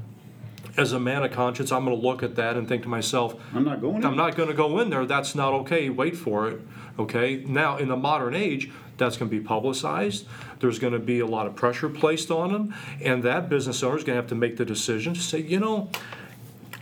As 0.76 0.92
a 0.92 1.00
man 1.00 1.24
of 1.24 1.32
conscience, 1.32 1.72
I'm 1.72 1.86
going 1.86 2.00
to 2.00 2.08
look 2.08 2.24
at 2.24 2.36
that 2.36 2.58
and 2.58 2.68
think 2.68 2.84
to 2.84 2.90
myself, 2.90 3.36
I'm 3.54 3.64
not 3.64 3.80
going. 3.80 4.04
I'm 4.04 4.16
not 4.16 4.36
going 4.36 4.50
to 4.50 4.56
go 4.56 4.80
in 4.80 4.90
there. 4.90 5.06
That's 5.06 5.36
not 5.36 5.54
okay. 5.54 5.90
Wait 5.90 6.18
for 6.18 6.48
it. 6.48 6.62
Okay. 6.98 7.44
Now, 7.48 7.78
in 7.78 7.90
the 7.90 7.96
modern 7.96 8.34
age, 8.34 8.72
that's 8.98 9.18
going 9.18 9.30
to 9.30 9.38
be 9.38 9.44
publicized. 9.44 10.26
There's 10.60 10.80
going 10.80 10.94
to 10.94 11.00
be 11.00 11.20
a 11.20 11.26
lot 11.26 11.46
of 11.46 11.56
pressure 11.56 11.90
placed 11.90 12.32
on 12.32 12.52
them, 12.52 12.76
and 13.02 13.22
that 13.24 13.50
business 13.50 13.84
owner 13.84 13.98
is 13.98 14.04
going 14.04 14.16
to 14.16 14.22
have 14.22 14.30
to 14.30 14.36
make 14.36 14.58
the 14.58 14.66
decision 14.66 15.14
to 15.14 15.20
say, 15.20 15.40
you 15.42 15.60
know, 15.60 15.90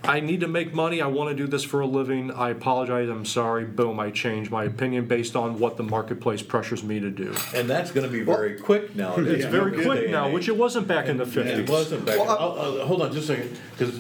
I 0.03 0.19
need 0.19 0.39
to 0.39 0.47
make 0.47 0.73
money. 0.73 0.99
I 1.01 1.07
want 1.07 1.29
to 1.29 1.35
do 1.35 1.47
this 1.47 1.63
for 1.63 1.81
a 1.81 1.85
living. 1.85 2.31
I 2.31 2.49
apologize. 2.49 3.07
I'm 3.09 3.25
sorry. 3.25 3.65
Boom. 3.65 3.99
I 3.99 4.09
change 4.09 4.49
my 4.49 4.63
opinion 4.63 5.05
based 5.05 5.35
on 5.35 5.59
what 5.59 5.77
the 5.77 5.83
marketplace 5.83 6.41
pressures 6.41 6.83
me 6.83 6.99
to 6.99 7.11
do. 7.11 7.35
And 7.53 7.69
that's 7.69 7.91
gonna 7.91 8.07
be 8.07 8.21
very 8.21 8.55
quick 8.59 8.95
now. 8.95 9.15
It's 9.17 9.45
very 9.45 9.83
quick 9.83 10.09
now, 10.09 10.29
which 10.31 10.47
it 10.47 10.57
wasn't 10.57 10.87
back 10.87 11.07
in 11.07 11.17
the 11.17 11.23
And 11.25 11.37
it 11.37 11.65
50s. 11.65 11.69
wasn't 11.69 12.05
back, 12.05 12.17
Well, 12.19 12.29
I- 12.29 12.33
I'll- 12.35 12.59
I'll- 12.79 12.85
hold 12.87 13.01
on 13.03 13.13
just 13.13 13.29
a 13.29 13.35
second, 13.35 13.57
because 13.77 13.99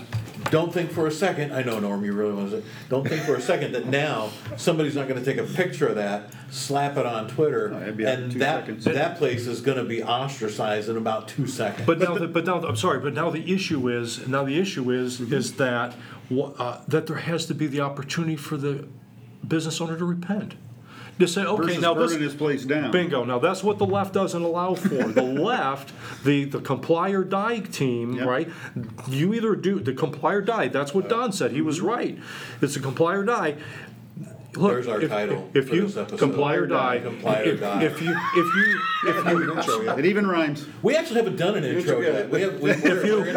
don't 0.51 0.71
think 0.71 0.91
for 0.91 1.07
a 1.07 1.11
second, 1.11 1.51
I 1.53 1.63
know 1.63 1.79
Norm, 1.79 2.05
you 2.05 2.13
really 2.13 2.33
want 2.33 2.51
to 2.51 2.61
say, 2.61 2.67
don't 2.89 3.07
think 3.07 3.23
for 3.23 3.35
a 3.35 3.41
second 3.41 3.71
that 3.71 3.87
now 3.87 4.29
somebody's 4.57 4.95
not 4.95 5.07
gonna 5.07 5.23
take 5.25 5.37
a 5.37 5.43
picture 5.43 5.87
of 5.87 5.95
that, 5.95 6.31
slap 6.51 6.97
it 6.97 7.05
on 7.05 7.27
Twitter, 7.29 7.69
No, 7.69 7.81
it'd 7.81 7.97
be 7.97 8.05
out 8.05 8.19
and 8.19 8.31
two 8.31 8.39
that, 8.39 8.59
seconds. 8.65 8.85
that 8.85 9.17
place 9.17 9.47
is 9.47 9.61
gonna 9.61 9.83
be 9.85 10.03
ostracized 10.03 10.89
in 10.89 10.97
about 10.97 11.27
two 11.27 11.47
seconds. 11.47 11.87
But 11.87 11.97
now, 11.99 12.15
the- 12.17 12.27
but 12.27 12.45
now, 12.45 12.61
I'm 12.61 12.75
sorry, 12.75 12.99
but 12.99 13.13
now 13.13 13.29
the 13.31 13.51
issue 13.51 13.87
is, 13.89 14.27
now 14.27 14.43
the 14.43 14.59
issue 14.59 14.91
is, 14.91 15.19
is 15.21 15.53
that, 15.53 15.95
wha- 16.29 16.51
uh, 16.59 16.81
that 16.87 17.07
there 17.07 17.17
has 17.17 17.45
to 17.47 17.55
be 17.55 17.65
the 17.67 17.79
opportunity 17.81 18.35
for 18.35 18.57
the 18.57 18.85
business 19.47 19.81
owner 19.81 19.97
to 19.97 20.05
repent. 20.05 20.53
To 21.21 21.27
say, 21.27 21.43
okay, 21.43 21.63
Versus 21.63 21.81
now 21.81 21.93
this. 21.93 22.13
his 22.13 22.33
place 22.33 22.65
down. 22.65 22.89
Bingo, 22.89 23.23
now 23.23 23.37
that's 23.37 23.63
what 23.63 23.77
the 23.77 23.85
left 23.85 24.11
doesn't 24.11 24.41
allow 24.41 24.73
for. 24.73 25.03
The 25.03 25.21
left, 25.21 25.93
the, 26.23 26.45
the 26.45 26.59
comply 26.59 27.11
or 27.11 27.23
die 27.23 27.59
team, 27.59 28.13
Yep. 28.13 28.27
right? 28.27 28.49
You 29.07 29.35
either 29.35 29.55
do, 29.55 29.79
the 29.79 29.93
comply 29.93 30.33
or 30.33 30.41
die, 30.41 30.69
that's 30.69 30.95
what 30.95 31.05
uh, 31.05 31.09
Don 31.09 31.31
said, 31.31 31.51
he 31.51 31.61
was 31.61 31.77
mm-hmm. 31.77 31.87
right. 31.87 32.19
It's 32.59 32.75
a 32.75 32.79
comply 32.79 33.13
or 33.13 33.23
die. 33.23 33.57
Look, 34.53 34.73
There's 34.73 34.87
our 34.87 35.01
if- 35.01 35.09
title 35.09 35.49
If 35.53 35.69
for 35.69 35.75
you, 35.75 35.81
this 35.83 35.95
episode. 35.95 36.19
comply 36.19 36.55
or 36.55 36.67
die. 36.67 36.99
Comply 36.99 37.39
or 37.39 37.43
if- 37.43 37.59
die. 37.61 37.83
If 37.83 38.01
you, 38.01 38.09
if 38.11 38.55
you, 38.55 38.81
if 39.07 39.25
you, 39.67 39.89
It 39.97 40.05
even 40.05 40.27
rhymes. 40.27 40.65
We 40.81 40.95
actually 40.95 41.17
haven't 41.17 41.37
done 41.37 41.55
an 41.55 41.63
intro 41.63 42.01
yet, 42.01 42.29
we 42.29 42.41
have, 42.41 42.59
we. 42.59 42.71
If 42.71 43.05
you- 43.05 43.23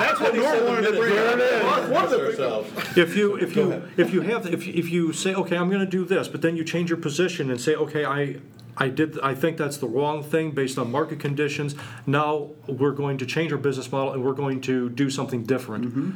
That's 0.00 0.20
what 0.20 0.34
Norm 0.34 0.64
wanted 0.66 0.92
to 0.92 0.98
bring 0.98 1.18
up. 1.18 2.64
If 2.96 3.16
you, 3.16 3.34
if 3.36 3.56
you, 3.56 3.82
if 3.96 4.12
you 4.14 4.20
have, 4.22 4.46
if, 4.46 4.66
if 4.66 4.90
you 4.90 5.12
say, 5.12 5.34
okay, 5.34 5.56
I'm 5.56 5.68
gonna 5.70 5.86
do 5.86 6.04
this, 6.04 6.28
but 6.28 6.40
then 6.42 6.56
you 6.56 6.64
change 6.64 6.88
your 6.90 6.98
position 6.98 7.50
and 7.50 7.60
say, 7.60 7.74
okay, 7.74 8.04
I, 8.04 8.36
I 8.76 8.88
did, 8.88 9.18
I 9.20 9.34
think 9.34 9.56
that's 9.56 9.76
the 9.76 9.88
wrong 9.88 10.22
thing 10.22 10.52
based 10.52 10.78
on 10.78 10.90
market 10.90 11.18
conditions, 11.20 11.74
now 12.06 12.50
we're 12.66 12.92
going 12.92 13.18
to 13.18 13.26
change 13.26 13.50
our 13.52 13.58
business 13.58 13.90
model 13.90 14.12
and 14.12 14.24
we're 14.24 14.32
going 14.32 14.60
to 14.62 14.88
do 14.88 15.10
something 15.10 15.42
different. 15.42 15.86
Mm-hmm. 15.86 16.10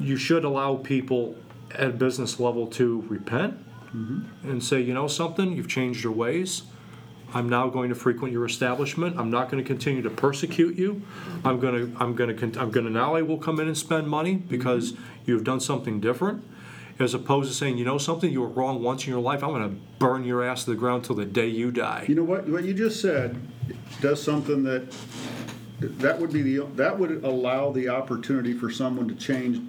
You 0.00 0.16
should 0.16 0.44
allow 0.44 0.74
people 0.76 1.36
at 1.74 1.88
a 1.88 1.92
business 1.92 2.40
level 2.40 2.66
to 2.68 3.04
repent 3.08 3.58
mm-hmm. 3.88 4.48
and 4.48 4.62
say, 4.62 4.80
you 4.80 4.94
know 4.94 5.08
something, 5.08 5.52
you've 5.52 5.68
changed 5.68 6.04
your 6.04 6.12
ways. 6.12 6.62
I'm 7.32 7.48
now 7.48 7.68
going 7.68 7.88
to 7.88 7.96
frequent 7.96 8.32
your 8.32 8.44
establishment. 8.44 9.18
I'm 9.18 9.30
not 9.30 9.50
going 9.50 9.62
to 9.62 9.66
continue 9.66 10.02
to 10.02 10.10
persecute 10.10 10.76
you. 10.76 11.02
I'm 11.44 11.58
going 11.58 11.92
to, 11.92 12.00
I'm 12.00 12.14
going 12.14 12.36
to, 12.36 12.60
I'm 12.60 12.70
going 12.70 12.86
to, 12.86 12.92
now 12.92 13.16
I 13.16 13.22
will 13.22 13.38
come 13.38 13.58
in 13.58 13.66
and 13.66 13.76
spend 13.76 14.08
money 14.08 14.36
mm-hmm. 14.36 14.48
because 14.48 14.94
you've 15.26 15.44
done 15.44 15.60
something 15.60 16.00
different. 16.00 16.44
As 16.96 17.12
opposed 17.12 17.50
to 17.50 17.56
saying, 17.56 17.76
you 17.76 17.84
know 17.84 17.98
something, 17.98 18.30
you 18.30 18.40
were 18.40 18.48
wrong 18.48 18.80
once 18.80 19.04
in 19.04 19.10
your 19.10 19.20
life, 19.20 19.42
I'm 19.42 19.50
going 19.50 19.68
to 19.68 19.76
burn 19.98 20.22
your 20.22 20.44
ass 20.44 20.62
to 20.64 20.70
the 20.70 20.76
ground 20.76 21.04
till 21.04 21.16
the 21.16 21.24
day 21.24 21.48
you 21.48 21.72
die. 21.72 22.04
You 22.06 22.14
know 22.14 22.22
what, 22.22 22.48
what 22.48 22.62
you 22.62 22.72
just 22.72 23.00
said 23.00 23.36
does 24.00 24.22
something 24.22 24.62
that, 24.62 24.94
that 25.80 26.20
would 26.20 26.32
be 26.32 26.42
the, 26.42 26.66
that 26.76 26.96
would 26.96 27.24
allow 27.24 27.72
the 27.72 27.88
opportunity 27.88 28.52
for 28.52 28.70
someone 28.70 29.08
to 29.08 29.14
change 29.16 29.60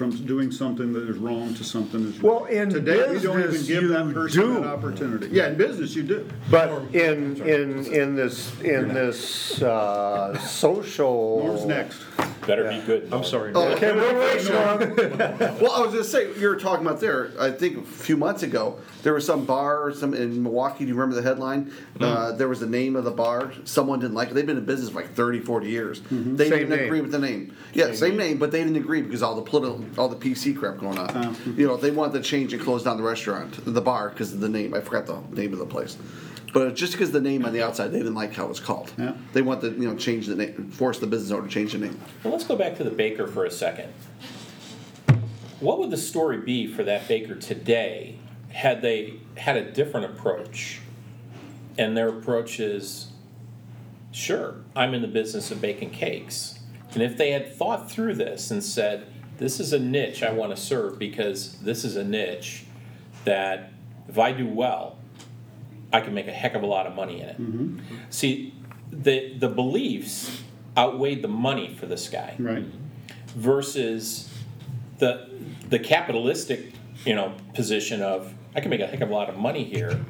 from 0.00 0.10
doing 0.24 0.50
something 0.50 0.94
that 0.94 1.06
is 1.10 1.18
wrong 1.18 1.52
to 1.52 1.62
something 1.62 2.06
that's 2.06 2.16
right. 2.16 2.32
Well, 2.32 2.46
in 2.46 2.70
Today, 2.70 3.12
we 3.12 3.20
don't 3.20 3.38
even 3.38 3.50
business, 3.50 3.66
give 3.66 3.82
you 3.82 3.88
that 3.88 4.14
person 4.14 4.40
do. 4.40 4.54
that 4.54 4.66
opportunity. 4.66 5.28
Yeah, 5.30 5.48
in 5.48 5.58
business, 5.58 5.94
you 5.94 6.04
do. 6.04 6.26
But 6.50 6.70
in, 6.94 7.36
in, 7.42 7.84
in 7.84 8.16
this, 8.16 8.58
in 8.62 8.88
this, 8.94 9.60
uh, 9.60 10.38
social. 10.38 11.44
Norm's 11.44 11.66
next. 11.66 12.00
Better 12.46 12.68
be 12.70 12.80
good. 12.86 13.04
I'm 13.04 13.10
Norm. 13.10 13.24
sorry. 13.24 13.52
Okay, 13.54 13.92
wait, 13.92 14.14
wait, 14.16 14.50
Norm. 14.50 15.58
Well, 15.60 15.72
I 15.72 15.80
was 15.80 15.92
gonna 15.92 16.04
say 16.04 16.32
you 16.38 16.48
were 16.48 16.56
talking 16.56 16.86
about 16.86 17.00
there. 17.00 17.30
I 17.38 17.50
think 17.50 17.78
a 17.78 17.82
few 17.82 18.16
months 18.16 18.42
ago 18.42 18.78
there 19.02 19.12
was 19.14 19.26
some 19.26 19.44
bar 19.44 19.82
or 19.82 19.92
some 19.94 20.14
in 20.14 20.42
Milwaukee. 20.42 20.84
Do 20.84 20.88
you 20.88 20.94
remember 20.94 21.14
the 21.20 21.22
headline? 21.26 21.72
Mm. 21.98 22.02
Uh, 22.02 22.32
there 22.32 22.48
was 22.48 22.60
the 22.60 22.66
name 22.66 22.96
of 22.96 23.04
the 23.04 23.10
bar. 23.10 23.52
Someone 23.64 24.00
didn't 24.00 24.14
like 24.14 24.30
it. 24.30 24.34
They've 24.34 24.46
been 24.46 24.56
in 24.56 24.64
business 24.64 24.90
for 24.90 24.96
like 25.02 25.14
30, 25.14 25.40
40 25.40 25.68
years. 25.68 26.00
They 26.00 26.06
Mm-hmm. 26.06 26.36
Same 26.36 26.50
didn't 26.50 26.68
name. 26.70 26.84
agree 26.86 27.00
with 27.00 27.12
the 27.12 27.18
name. 27.18 27.54
Yeah, 27.74 27.92
same, 27.92 28.16
name, 28.16 28.38
but 28.38 28.50
they 28.50 28.62
didn't 28.62 28.76
agree 28.76 29.02
because 29.02 29.22
all 29.22 29.36
the 29.36 29.42
political, 29.42 29.84
all 29.98 30.08
the 30.08 30.16
PC 30.16 30.56
crap 30.56 30.78
going 30.78 30.98
on. 30.98 31.10
Oh. 31.14 31.50
You 31.56 31.66
know, 31.66 31.76
they 31.76 31.90
wanted 31.90 32.14
to 32.14 32.22
change 32.28 32.52
and 32.52 32.62
close 32.62 32.82
down 32.84 32.96
the 32.96 33.02
restaurant, 33.02 33.62
the 33.64 33.80
bar, 33.80 34.08
because 34.10 34.32
of 34.32 34.40
the 34.40 34.48
name. 34.48 34.74
I 34.74 34.80
forgot 34.80 35.06
the 35.06 35.20
name 35.36 35.52
of 35.52 35.58
the 35.58 35.66
place. 35.66 35.96
But 36.52 36.74
just 36.74 36.92
because 36.92 37.12
the 37.12 37.20
name 37.20 37.44
on 37.44 37.52
the 37.52 37.62
outside, 37.62 37.88
they 37.88 37.98
didn't 37.98 38.14
like 38.14 38.34
how 38.34 38.46
it 38.46 38.48
was 38.48 38.60
called. 38.60 38.92
Yeah. 38.98 39.14
They 39.32 39.42
want 39.42 39.60
the 39.60 39.70
you 39.70 39.88
know 39.88 39.96
change 39.96 40.26
the 40.26 40.36
name, 40.36 40.70
force 40.70 40.98
the 40.98 41.06
business 41.06 41.30
owner 41.30 41.46
to 41.46 41.52
change 41.52 41.72
the 41.72 41.78
name. 41.78 42.00
Well, 42.24 42.32
let's 42.32 42.44
go 42.44 42.56
back 42.56 42.76
to 42.78 42.84
the 42.84 42.90
baker 42.90 43.26
for 43.26 43.44
a 43.44 43.50
second. 43.50 43.92
What 45.60 45.78
would 45.78 45.90
the 45.90 45.98
story 45.98 46.38
be 46.38 46.66
for 46.66 46.82
that 46.84 47.06
baker 47.06 47.34
today 47.34 48.16
had 48.48 48.82
they 48.82 49.20
had 49.36 49.56
a 49.56 49.70
different 49.70 50.06
approach? 50.06 50.80
And 51.78 51.96
their 51.96 52.08
approach 52.08 52.60
is, 52.60 53.12
sure, 54.10 54.56
I'm 54.74 54.92
in 54.92 55.02
the 55.02 55.08
business 55.08 55.50
of 55.50 55.60
baking 55.60 55.90
cakes. 55.90 56.58
And 56.92 57.02
if 57.02 57.16
they 57.16 57.30
had 57.30 57.54
thought 57.54 57.90
through 57.90 58.14
this 58.14 58.50
and 58.50 58.62
said, 58.62 59.06
this 59.38 59.60
is 59.60 59.72
a 59.72 59.78
niche 59.78 60.22
I 60.22 60.32
want 60.32 60.54
to 60.54 60.60
serve 60.60 60.98
because 60.98 61.58
this 61.60 61.84
is 61.84 61.96
a 61.96 62.04
niche 62.04 62.64
that 63.24 63.72
if 64.08 64.18
I 64.18 64.32
do 64.32 64.46
well, 64.46 64.98
I 65.92 66.00
can 66.00 66.14
make 66.14 66.28
a 66.28 66.32
heck 66.32 66.54
of 66.54 66.62
a 66.62 66.66
lot 66.66 66.86
of 66.86 66.94
money 66.94 67.20
in 67.20 67.28
it. 67.28 67.82
See, 68.10 68.54
the 68.92 69.34
the 69.38 69.48
beliefs 69.48 70.42
outweighed 70.76 71.22
the 71.22 71.28
money 71.28 71.74
for 71.74 71.86
this 71.86 72.08
guy 72.08 72.34
Right. 72.38 72.64
versus 73.34 74.28
the 74.98 75.28
the 75.68 75.78
capitalistic 75.78 76.72
you 77.04 77.14
know 77.14 77.32
position 77.54 78.02
of 78.02 78.32
I 78.54 78.60
can 78.60 78.70
make 78.70 78.80
a 78.80 78.86
heck 78.86 79.00
of 79.00 79.10
a 79.10 79.14
lot 79.14 79.28
of 79.28 79.36
money 79.36 79.64
here. 79.64 80.00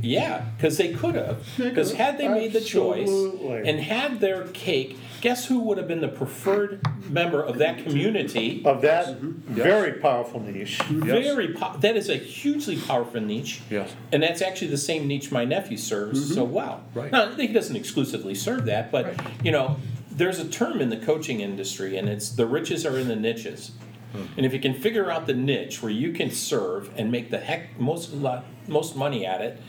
Yeah, 0.00 0.44
because 0.56 0.78
they 0.78 0.92
could 0.92 1.14
have. 1.14 1.46
Because 1.56 1.92
had 1.92 2.18
they 2.18 2.26
made 2.26 2.52
the 2.52 2.60
choice 2.60 3.08
and 3.08 3.78
had 3.78 4.18
their 4.18 4.48
cake, 4.48 4.98
guess 5.22 5.46
who 5.46 5.60
would 5.60 5.78
have 5.78 5.86
been 5.86 6.00
the 6.00 6.08
preferred 6.08 6.84
member 7.08 7.42
of 7.42 7.58
that 7.58 7.82
community? 7.84 8.60
Of 8.64 8.82
that 8.82 9.16
very 9.18 9.94
powerful 9.94 10.40
niche. 10.40 10.80
Yes. 10.90 11.04
Very 11.04 11.54
po- 11.54 11.76
that 11.78 11.96
is 11.96 12.10
a 12.10 12.16
hugely 12.16 12.76
powerful 12.76 13.20
niche. 13.20 13.62
Yes. 13.70 13.94
And 14.10 14.22
that's 14.22 14.42
actually 14.42 14.68
the 14.68 14.76
same 14.76 15.06
niche 15.06 15.30
my 15.30 15.44
nephew 15.44 15.78
serves 15.78 16.24
mm-hmm. 16.24 16.34
so 16.34 16.44
well. 16.44 16.82
Right. 16.92 17.10
Now, 17.12 17.30
he 17.30 17.46
doesn't 17.46 17.76
exclusively 17.76 18.34
serve 18.34 18.66
that, 18.66 18.90
but 18.90 19.14
you 19.44 19.52
know, 19.52 19.76
there's 20.10 20.40
a 20.40 20.48
term 20.48 20.80
in 20.80 20.90
the 20.90 20.98
coaching 20.98 21.40
industry, 21.40 21.96
and 21.96 22.08
it's 22.08 22.30
the 22.30 22.46
riches 22.46 22.84
are 22.84 22.98
in 22.98 23.06
the 23.06 23.16
niches. 23.16 23.70
Hmm. 24.12 24.24
And 24.36 24.44
if 24.44 24.52
you 24.52 24.60
can 24.60 24.74
figure 24.74 25.10
out 25.10 25.26
the 25.26 25.34
niche 25.34 25.82
where 25.82 25.92
you 25.92 26.12
can 26.12 26.30
serve 26.30 26.90
and 26.98 27.10
make 27.10 27.30
the 27.30 27.38
heck 27.38 27.78
most 27.78 28.12
lot, 28.12 28.44
most 28.66 28.96
money 28.96 29.24
at 29.24 29.40
it, 29.40 29.60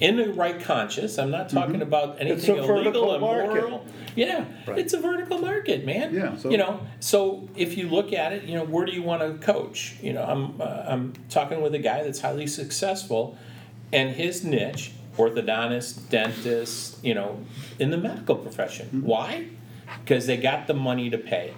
in 0.00 0.16
the 0.16 0.32
right 0.32 0.60
conscious, 0.60 1.18
I'm 1.18 1.30
not 1.30 1.48
talking 1.48 1.74
mm-hmm. 1.74 1.82
about 1.82 2.20
anything 2.20 2.58
a 2.58 2.62
illegal 2.62 2.74
vertical 2.74 3.14
and 3.14 3.22
market. 3.22 3.92
Yeah, 4.18 4.44
it's 4.68 4.92
a 4.92 5.00
vertical 5.00 5.38
market, 5.38 5.84
man. 5.86 6.14
Yeah, 6.14 6.36
so- 6.36 6.50
you 6.50 6.58
know, 6.58 6.80
so 7.00 7.48
if 7.56 7.76
you 7.78 7.88
look 7.88 8.12
at 8.12 8.32
it, 8.32 8.44
you 8.44 8.56
know, 8.56 8.64
where 8.64 8.84
do 8.84 8.92
you 8.92 9.02
want 9.02 9.22
to 9.22 9.44
coach? 9.44 9.96
You 10.02 10.12
know, 10.12 10.24
I'm 10.24 10.60
uh, 10.60 10.84
I'm 10.86 11.12
talking 11.30 11.60
with 11.60 11.74
a 11.74 11.78
guy 11.78 12.02
that's 12.02 12.20
highly 12.20 12.46
successful, 12.46 13.38
and 13.92 14.14
his 14.14 14.44
niche, 14.44 14.92
orthodontist, 15.16 16.08
dentist, 16.10 17.02
you 17.04 17.14
know, 17.14 17.38
in 17.78 17.90
the 17.90 17.96
medical 17.96 18.36
profession. 18.36 18.86
Mm-hmm. 18.86 19.06
Why? 19.06 19.46
Because 20.04 20.26
they 20.26 20.36
got 20.36 20.66
the 20.66 20.74
money 20.74 21.10
to 21.10 21.18
pay. 21.18 21.54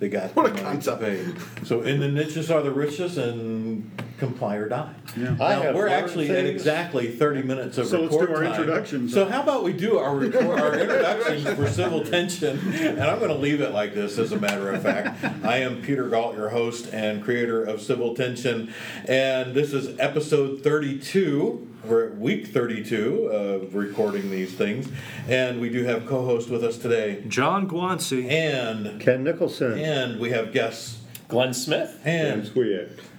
They 0.00 0.08
got 0.08 0.34
What 0.34 0.46
a 0.46 0.48
the 0.48 0.62
money 0.62 0.78
to 0.80 0.90
concept. 0.90 1.02
pay. 1.02 1.64
So 1.64 1.82
in 1.82 2.00
the 2.00 2.08
niches 2.08 2.50
are 2.50 2.62
the 2.62 2.72
richest 2.72 3.18
and 3.18 3.90
comply 4.18 4.56
or 4.56 4.68
die. 4.68 4.92
Yeah. 5.16 5.34
Now, 5.34 5.62
we're 5.74 5.88
learned 5.88 5.92
actually 5.92 6.30
at 6.30 6.46
exactly 6.46 7.08
thirty 7.10 7.42
minutes 7.42 7.76
of 7.78 7.86
So 7.86 8.00
let's 8.00 8.16
do 8.16 8.20
our 8.34 8.42
time. 8.42 8.46
introductions. 8.46 9.12
So 9.12 9.26
how 9.26 9.42
about 9.42 9.62
we 9.62 9.72
do 9.74 9.98
our 9.98 10.14
record, 10.16 10.42
our 10.58 10.74
introductions 10.78 11.44
for 11.54 11.68
civil 11.68 12.02
tension? 12.04 12.58
And 12.74 13.00
I'm 13.02 13.18
gonna 13.20 13.34
leave 13.34 13.60
it 13.60 13.72
like 13.72 13.94
this, 13.94 14.18
as 14.18 14.32
a 14.32 14.38
matter 14.40 14.72
of 14.72 14.82
fact. 14.82 15.22
I 15.44 15.58
am 15.58 15.82
Peter 15.82 16.08
Galt, 16.08 16.34
your 16.34 16.48
host 16.48 16.92
and 16.94 17.22
creator 17.22 17.62
of 17.62 17.80
Civil 17.82 18.14
Tension, 18.14 18.72
and 19.06 19.54
this 19.54 19.72
is 19.74 19.98
episode 19.98 20.62
thirty-two. 20.62 21.66
We're 21.84 22.08
at 22.08 22.18
week 22.18 22.48
thirty-two 22.48 23.26
of 23.28 23.74
recording 23.74 24.30
these 24.30 24.52
things, 24.52 24.88
and 25.28 25.60
we 25.60 25.70
do 25.70 25.84
have 25.84 26.06
co-host 26.06 26.50
with 26.50 26.62
us 26.62 26.76
today, 26.76 27.24
John 27.26 27.66
Guanci. 27.68 28.30
and 28.30 29.00
Ken 29.00 29.24
Nicholson. 29.24 29.78
and 29.78 30.20
we 30.20 30.30
have 30.30 30.52
guests, 30.52 30.98
Glenn 31.28 31.54
Smith. 31.54 31.98
and 32.04 32.50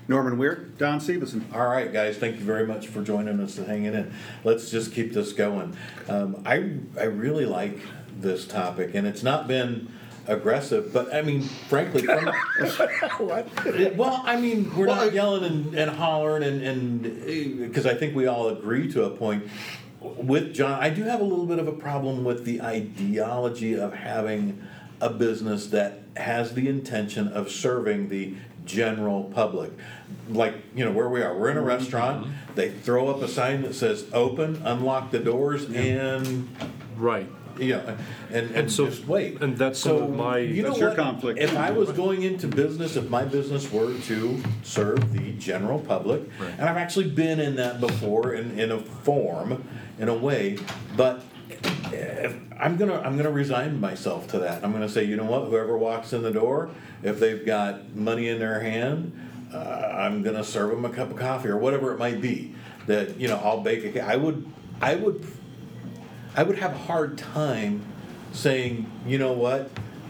Norman 0.07 0.37
Weir. 0.37 0.55
Don 0.77 0.99
Stevenson. 0.99 1.45
All 1.53 1.65
right, 1.67 1.91
guys, 1.91 2.17
thank 2.17 2.37
you 2.37 2.43
very 2.45 2.67
much 2.67 2.87
for 2.87 3.01
joining 3.01 3.39
us 3.39 3.57
and 3.57 3.65
hanging 3.67 3.93
in. 3.95 4.13
Let's 4.43 4.69
just 4.69 4.93
keep 4.93 5.13
this 5.13 5.33
going. 5.33 5.75
Um, 6.07 6.43
I 6.45 6.73
I 6.99 7.05
really 7.05 7.45
like 7.47 7.79
this 8.15 8.45
topic, 8.45 8.93
and 8.93 9.07
it's 9.07 9.23
not 9.23 9.47
been 9.47 9.91
aggressive, 10.27 10.93
but 10.93 11.13
I 11.13 11.21
mean, 11.21 11.41
frankly, 11.41 12.03
from, 12.03 12.25
well, 13.97 14.21
I 14.25 14.39
mean, 14.39 14.75
we're 14.75 14.85
not 14.85 15.13
yelling 15.13 15.43
and, 15.43 15.75
and 15.75 15.91
hollering, 15.91 16.43
and 16.43 16.61
and 16.61 17.03
because 17.59 17.85
I 17.85 17.93
think 17.93 18.15
we 18.15 18.27
all 18.27 18.49
agree 18.49 18.91
to 18.91 19.05
a 19.05 19.09
point. 19.09 19.47
With 19.99 20.53
John, 20.53 20.81
I 20.81 20.89
do 20.89 21.03
have 21.03 21.21
a 21.21 21.23
little 21.23 21.45
bit 21.45 21.59
of 21.59 21.67
a 21.67 21.73
problem 21.73 22.23
with 22.23 22.43
the 22.43 22.61
ideology 22.61 23.77
of 23.77 23.93
having 23.93 24.61
a 24.99 25.09
business 25.09 25.67
that 25.67 25.99
has 26.17 26.53
the 26.53 26.67
intention 26.67 27.27
of 27.27 27.51
serving 27.51 28.09
the 28.09 28.35
general 28.65 29.25
public. 29.25 29.71
Like, 30.29 30.55
you 30.75 30.85
know, 30.85 30.91
where 30.91 31.09
we 31.09 31.21
are, 31.21 31.37
we're 31.37 31.49
in 31.49 31.57
a 31.57 31.59
mm-hmm. 31.59 31.69
restaurant, 31.69 32.27
they 32.55 32.69
throw 32.69 33.09
up 33.09 33.21
a 33.21 33.27
sign 33.27 33.61
that 33.63 33.75
says 33.75 34.05
open, 34.13 34.61
unlock 34.65 35.11
the 35.11 35.19
doors, 35.19 35.65
and, 35.65 36.49
Right. 36.97 37.27
You 37.59 37.73
know, 37.73 37.97
and, 38.29 38.47
and 38.47 38.55
And 38.55 38.71
so- 38.71 38.87
just 38.87 39.07
wait. 39.07 39.41
and 39.41 39.57
that's 39.57 39.79
some 39.79 39.97
So, 39.97 40.03
of 40.05 40.15
my- 40.15 40.39
you 40.39 40.61
know 40.63 40.69
That's 40.69 40.79
your 40.79 40.89
what? 40.89 40.97
conflict. 40.97 41.39
If 41.39 41.55
I 41.57 41.71
was 41.71 41.91
going 41.91 42.23
into 42.23 42.47
business, 42.47 42.95
if 42.95 43.09
my 43.09 43.23
business 43.25 43.71
were 43.71 43.93
to 43.93 44.41
serve 44.63 45.13
the 45.13 45.31
general 45.33 45.79
public, 45.79 46.23
and 46.39 46.61
I've 46.67 46.77
actually 46.77 47.09
been 47.09 47.39
in 47.39 47.55
that 47.57 47.79
before 47.79 48.33
in, 48.33 48.59
in 48.59 48.71
a 48.71 48.79
form, 48.79 49.63
in 49.99 50.09
a 50.09 50.15
way, 50.15 50.57
but 50.97 51.21
if 51.91 52.33
I'm 52.59 52.77
gonna 52.77 52.99
I'm 53.01 53.17
gonna 53.17 53.31
resign 53.31 53.79
myself 53.79 54.27
to 54.29 54.39
that. 54.39 54.63
I'm 54.63 54.71
gonna 54.71 54.87
say, 54.89 55.03
you 55.03 55.15
know 55.17 55.25
what? 55.25 55.45
Whoever 55.49 55.77
walks 55.77 56.13
in 56.13 56.21
the 56.21 56.31
door, 56.31 56.69
if 57.03 57.19
they've 57.19 57.45
got 57.45 57.95
money 57.95 58.29
in 58.29 58.39
their 58.39 58.59
hand, 58.61 59.11
uh, 59.53 59.57
I'm 59.57 60.21
gonna 60.23 60.43
serve 60.43 60.69
them 60.71 60.85
a 60.85 60.89
cup 60.89 61.11
of 61.11 61.17
coffee 61.17 61.49
or 61.49 61.57
whatever 61.57 61.91
it 61.93 61.99
might 61.99 62.21
be. 62.21 62.55
That 62.87 63.19
you 63.19 63.27
know, 63.27 63.37
I'll 63.43 63.61
bake 63.61 63.83
a 63.83 63.91
cake. 63.91 64.03
I 64.03 64.15
would 64.15 64.45
I 64.81 64.95
would 64.95 65.25
I 66.35 66.43
would 66.43 66.59
have 66.59 66.71
a 66.73 66.77
hard 66.77 67.17
time 67.17 67.81
saying, 68.31 68.89
you 69.05 69.17
know 69.17 69.33
what, 69.33 69.69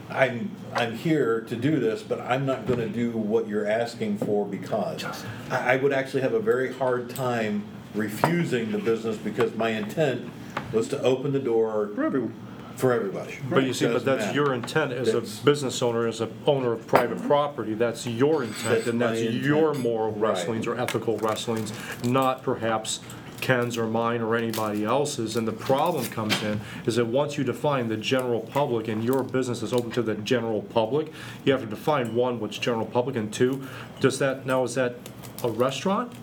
I'm 0.10 0.52
I'm 0.74 0.96
here 0.96 1.42
to 1.42 1.56
do 1.56 1.80
this, 1.80 2.02
but 2.04 2.20
I'm 2.22 2.46
not 2.46 2.66
going 2.68 2.80
to 2.80 2.88
do 2.90 3.12
what 3.12 3.48
you're 3.48 3.68
asking 3.68 4.18
for 4.20 4.46
because 4.46 5.04
I, 5.50 5.74
I 5.74 5.76
would 5.78 5.92
actually 5.94 6.22
have 6.22 6.34
a 6.34 6.40
very 6.40 6.74
hard 6.74 7.10
time 7.10 7.64
refusing 7.96 8.72
the 8.72 8.78
business 8.78 9.18
because 9.18 9.54
my 9.56 9.70
intent 9.70 10.30
was 10.72 10.88
to 10.90 11.02
open 11.02 11.34
the 11.34 11.40
door 11.40 11.90
For 11.96 12.06
everyone. 12.06 12.34
for 12.76 12.94
everybody. 12.94 13.38
But 13.50 13.64
you 13.64 13.74
see, 13.74 13.86
but 13.86 13.94
Doesn't 13.94 14.06
that's 14.06 14.26
matter. 14.28 14.36
your 14.36 14.54
intent 14.54 14.94
as 14.94 15.10
a 15.10 15.14
That's- 15.14 15.40
business 15.40 15.82
owner, 15.82 16.08
as 16.08 16.22
a 16.22 16.30
owner 16.46 16.72
of 16.72 16.88
private 16.88 17.18
mm-hmm. 17.18 17.28
property, 17.28 17.74
that's 17.74 18.06
your 18.08 18.44
intent, 18.44 18.64
That's 18.64 18.88
and 18.88 19.00
my 19.00 19.08
that's 19.08 19.20
intent. 19.22 19.44
your 19.44 19.74
moral 19.74 20.12
Right. 20.14 20.30
wrestlings 20.30 20.68
or 20.68 20.80
ethical 20.80 21.18
wrestlings, 21.18 21.74
not 22.06 22.44
perhaps 22.44 23.02
Ken's 23.42 23.78
or 23.78 23.88
mine 23.88 24.22
or 24.22 24.36
anybody 24.36 24.86
else's. 24.86 25.36
And 25.36 25.48
the 25.48 25.52
problem 25.52 26.06
comes 26.06 26.42
in 26.44 26.62
is 26.86 26.96
that 26.96 27.06
once 27.06 27.38
you 27.38 27.44
define 27.44 27.90
the 27.90 27.98
general 27.98 28.42
public 28.42 28.88
and 28.88 29.04
your 29.04 29.24
business 29.24 29.62
is 29.62 29.74
open 29.74 29.92
to 29.92 30.02
the 30.02 30.16
general 30.16 30.62
public, 30.62 31.12
you 31.44 31.52
have 31.52 31.62
to 31.62 31.68
define, 31.68 32.16
one, 32.16 32.40
what's 32.40 32.58
general 32.58 32.86
public, 32.86 33.16
and 33.16 33.34
two, 33.34 33.68
does 34.00 34.20
that, 34.20 34.46
now 34.46 34.64
is 34.64 34.76
that 34.76 34.96
a 35.44 35.50
restaurant? 35.50 36.14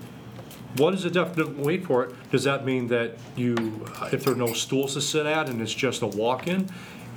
What 0.76 0.94
is 0.94 1.02
the 1.02 1.10
definite, 1.10 1.58
wait 1.58 1.86
for 1.86 2.04
it, 2.04 2.30
does 2.30 2.44
that 2.44 2.64
mean 2.64 2.88
that 2.88 3.16
you, 3.36 3.84
if 4.12 4.24
there 4.24 4.34
are 4.34 4.36
no 4.36 4.52
stools 4.52 4.94
to 4.94 5.00
sit 5.00 5.26
at 5.26 5.48
and 5.48 5.60
it's 5.60 5.74
just 5.74 6.02
a 6.02 6.06
walk-in? 6.06 6.68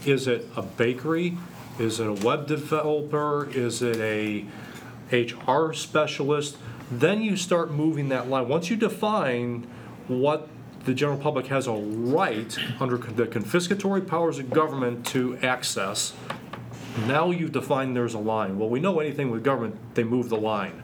Is 0.06 0.28
it 0.28 0.48
a 0.56 0.62
bakery? 0.62 1.38
Is 1.78 2.00
it 2.00 2.08
a 2.08 2.14
web 2.14 2.48
developer? 2.48 3.50
Is 3.52 3.82
it 3.82 3.98
a 3.98 4.46
HR 5.12 5.74
specialist? 5.74 6.58
Then 6.90 7.22
you 7.22 7.38
start 7.38 7.72
moving 7.72 8.10
that 8.10 8.30
line. 8.30 8.48
Once 8.48 8.70
you 8.70 8.76
define 8.76 9.68
what 10.20 10.48
the 10.86 10.94
general 10.94 11.18
public 11.18 11.48
has 11.48 11.68
a 11.68 11.74
right 11.74 12.58
under 12.80 12.98
the 12.98 13.26
confiscatory 13.26 14.06
powers 14.06 14.40
of 14.40 14.50
government 14.50 15.06
to 15.08 15.38
access, 15.38 16.14
now 17.08 17.32
you've 17.32 17.52
defined 17.52 17.96
there's 17.96 18.14
a 18.14 18.20
line. 18.20 18.58
Well, 18.60 18.70
we 18.70 18.80
know 18.80 19.00
anything 19.00 19.32
with 19.32 19.44
government, 19.44 19.78
they 19.96 20.04
move 20.04 20.30
the 20.30 20.38
line 20.38 20.82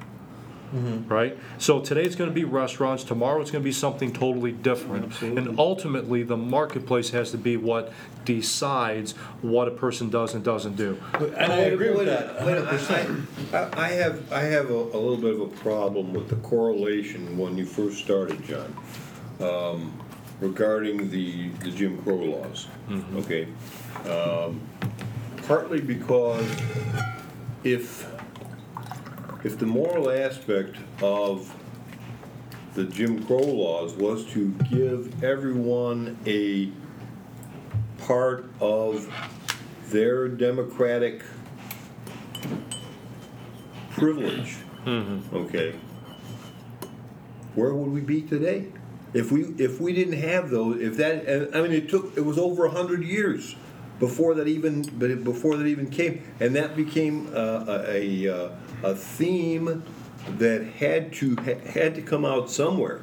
mm-hmm. 0.74 1.08
right? 1.08 1.38
So 1.58 1.80
today 1.80 2.04
it's 2.04 2.16
going 2.16 2.30
to 2.30 2.34
be 2.34 2.44
restaurants, 2.44 3.04
tomorrow 3.04 3.42
it's 3.42 3.52
going 3.52 3.64
to 3.64 3.68
be 3.68 3.72
something 3.74 4.14
totally 4.14 4.52
different. 4.52 5.22
And 5.22 5.60
ultimately, 5.60 6.24
the 6.24 6.38
marketplace 6.38 7.10
has 7.12 7.32
to 7.32 7.38
be 7.38 7.58
what 7.58 7.92
decides 8.26 9.14
what 9.42 9.68
a 9.68 9.72
person 9.72 10.10
does 10.10 10.34
and 10.34 10.44
doesn't 10.44 10.76
do. 10.76 11.02
And 11.14 11.52
I 11.52 11.58
agree 11.58 11.90
with 11.90 12.00
Wait 12.00 12.06
that 12.06 12.46
minute, 12.46 12.66
wait 12.66 12.74
a 12.74 12.78
100%. 12.78 13.26
I 13.54 13.88
I 13.88 13.90
have, 13.90 14.32
I 14.32 14.42
have 14.42 14.70
a 14.70 14.74
a 14.74 15.00
little 15.00 15.18
bit 15.18 15.34
of 15.34 15.42
a 15.42 15.48
problem 15.48 16.14
with 16.14 16.30
the 16.30 16.36
correlation 16.38 17.38
when 17.38 17.58
you 17.58 17.66
first 17.66 17.98
started, 17.98 18.44
John, 18.46 18.76
um, 19.40 20.00
regarding 20.40 21.10
the, 21.10 21.50
the 21.64 21.72
Jim 21.72 22.02
Crow 22.04 22.16
laws, 22.16 22.68
okay? 23.16 23.48
Um, 24.10 24.62
Partly 25.48 25.80
because 25.80 26.46
if, 27.64 28.06
if 29.46 29.58
the 29.58 29.66
moral 29.66 30.12
aspect 30.12 30.76
of 31.02 31.56
the 32.74 32.84
Jim 32.84 33.24
Crow 33.26 33.38
laws 33.38 33.94
was 33.94 34.26
to 34.34 34.50
give 34.70 35.24
everyone 35.24 36.18
a 36.26 36.70
part 38.00 38.52
of 38.60 39.10
their 39.90 40.28
democratic 40.28 41.24
privilege. 43.92 44.58
Okay? 44.86 45.76
Where 47.56 47.74
would 47.74 47.90
we 47.90 48.02
be 48.02 48.22
today? 48.22 48.68
If 49.18 49.32
we, 49.32 49.42
if 49.58 49.82
we 49.82 49.94
didn't 49.94 50.20
have 50.20 50.52
those, 50.52 50.80
if 50.80 50.98
that, 50.98 51.50
I 51.56 51.62
mean, 51.64 51.72
it 51.72 51.90
took, 51.90 52.16
it 52.16 52.26
was 52.32 52.38
over 52.38 52.66
a 52.66 52.70
hundred 52.70 53.02
years 53.04 53.56
before 54.00 54.36
that 54.36 54.48
even, 54.48 54.84
before 55.24 55.58
that 55.58 55.66
even 55.66 55.90
came, 55.90 56.22
and 56.40 56.56
that 56.56 56.76
became 56.76 57.28
uh, 57.34 57.66
a, 57.68 58.28
a, 58.28 58.36
uh, 58.36 58.50
a 58.84 58.94
theme 58.94 59.82
that 60.38 60.62
had 60.64 61.14
to, 61.14 61.36
had 61.78 61.96
to 61.96 62.02
come 62.04 62.26
out 62.26 62.52
somewhere. 62.52 63.02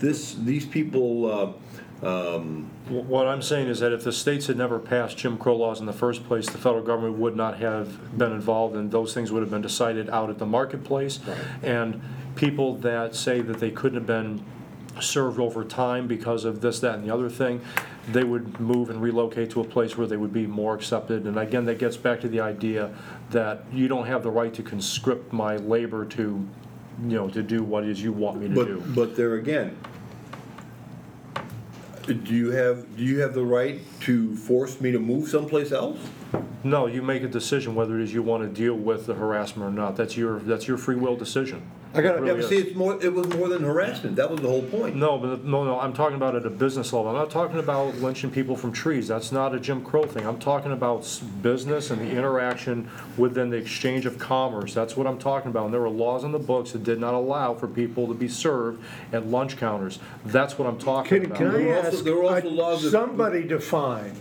This, 0.00 0.34
these 0.34 0.66
people, 0.66 1.56
uh, 2.02 2.34
um, 2.34 2.68
What 2.88 3.28
I'm 3.28 3.42
saying 3.42 3.68
is 3.68 3.78
that 3.78 3.92
if 3.92 4.02
the 4.02 4.12
states 4.12 4.48
had 4.48 4.56
never 4.56 4.80
passed 4.80 5.16
Jim 5.16 5.38
Crow 5.38 5.56
laws 5.56 5.78
in 5.78 5.86
the 5.86 5.92
first 5.92 6.24
place, 6.24 6.46
the 6.46 6.58
federal 6.58 6.82
government 6.82 7.18
would 7.18 7.36
not 7.36 7.58
have 7.58 8.18
been 8.18 8.32
involved, 8.32 8.74
and 8.74 8.90
those 8.90 9.14
things 9.14 9.30
would 9.30 9.42
have 9.42 9.50
been 9.50 9.62
decided 9.62 10.10
out 10.10 10.28
at 10.28 10.38
the 10.38 10.46
marketplace. 10.46 11.20
And 11.62 12.00
people 12.34 12.74
that 12.78 13.14
say 13.14 13.40
that 13.42 13.60
they 13.60 13.70
couldn't 13.70 13.98
have 13.98 14.06
been 14.06 14.44
served 15.00 15.38
over 15.40 15.64
time 15.64 16.06
because 16.06 16.44
of 16.44 16.60
this, 16.60 16.80
that, 16.80 16.96
and 16.96 17.04
the 17.04 17.12
other 17.12 17.28
thing, 17.30 17.60
they 18.10 18.24
would 18.24 18.60
move 18.60 18.90
and 18.90 19.00
relocate 19.00 19.50
to 19.50 19.60
a 19.60 19.64
place 19.64 19.96
where 19.96 20.06
they 20.06 20.16
would 20.16 20.32
be 20.32 20.46
more 20.46 20.74
accepted. 20.74 21.24
And 21.24 21.38
again, 21.38 21.64
that 21.66 21.78
gets 21.78 21.96
back 21.96 22.20
to 22.22 22.28
the 22.28 22.40
idea 22.40 22.94
that 23.30 23.64
you 23.72 23.88
don't 23.88 24.06
have 24.06 24.22
the 24.22 24.30
right 24.30 24.52
to 24.54 24.62
conscript 24.62 25.32
my 25.32 25.56
labor 25.56 26.04
to, 26.06 26.22
you 26.22 27.16
know, 27.16 27.28
to 27.28 27.42
do 27.42 27.62
what 27.62 27.84
it 27.84 27.90
is 27.90 28.02
you 28.02 28.12
want 28.12 28.40
me 28.40 28.48
to 28.48 28.54
do. 28.54 28.80
But, 28.80 28.94
but 28.94 29.16
there 29.16 29.34
again, 29.34 29.76
do 32.06 32.34
you 32.34 32.50
have, 32.50 32.96
do 32.96 33.04
you 33.04 33.20
have 33.20 33.34
the 33.34 33.44
right 33.44 33.80
to 34.00 34.36
force 34.36 34.80
me 34.80 34.90
to 34.92 34.98
move 34.98 35.28
someplace 35.28 35.72
else? 35.72 35.98
No, 36.64 36.86
you 36.86 37.02
make 37.02 37.22
a 37.24 37.28
decision 37.28 37.74
whether 37.74 37.98
it 37.98 38.04
is 38.04 38.14
you 38.14 38.22
want 38.22 38.42
to 38.44 38.48
deal 38.48 38.74
with 38.74 39.06
the 39.06 39.14
harassment 39.14 39.68
or 39.68 39.72
not. 39.72 39.96
That's 39.96 40.16
your, 40.16 40.38
that's 40.38 40.68
your 40.68 40.78
free 40.78 40.94
will 40.94 41.16
decision. 41.16 41.62
I 41.94 42.00
got, 42.00 42.14
It 42.16 42.24
yeah, 42.24 42.30
really 42.30 42.40
but 42.40 42.48
see, 42.48 42.56
it's 42.56 42.74
more, 42.76 43.02
it 43.04 43.12
was 43.12 43.26
more 43.36 43.48
than 43.48 43.62
harassment, 43.64 44.16
that 44.16 44.30
was 44.30 44.40
the 44.40 44.48
whole 44.48 44.62
point. 44.62 44.96
No, 44.96 45.18
but, 45.18 45.44
no, 45.44 45.64
no, 45.64 45.78
I'm 45.78 45.92
talking 45.92 46.16
about 46.16 46.34
at 46.36 46.46
a 46.46 46.50
business 46.50 46.92
level. 46.92 47.10
I'm 47.10 47.16
not 47.16 47.30
talking 47.30 47.58
about 47.58 47.96
lynching 47.96 48.30
people 48.30 48.56
from 48.56 48.72
trees. 48.72 49.08
That's 49.08 49.30
not 49.32 49.54
a 49.54 49.60
Jim 49.60 49.84
Crow 49.84 50.04
thing. 50.04 50.24
I'm 50.26 50.38
talking 50.38 50.72
about 50.72 51.06
business 51.42 51.90
and 51.90 52.00
the 52.00 52.10
interaction 52.10 52.88
within 53.18 53.50
the 53.50 53.56
exchange 53.58 54.06
of 54.06 54.18
commerce. 54.18 54.72
That's 54.72 54.96
what 54.96 55.06
I'm 55.06 55.18
talking 55.18 55.50
about. 55.50 55.64
And 55.66 55.74
there 55.74 55.82
were 55.82 55.90
laws 55.90 56.24
in 56.24 56.32
the 56.32 56.38
books 56.38 56.72
that 56.72 56.82
did 56.84 56.98
not 57.00 57.12
allow 57.12 57.52
for 57.54 57.66
people 57.68 58.06
to 58.06 58.14
be 58.14 58.28
served 58.28 58.82
at 59.12 59.26
lunch 59.26 59.58
counters. 59.58 59.98
That's 60.24 60.58
what 60.58 60.66
I'm 60.68 60.78
talking 60.78 61.22
Can, 61.22 61.26
about. 61.26 61.38
can 61.38 61.46
I 61.48 61.50
There 61.50 61.66
were 61.66 61.76
also- 61.76 61.88
ask, 61.96 62.04
there 62.04 62.14
were 62.16 62.24
also 62.24 62.48
laws 62.50 62.82
that- 62.84 62.90
somebody 62.90 63.42
define 63.42 64.12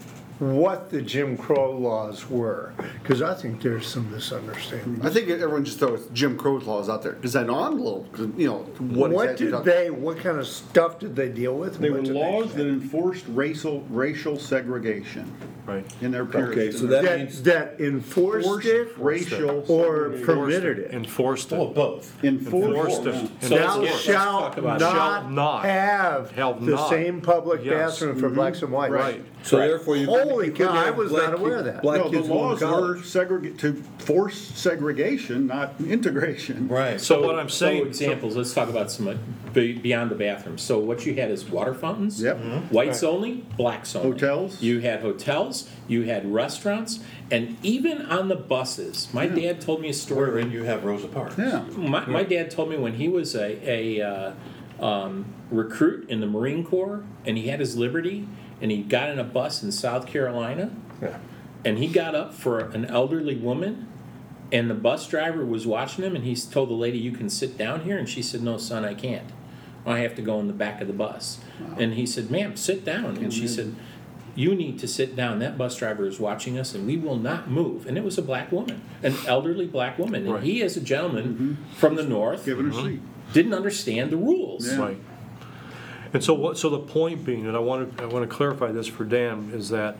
what 0.41 0.89
the 0.89 1.03
Jim 1.03 1.37
Crow 1.37 1.71
laws 1.77 2.27
were? 2.27 2.73
Because 3.03 3.21
I 3.21 3.35
think 3.35 3.61
there's 3.61 3.85
some 3.85 4.09
misunderstanding. 4.11 4.99
I 5.05 5.09
think 5.11 5.29
everyone 5.29 5.63
just 5.63 5.77
throws 5.77 6.07
Jim 6.13 6.35
Crow's 6.35 6.65
laws 6.65 6.89
out 6.89 7.03
there 7.03 7.11
because 7.13 7.35
I 7.35 7.43
know 7.43 7.59
I'm 7.59 7.73
a 7.73 7.83
little, 7.83 8.07
'cause, 8.11 8.27
you 8.35 8.47
know, 8.47 8.57
what, 8.79 9.11
What 9.11 9.23
exactly 9.25 9.45
did 9.45 9.51
talk- 9.51 9.63
they, 9.65 9.89
what 9.91 10.17
kind 10.17 10.39
of 10.39 10.47
stuff 10.47 10.97
did 10.97 11.15
they 11.15 11.29
deal 11.29 11.53
with? 11.55 11.77
They 11.77 11.91
were 11.91 11.97
what 11.97 12.05
did 12.05 12.15
laws 12.15 12.53
that 12.55 12.65
enforced 12.67 13.25
racial, 13.29 13.83
racial 13.91 14.39
segregation 14.39 15.31
Right. 15.67 15.85
in 16.01 16.09
their 16.09 16.25
period. 16.25 16.49
Okay, 16.57 16.71
so 16.71 16.87
that 16.87 17.03
means, 17.19 17.43
That, 17.43 17.77
that 17.77 17.83
enforced 17.85 18.65
it 18.65 18.93
racial 18.97 19.63
or 19.71 20.09
permitted 20.25 20.79
it? 20.79 20.91
Enforced 20.91 21.51
Well, 21.51 21.67
it. 21.67 21.75
both. 21.75 22.23
Enforced. 22.23 23.05
Enforced 23.05 23.05
it. 23.05 23.13
yeah. 23.41 23.47
So 23.47 23.57
Thou 23.57 23.81
get- 23.81 23.93
shalt 23.95 24.55
talk. 24.55 24.55
Shall 24.55 24.79
not 24.79 25.31
not 25.31 25.65
have 25.65 26.35
the 26.35 26.71
not. 26.71 26.89
same 26.89 27.21
public 27.21 27.63
Yes. 27.63 27.99
bathroom 27.99 28.15
for 28.19 28.25
mm-hmm. 28.25 28.35
blacks 28.35 28.61
and 28.63 28.71
whites. 28.71 28.91
Right. 28.91 29.23
so 29.43 29.57
therefore 29.57 29.97
you. 29.97 30.07
Holy 30.31 30.47
you 30.47 30.53
cow, 30.53 30.69
I 30.71 30.89
was 30.91 31.09
black 31.11 31.31
not 31.31 31.39
aware 31.39 31.57
of 31.57 31.65
that. 31.65 31.81
Black 31.81 31.97
No, 31.99 32.09
the 32.09 32.17
kids 32.17 32.27
going 32.27 32.39
laws 32.39 32.61
were 32.61 32.67
college. 32.67 33.05
segregate, 33.05 33.57
to 33.59 33.73
force 33.99 34.37
segregation, 34.37 35.47
not 35.47 35.73
integration. 35.79 36.67
Right. 36.67 36.99
So 36.99 37.21
what 37.25 37.37
I'm 37.37 37.49
saying- 37.49 37.83
So 37.83 37.87
examples, 37.87 38.35
let's 38.35 38.53
talk 38.53 38.69
about 38.69 38.91
some, 38.91 39.07
uh, 39.07 39.13
beyond 39.53 40.11
the 40.11 40.15
bathroom. 40.15 40.57
So 40.57 40.79
what 40.79 41.05
you 41.05 41.13
had 41.15 41.29
is 41.31 41.49
water 41.49 41.73
fountains. 41.73 42.21
Yep. 42.21 42.37
Whites 42.71 43.03
only, 43.03 43.43
blacks 43.57 43.95
only. 43.95 44.11
Hotels. 44.11 44.61
You 44.61 44.79
had 44.79 45.01
hotels, 45.01 45.69
you 45.87 46.03
had 46.03 46.31
restaurants, 46.33 46.99
and 47.29 47.57
even 47.63 48.01
on 48.03 48.27
the 48.27 48.35
buses. 48.35 49.09
My 49.13 49.27
dad 49.27 49.61
told 49.61 49.81
me 49.81 49.89
a 49.89 49.93
story. 49.93 50.29
wherein 50.31 50.51
you 50.51 50.63
have 50.63 50.83
Rosa 50.83 51.07
Parks. 51.07 51.35
Yeah. 51.37 51.63
My, 51.75 52.05
my 52.05 52.23
dad 52.23 52.51
told 52.51 52.69
me 52.69 52.77
when 52.77 52.93
he 52.93 53.07
was 53.09 53.35
a, 53.35 53.57
a 53.99 54.01
uh, 54.01 54.85
um, 54.85 55.25
recruit 55.49 56.09
in 56.09 56.19
the 56.21 56.27
Marine 56.27 56.63
Corps 56.63 57.03
and 57.25 57.37
he 57.37 57.47
had 57.47 57.59
his 57.59 57.75
Liberty 57.77 58.27
and 58.61 58.71
he 58.71 58.83
got 58.83 59.09
in 59.09 59.19
a 59.19 59.23
bus 59.23 59.63
in 59.63 59.71
South 59.71 60.07
Carolina 60.07 60.71
and 61.65 61.77
he 61.77 61.87
got 61.87 62.15
up 62.15 62.33
for 62.33 62.59
an 62.59 62.85
elderly 62.85 63.35
woman 63.35 63.87
and 64.51 64.69
the 64.69 64.75
bus 64.75 65.07
driver 65.07 65.45
was 65.45 65.65
watching 65.65 66.03
him 66.03 66.15
and 66.15 66.25
he 66.25 66.35
told 66.35 66.69
the 66.69 66.73
lady, 66.73 66.97
You 66.97 67.11
can 67.11 67.29
sit 67.29 67.57
down 67.57 67.81
here. 67.81 67.97
And 67.97 68.07
she 68.09 68.21
said, 68.21 68.41
No, 68.43 68.57
son, 68.57 68.83
I 68.83 68.93
can't. 68.93 69.29
I 69.85 69.99
have 69.99 70.13
to 70.15 70.21
go 70.21 70.39
in 70.39 70.47
the 70.47 70.53
back 70.53 70.81
of 70.81 70.87
the 70.87 70.93
bus. 70.93 71.39
And 71.77 71.93
he 71.93 72.05
said, 72.05 72.29
Ma'am, 72.29 72.55
sit 72.55 72.83
down. 72.85 73.17
And 73.17 73.33
she 73.33 73.47
said, 73.47 73.75
You 74.35 74.53
need 74.53 74.77
to 74.79 74.87
sit 74.87 75.15
down. 75.15 75.39
That 75.39 75.57
bus 75.57 75.77
driver 75.77 76.05
is 76.05 76.19
watching 76.19 76.59
us 76.59 76.75
and 76.75 76.85
we 76.85 76.97
will 76.97 77.17
not 77.17 77.49
move. 77.49 77.87
And 77.87 77.97
it 77.97 78.03
was 78.03 78.17
a 78.17 78.21
black 78.21 78.51
woman, 78.51 78.81
an 79.01 79.15
elderly 79.25 79.67
black 79.67 79.97
woman. 79.97 80.23
And 80.25 80.33
Right. 80.33 80.43
he, 80.43 80.61
as 80.61 80.75
a 80.75 80.81
gentleman 80.81 81.57
from 81.77 81.95
the 81.95 82.03
north, 82.03 82.45
Given 82.45 82.69
a 82.69 82.73
mm-hmm. 82.73 82.87
seat. 82.87 83.01
didn't 83.33 83.53
understand 83.53 84.11
the 84.11 84.17
rules. 84.17 84.67
Yeah. 84.67 84.79
Right. 84.79 84.97
And 86.13 86.23
so 86.23 86.33
what, 86.33 86.57
so 86.57 86.69
the 86.69 86.79
point 86.79 87.23
being, 87.25 87.47
and 87.47 87.55
I 87.55 87.59
want 87.59 87.97
to, 87.97 88.03
I 88.03 88.07
want 88.07 88.29
to 88.29 88.35
clarify 88.35 88.71
this 88.71 88.87
for 88.87 89.05
Dan, 89.05 89.51
is 89.53 89.69
that, 89.69 89.97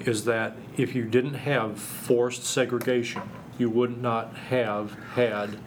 is 0.00 0.24
that 0.26 0.56
if 0.76 0.94
you 0.94 1.04
didn't 1.04 1.34
have 1.34 1.78
forced 1.78 2.44
segregation, 2.44 3.22
you 3.58 3.68
would 3.70 4.00
not 4.00 4.36
have 4.36 4.96
had 5.14 5.58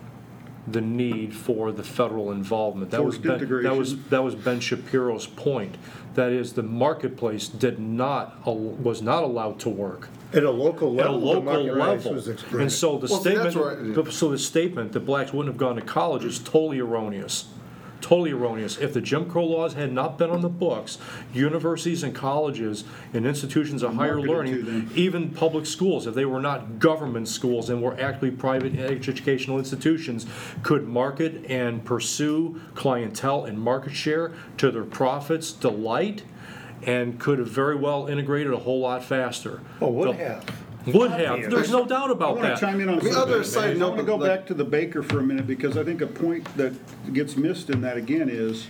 the 0.67 0.79
need 0.79 1.35
for 1.35 1.71
the 1.71 1.83
federal 1.83 2.31
involvement. 2.31 2.91
That 2.91 3.03
was 3.03 3.15
Forced 3.15 3.23
Ben- 3.27 3.63
That 3.63 3.75
was, 3.75 3.91
integration. 3.93 4.05
that 4.11 4.23
was 4.23 4.35
Ben 4.35 4.59
Shapiro's 4.61 5.27
point. 5.27 5.75
That 6.13 6.31
is, 6.31 6.53
the 6.53 6.63
marketplace 6.63 7.47
did 7.49 7.79
not, 7.79 8.39
al- 8.45 8.55
was 8.57 9.01
not 9.01 9.23
allowed 9.23 9.59
to 9.61 9.69
work 9.69 10.07
At 10.33 10.43
a 10.43 10.51
local 10.51 10.99
at 11.01 11.07
a 11.07 11.11
level, 11.11 11.19
the 11.19 11.25
local 11.25 11.41
market 11.43 11.73
rights 11.73 12.05
level. 12.05 12.13
was 12.13 12.27
And 12.53 12.71
so 12.71 12.97
the 12.97 13.07
Well, 13.07 13.21
see, 13.21 13.33
that's 13.35 13.53
statement, 13.55 13.95
right. 13.97 14.13
so 14.13 14.29
the 14.29 14.37
statement 14.37 14.91
that 14.93 15.01
blacks 15.01 15.33
wouldn't 15.33 15.53
have 15.53 15.59
gone 15.59 15.75
to 15.75 15.81
college 15.81 16.23
is 16.23 16.39
totally 16.39 16.79
erroneous. 16.79 17.45
Totally 18.01 18.31
erroneous. 18.31 18.77
If 18.77 18.93
the 18.93 19.01
Jim 19.01 19.29
Crow 19.29 19.45
laws 19.45 19.73
had 19.75 19.93
not 19.93 20.17
been 20.17 20.29
on 20.31 20.41
the 20.41 20.49
books, 20.49 20.97
universities 21.33 22.03
and 22.03 22.13
colleges 22.13 22.83
and 23.13 23.25
institutions 23.25 23.83
of 23.83 23.93
higher 23.95 24.19
learning, 24.19 24.89
even 24.95 25.29
public 25.29 25.65
schools, 25.65 26.07
if 26.07 26.15
they 26.15 26.25
were 26.25 26.41
not 26.41 26.79
government 26.79 27.27
schools 27.27 27.69
and 27.69 27.81
were 27.81 27.97
actually 27.99 28.31
private 28.31 28.75
educational 28.77 29.59
institutions, 29.59 30.25
could 30.63 30.87
market 30.87 31.45
and 31.47 31.85
pursue 31.85 32.59
clientele 32.75 33.45
and 33.45 33.59
market 33.59 33.93
share 33.93 34.31
to 34.57 34.71
their 34.71 34.83
profits' 34.83 35.51
delight, 35.51 36.23
and 36.83 37.19
could 37.19 37.37
have 37.37 37.47
very 37.49 37.75
well 37.75 38.07
integrated 38.07 38.51
a 38.51 38.57
whole 38.57 38.79
lot 38.79 39.03
faster. 39.03 39.61
Oh, 39.79 39.89
would 39.89 40.09
The- 40.09 40.13
have. 40.13 40.60
Would 40.87 41.11
have. 41.11 41.49
There's 41.49 41.71
no 41.71 41.85
doubt 41.85 42.09
I 42.09 42.13
about 42.13 42.35
want 42.37 42.41
to 42.43 42.47
that. 42.49 42.59
chime 42.59 42.79
in 42.81 42.89
on 42.89 42.95
The 42.99 43.11
something. 43.11 43.21
other 43.21 43.43
side 43.43 43.71
I 43.71 43.73
note, 43.73 43.89
want 43.89 43.99
to 43.99 44.05
go 44.05 44.15
like- 44.15 44.29
back 44.39 44.47
to 44.47 44.53
the 44.53 44.65
baker 44.65 45.03
for 45.03 45.19
a 45.19 45.23
minute 45.23 45.47
because 45.47 45.77
I 45.77 45.83
think 45.83 46.01
a 46.01 46.07
point 46.07 46.45
that 46.57 46.73
gets 47.13 47.35
missed 47.37 47.69
in 47.69 47.81
that 47.81 47.97
again 47.97 48.29
is, 48.29 48.67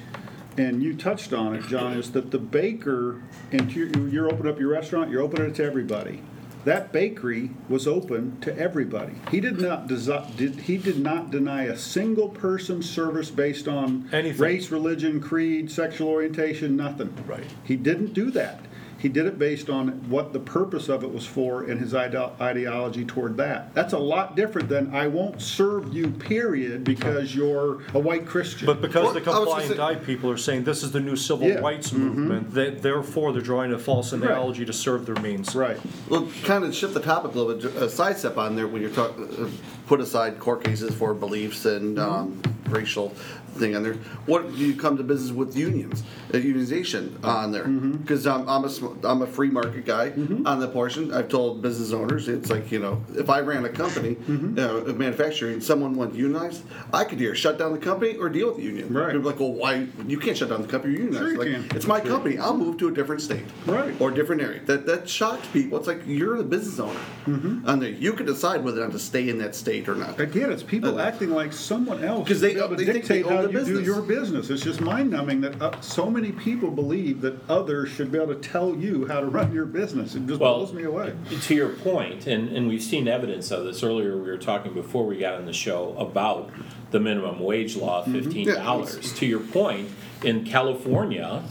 and 0.58 0.84
you 0.84 0.94
touched 0.96 1.32
on 1.34 1.56
it, 1.56 1.64
John, 1.68 1.94
is 1.94 2.12
that 2.12 2.32
the 2.32 2.38
baker, 2.40 3.22
and 3.52 3.74
you're, 3.74 3.88
you're 4.10 4.28
opening 4.28 4.52
up 4.52 4.60
your 4.60 4.70
restaurant, 4.70 5.10
you're 5.10 5.22
opening 5.22 5.50
it 5.50 5.56
to 5.56 5.64
everybody. 5.64 6.22
That 6.64 6.92
bakery 6.92 7.50
was 7.70 7.88
open 7.88 8.40
to 8.42 8.56
everybody. 8.56 9.14
He 9.32 9.40
did 9.40 9.60
not 9.60 9.88
desi- 9.88 10.36
did, 10.38 10.60
he 10.60 10.78
did 10.78 11.00
not 11.00 11.32
deny 11.32 11.64
a 11.64 11.76
single 11.76 12.30
person 12.30 12.84
service 12.84 13.32
based 13.32 13.68
on 13.68 14.08
Anything. 14.14 14.40
race, 14.40 14.70
religion, 14.70 15.20
creed, 15.20 15.72
sexual 15.72 16.10
orientation, 16.10 16.76
nothing. 16.76 17.12
Right. 17.26 17.46
He 17.64 17.76
didn't 17.78 18.14
do 18.14 18.30
that. 18.32 18.60
He 19.02 19.10
did 19.10 19.26
it 19.26 19.40
based 19.40 19.68
on 19.68 19.90
what 20.10 20.32
the 20.32 20.40
purpose 20.40 20.88
of 20.88 21.04
it 21.04 21.12
was 21.12 21.26
for 21.26 21.64
and 21.64 21.80
his 21.80 21.96
ide- 21.96 22.16
ideology 22.40 23.04
toward 23.04 23.36
that. 23.38 23.74
That's 23.74 23.94
a 23.94 23.98
lot 23.98 24.36
different 24.36 24.70
than 24.70 24.94
I 24.94 25.08
won't 25.08 25.42
serve 25.42 25.92
you, 25.92 26.12
period, 26.12 26.84
because 26.84 27.34
you're 27.34 27.82
a 27.96 28.00
white 28.00 28.28
Christian. 28.28 28.68
But 28.68 28.80
because 28.80 29.14
the 29.14 29.22
Well, 29.22 29.36
I 29.36 29.40
was 29.40 29.48
comply 29.48 29.64
and 29.64 29.76
die 29.76 29.96
people 29.96 30.30
are 30.30 30.38
saying 30.38 30.66
this 30.66 30.84
is 30.84 30.92
the 30.92 31.00
new 31.00 31.16
civil 31.16 31.48
Yeah. 31.48 31.56
rights 31.56 31.90
mm-hmm. 31.90 32.04
movement, 32.04 32.54
they, 32.54 32.70
therefore 32.70 33.34
they're 33.34 33.42
drawing 33.42 33.74
a 33.74 33.80
false 33.80 34.14
Right. 34.14 34.22
analogy 34.22 34.66
to 34.66 34.74
serve 34.74 35.08
their 35.08 35.16
means. 35.16 35.56
right. 35.56 35.80
Well, 36.08 36.28
kind 36.44 36.64
of 36.64 36.76
shift 36.76 36.94
the 36.94 37.00
topic 37.00 37.34
a 37.34 37.40
little 37.40 37.56
bit, 37.56 37.82
a 37.82 37.90
sidestep 37.90 38.38
on 38.38 38.56
there 38.56 38.68
when 38.68 38.84
you're 38.84 38.92
talking, 38.92 39.28
uh, 39.40 39.48
put 39.88 40.00
aside 40.00 40.40
court 40.40 40.64
cases 40.64 40.94
for 40.94 41.16
beliefs 41.16 41.66
and 41.66 41.98
mm-hmm. 41.98 42.10
um, 42.10 42.42
racial 42.70 43.14
thing 43.54 43.76
on 43.76 43.84
there. 43.84 43.94
What 44.26 44.52
do 44.56 44.58
you 44.66 44.76
come 44.76 44.98
to 44.98 45.04
business 45.04 45.32
with 45.32 45.56
unions, 45.56 46.04
uh, 46.34 46.38
unionization 46.38 47.24
on 47.24 47.52
there? 47.52 47.66
Because 47.66 48.26
I'm 48.28 48.48
I'm 48.48 48.66
a 48.66 48.72
I'm 49.08 49.22
a 49.22 49.28
free 49.28 49.50
market 49.50 49.86
guy 49.86 50.12
on 50.46 50.60
the 50.60 50.68
portion. 50.68 51.14
I've 51.14 51.30
told 51.30 51.62
business 51.62 51.92
owners 51.94 52.28
it's 52.28 52.50
like 52.50 52.72
you 52.72 52.80
know 52.80 53.04
if 53.16 53.30
I 53.30 53.40
ran 53.42 53.66
a 53.66 53.70
company, 53.70 54.18
uh, 54.58 54.62
of 54.86 54.98
manufacturing, 54.98 55.62
someone 55.62 55.96
wanted 55.96 56.14
to 56.14 56.20
unionize, 56.20 56.64
I 56.94 57.04
could 57.04 57.22
either 57.22 57.36
shut 57.36 57.58
down 57.60 57.72
the 57.74 57.78
company 57.78 58.18
or 58.18 58.30
deal 58.30 58.48
with 58.48 58.58
the 58.58 58.64
union. 58.64 58.94
Right. 58.94 59.14
They'd 59.14 59.24
like, 59.24 59.40
well, 59.40 59.54
why 59.54 59.88
you 60.08 60.18
can't 60.18 60.38
shut 60.38 60.50
down 60.50 60.62
the 60.62 60.68
company? 60.68 60.94
You're 60.94 61.04
unionized. 61.06 61.36
Sure 61.36 61.46
you 61.46 61.54
like, 61.60 61.70
can. 61.70 61.78
It's 61.78 61.88
my 61.88 62.00
company. 62.00 62.38
I'll 62.38 62.58
move 62.58 62.78
to 62.80 62.88
a 62.88 62.92
different 62.92 63.22
state. 63.22 63.46
Right. 63.66 64.00
Or 64.02 64.12
different 64.12 64.42
area. 64.42 64.62
That 64.66 64.86
that 64.86 65.08
shocked 65.10 65.52
people. 65.54 65.78
It's 65.78 65.88
like 65.88 66.02
you're 66.06 66.38
the 66.38 66.44
business 66.44 66.80
owner. 66.80 67.00
Mm-hmm. 67.26 67.68
And 67.70 67.82
there, 67.82 67.90
you 67.90 68.14
can 68.14 68.26
decide 68.26 68.64
whether 68.64 68.82
or 68.82 68.86
not 68.86 68.94
to 68.94 69.00
stay 69.00 69.30
in 69.30 69.38
that 69.40 69.56
state 69.56 69.88
or 69.90 69.96
not. 69.96 70.20
Again, 70.20 70.52
it's 70.52 70.64
people 70.64 71.00
acting 71.00 71.30
like 71.32 71.54
someone 71.54 72.04
else 72.04 72.28
'Cause 72.28 72.40
they- 72.42 72.50
should 72.54 72.58
be 72.58 72.64
able 72.64 72.76
to 72.76 72.86
they 72.86 72.86
they 72.86 72.94
dictate 73.00 73.26
own 73.26 73.32
how 73.36 73.41
the 73.48 73.60
you 73.60 73.66
do 73.66 73.82
your 73.82 74.02
business. 74.02 74.50
It's 74.50 74.64
just 74.64 74.82
mind 74.82 75.12
numbing 75.12 75.42
that 75.42 75.62
uh, 75.62 75.80
so 75.82 76.10
many 76.10 76.32
people 76.32 76.72
believe 76.72 77.22
that 77.22 77.38
others 77.50 77.90
should 77.90 78.12
be 78.12 78.18
able 78.20 78.34
to 78.36 78.40
tell 78.40 78.76
you 78.76 79.08
how 79.08 79.20
to 79.20 79.26
run 79.28 79.52
your 79.54 79.66
business. 79.66 80.16
It 80.16 80.28
just 80.28 80.40
Well, 80.40 80.58
blows 80.58 80.74
me 80.74 80.84
away. 80.84 81.14
To 81.42 81.56
your 81.56 81.70
point, 81.70 82.28
and, 82.28 82.50
and 82.50 82.68
we've 82.68 82.84
seen 82.84 83.08
evidence 83.08 83.52
of 83.52 83.64
this 83.66 83.84
earlier, 83.84 84.16
we 84.18 84.30
were 84.30 84.38
talking 84.38 84.74
before 84.74 85.06
we 85.06 85.18
got 85.18 85.36
on 85.36 85.46
the 85.46 85.54
show 85.54 85.96
about 85.98 86.50
the 86.92 87.00
minimum 87.00 87.40
wage 87.40 87.76
law 87.76 88.04
of 88.04 88.12
fifteen 88.12 88.48
dollars. 88.48 89.14
To 89.14 89.26
your 89.26 89.40
point, 89.40 89.90
in 90.24 90.44
California, 90.46 91.44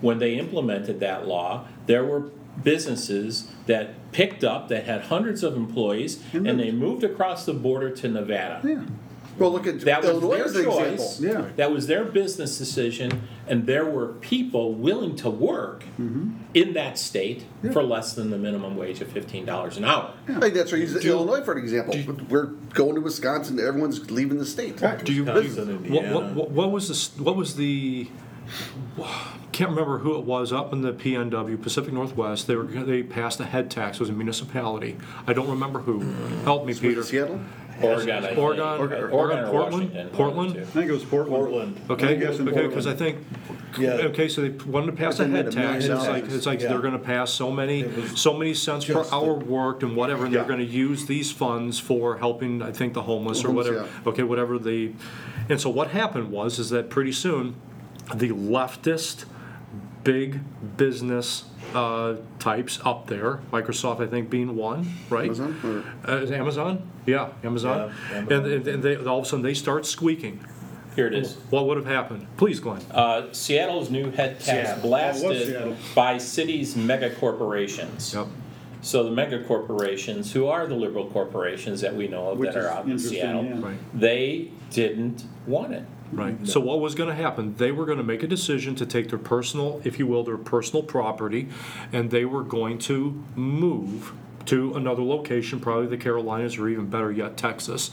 when 0.00 0.18
they 0.18 0.34
implemented 0.34 1.00
that 1.00 1.26
law, 1.26 1.66
there 1.86 2.04
were 2.04 2.30
businesses 2.62 3.50
that 3.66 4.12
picked 4.12 4.44
up, 4.44 4.68
that 4.68 4.84
had 4.84 5.02
hundreds 5.02 5.42
of 5.42 5.56
employees, 5.56 6.22
and 6.32 6.60
they 6.60 6.70
moved 6.70 7.02
across 7.02 7.44
the 7.46 7.54
border 7.54 7.90
to 7.90 8.08
Nevada. 8.08 8.60
Yeah. 8.66 8.84
Well, 9.38 9.50
look 9.52 9.66
at 9.66 9.80
That 9.80 10.02
was 10.04 10.20
their 10.20 10.44
as 10.44 10.54
an 10.54 10.66
example. 10.66 10.96
choice. 10.96 11.20
Yeah. 11.20 11.46
That 11.56 11.72
was 11.72 11.86
their 11.86 12.04
business 12.04 12.56
decision, 12.58 13.22
and 13.48 13.66
there 13.66 13.84
were 13.84 14.08
people 14.08 14.74
willing 14.74 15.16
to 15.16 15.30
work 15.30 15.84
Mm-hmm. 16.00 16.30
in 16.54 16.72
that 16.74 16.98
state 16.98 17.44
for 17.72 17.82
less 17.82 18.14
than 18.14 18.30
the 18.30 18.38
minimum 18.38 18.76
wage 18.76 19.00
of 19.00 19.08
fifteen 19.08 19.44
dollars 19.44 19.76
an 19.76 19.84
hour. 19.84 20.12
I 20.28 20.40
think 20.40 20.54
that's 20.54 20.72
right. 20.72 20.80
Use 20.80 21.04
Illinois 21.04 21.42
for 21.42 21.52
an 21.52 21.58
example. 21.58 21.94
We're 22.28 22.46
going 22.74 22.96
to 22.96 23.00
Wisconsin. 23.00 23.60
Everyone's 23.60 24.10
leaving 24.10 24.38
the 24.38 24.44
state. 24.46 24.80
Right. 24.80 25.02
Do 25.04 25.12
you, 25.12 25.24
Wisconsin, 25.24 25.90
what, 25.92 26.04
what, 26.08 26.24
what- 26.34 26.50
what 26.50 26.70
was 26.72 26.88
the? 27.16 27.22
what 27.22 27.36
was 27.36 27.54
the, 27.56 28.08
can't 29.52 29.70
remember 29.70 29.98
who 29.98 30.18
it 30.18 30.24
was, 30.24 30.52
up 30.52 30.72
in 30.72 30.82
the 30.82 30.92
PNW, 30.92 31.60
Pacific 31.62 31.92
Northwest, 31.94 32.46
they 32.46 32.56
were, 32.56 32.64
they 32.64 33.02
passed 33.02 33.40
a 33.40 33.44
head 33.44 33.70
tax, 33.70 33.96
it 33.98 34.00
was 34.00 34.10
a 34.10 34.12
municipality. 34.12 34.96
I 35.26 35.32
don't 35.32 35.48
remember 35.48 35.78
who. 35.80 36.00
Help 36.42 36.66
me, 36.66 36.74
Peter. 36.74 37.02
Seattle. 37.02 37.40
Oregon, 37.82 38.10
I 38.24 38.26
think. 38.28 38.38
Oregon, 38.38 38.64
Oregon, 38.64 39.10
Oregon, 39.10 39.38
or 39.44 39.50
Portland, 39.50 39.72
Washington, 39.72 39.96
one 39.96 40.06
of 40.06 40.10
the 40.12 40.16
Portland? 40.16 40.56
I 40.58 40.64
think 40.64 40.88
it 40.88 40.92
was 40.92 41.04
Portland. 41.04 41.36
Portland. 41.36 41.80
Okay, 41.90 42.14
I'm 42.14 42.20
guessing 42.20 42.48
okay, 42.48 42.66
because 42.66 42.86
I 42.86 42.94
Portland. 42.94 43.26
think, 43.26 43.78
Yeah. 43.78 43.90
okay, 44.08 44.28
so 44.28 44.42
they 44.42 44.50
wanted 44.70 44.86
to 44.86 44.92
pass 44.92 45.18
a 45.18 45.24
They 45.24 45.28
made 45.30 45.36
head 45.44 45.48
a 45.48 45.50
tax, 45.52 45.84
and 45.86 45.94
it's 45.94 46.06
like, 46.06 46.22
dollars. 46.22 46.34
it's 46.36 46.46
like 46.46 46.60
Yeah. 46.60 46.68
they're 46.68 46.78
gonna 46.78 46.98
pass 46.98 47.32
so 47.32 47.50
many, 47.50 47.80
It 47.80 47.96
was 47.96 48.20
so 48.20 48.32
many 48.36 48.54
cents 48.54 48.84
per 48.84 48.94
just 48.94 49.10
the- 49.10 49.16
hour 49.16 49.34
worked 49.34 49.82
and 49.82 49.96
whatever, 49.96 50.24
and 50.26 50.32
they're 50.34 50.42
Yeah. 50.42 50.48
gonna 50.48 50.62
use 50.62 51.06
these 51.06 51.32
funds 51.32 51.78
for 51.80 52.18
helping, 52.18 52.62
I 52.62 52.70
think, 52.72 52.94
the 52.94 53.02
homeless 53.02 53.42
or 53.44 53.48
Homeless, 53.48 53.68
whatever. 53.68 53.88
Okay, 54.06 54.22
whatever 54.22 54.58
the, 54.58 54.92
and 55.48 55.60
so 55.60 55.68
what 55.70 55.88
happened 55.88 56.30
was, 56.30 56.58
is 56.58 56.70
that 56.70 56.90
pretty 56.90 57.12
soon, 57.12 57.54
the 58.14 58.28
leftist, 58.30 59.24
big 60.04 60.40
business, 60.76 61.44
uh, 61.74 62.14
types 62.38 62.78
up 62.84 63.06
there, 63.08 63.40
Microsoft, 63.52 64.00
I 64.00 64.06
think, 64.06 64.30
being 64.30 64.54
one, 64.54 64.86
right? 65.10 65.24
Amazon, 65.24 65.84
Uh, 66.06 66.12
is 66.18 66.30
it 66.30 66.34
Amazon? 66.38 66.82
Yeah, 67.06 67.30
Amazon. 67.42 67.92
Yeah, 68.10 68.18
And, 68.18 68.30
and 68.32 68.66
and 68.66 68.82
they, 68.82 68.96
all 68.96 69.18
of 69.18 69.24
a 69.24 69.28
sudden, 69.28 69.42
they 69.42 69.54
start 69.54 69.86
squeaking. 69.86 70.44
Here 70.96 71.06
it 71.08 71.14
is. 71.14 71.34
What 71.50 71.66
would 71.66 71.76
have 71.76 71.86
happened? 71.86 72.26
Please, 72.36 72.60
Glenn. 72.60 72.80
Uh, 72.90 73.32
Seattle's 73.32 73.90
new 73.90 74.10
head 74.12 74.38
tax 74.38 74.44
Seattle. 74.44 74.94
Oh, 74.94 74.96
it 74.96 75.12
was 75.12 75.22
blasted 75.22 75.46
Seattle. 75.48 75.76
by 75.94 76.18
cities' 76.18 76.76
mega 76.76 77.10
corporations. 77.10 78.14
Yep. 78.14 78.28
So 78.80 79.02
the 79.02 79.10
mega 79.10 79.42
corporations, 79.42 80.32
who 80.32 80.46
are 80.46 80.66
the 80.66 80.74
liberal 80.74 81.06
corporations 81.10 81.80
that 81.80 81.94
we 81.96 82.06
know 82.06 82.28
of 82.30 82.38
Which 82.38 82.52
that 82.52 82.62
are 82.62 82.68
out 82.68 82.86
in 82.86 82.98
Seattle, 82.98 83.44
yeah. 83.44 83.60
Right. 83.60 83.78
they 83.94 84.50
didn't 84.70 85.24
want 85.46 85.72
it. 85.72 85.84
Right. 86.12 86.46
So 86.46 86.60
what 86.60 86.80
was 86.80 86.94
going 86.94 87.08
to 87.08 87.14
happen? 87.14 87.56
They 87.56 87.72
were 87.72 87.86
going 87.86 87.98
to 87.98 88.04
make 88.04 88.22
a 88.22 88.26
decision 88.26 88.74
to 88.76 88.86
take 88.86 89.08
their 89.08 89.18
personal, 89.18 89.80
if 89.84 89.98
you 89.98 90.06
will, 90.06 90.22
their 90.22 90.36
personal 90.36 90.82
property, 90.82 91.48
and 91.92 92.10
they 92.10 92.24
were 92.24 92.44
going 92.44 92.78
to 92.80 93.24
move 93.34 94.12
to 94.46 94.74
another 94.74 95.02
location, 95.02 95.60
probably 95.60 95.86
the 95.86 95.96
Carolinas 95.96 96.58
or 96.58 96.68
even 96.68 96.86
better 96.86 97.10
yet, 97.10 97.36
Texas. 97.36 97.90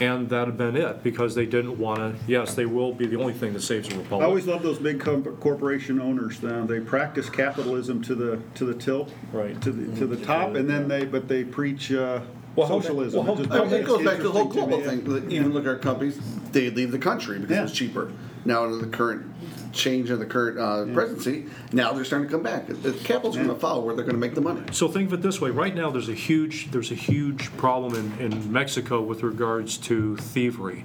And 0.00 0.28
that 0.30 0.46
had 0.46 0.56
been 0.58 0.76
it 0.76 1.02
because 1.02 1.34
they 1.34 1.46
didn't 1.46 1.78
want 1.78 1.98
to. 1.98 2.14
Yes, 2.26 2.54
they 2.54 2.66
will 2.66 2.92
be 2.92 3.06
the 3.06 3.18
only 3.20 3.32
thing 3.34 3.52
that 3.52 3.62
saves 3.62 3.88
the 3.88 3.96
republic. 3.96 4.24
I 4.24 4.28
always 4.28 4.46
love 4.46 4.62
those 4.62 4.78
big 4.78 5.00
com- 5.00 5.22
corporation 5.40 6.00
owners. 6.00 6.42
Now 6.42 6.64
they 6.66 6.80
practice 6.80 7.28
capitalism 7.30 8.02
to 8.02 8.14
the 8.14 8.40
to 8.54 8.64
the 8.64 8.74
tilt, 8.74 9.12
Right. 9.32 9.60
To 9.62 9.70
the 9.72 9.96
to 10.00 10.06
the 10.06 10.16
top, 10.24 10.54
and 10.54 10.68
then 10.68 10.88
they 10.88 11.04
but 11.04 11.28
they 11.28 11.44
preach 11.44 11.92
uh, 11.92 12.20
Well, 12.56 12.68
socialism. 12.68 13.24
well, 13.26 13.34
It 13.40 13.44
just- 13.48 13.52
I 13.52 13.64
mean, 13.64 13.72
it 13.74 13.86
goes 13.86 14.04
back 14.04 14.16
to 14.18 14.24
the 14.24 14.30
whole 14.32 14.44
global 14.44 14.78
me, 14.78 14.84
thing. 14.84 15.06
yeah. 15.30 15.38
Even 15.40 15.52
look 15.52 15.64
at 15.64 15.68
our 15.68 15.76
companies, 15.78 16.18
they 16.52 16.68
leave 16.70 16.92
the 16.92 16.98
country 16.98 17.38
because 17.38 17.56
Yeah. 17.56 17.62
it's 17.64 17.72
cheaper. 17.72 18.10
Now, 18.44 18.64
in 18.64 18.78
the 18.80 18.86
current 18.88 19.26
change 19.72 20.10
in 20.10 20.18
the 20.18 20.26
current 20.26 20.58
uh, 20.58 20.92
presidency, 20.94 21.46
now 21.72 21.92
they're 21.92 22.04
starting 22.04 22.28
to 22.28 22.32
come 22.32 22.42
back. 22.42 22.66
The 22.66 22.92
capital's 23.04 23.36
going 23.36 23.48
to 23.48 23.54
follow 23.54 23.80
where 23.80 23.94
they're 23.94 24.04
going 24.04 24.16
to 24.16 24.20
make 24.20 24.34
the 24.34 24.40
money. 24.40 24.62
So 24.72 24.88
think 24.88 25.08
of 25.08 25.14
it 25.14 25.22
this 25.22 25.40
way: 25.40 25.50
right 25.50 25.74
now, 25.74 25.90
there's 25.90 26.08
a 26.08 26.14
huge 26.14 26.70
there's 26.70 26.90
a 26.90 26.96
huge 26.96 27.54
problem 27.56 27.94
in, 27.94 28.32
in 28.32 28.52
Mexico 28.52 29.00
with 29.00 29.22
regards 29.22 29.78
to 29.78 30.16
thievery. 30.16 30.84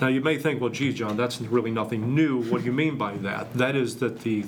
Now 0.00 0.08
you 0.08 0.20
may 0.20 0.38
think, 0.38 0.60
well, 0.60 0.70
geez, 0.70 0.96
John, 0.96 1.16
that's 1.16 1.40
really 1.40 1.70
nothing 1.70 2.14
new. 2.14 2.42
What 2.44 2.60
do 2.60 2.66
you 2.66 2.72
mean 2.72 2.98
by 2.98 3.16
that? 3.18 3.54
That 3.54 3.76
is 3.76 3.96
that 3.96 4.20
the 4.20 4.44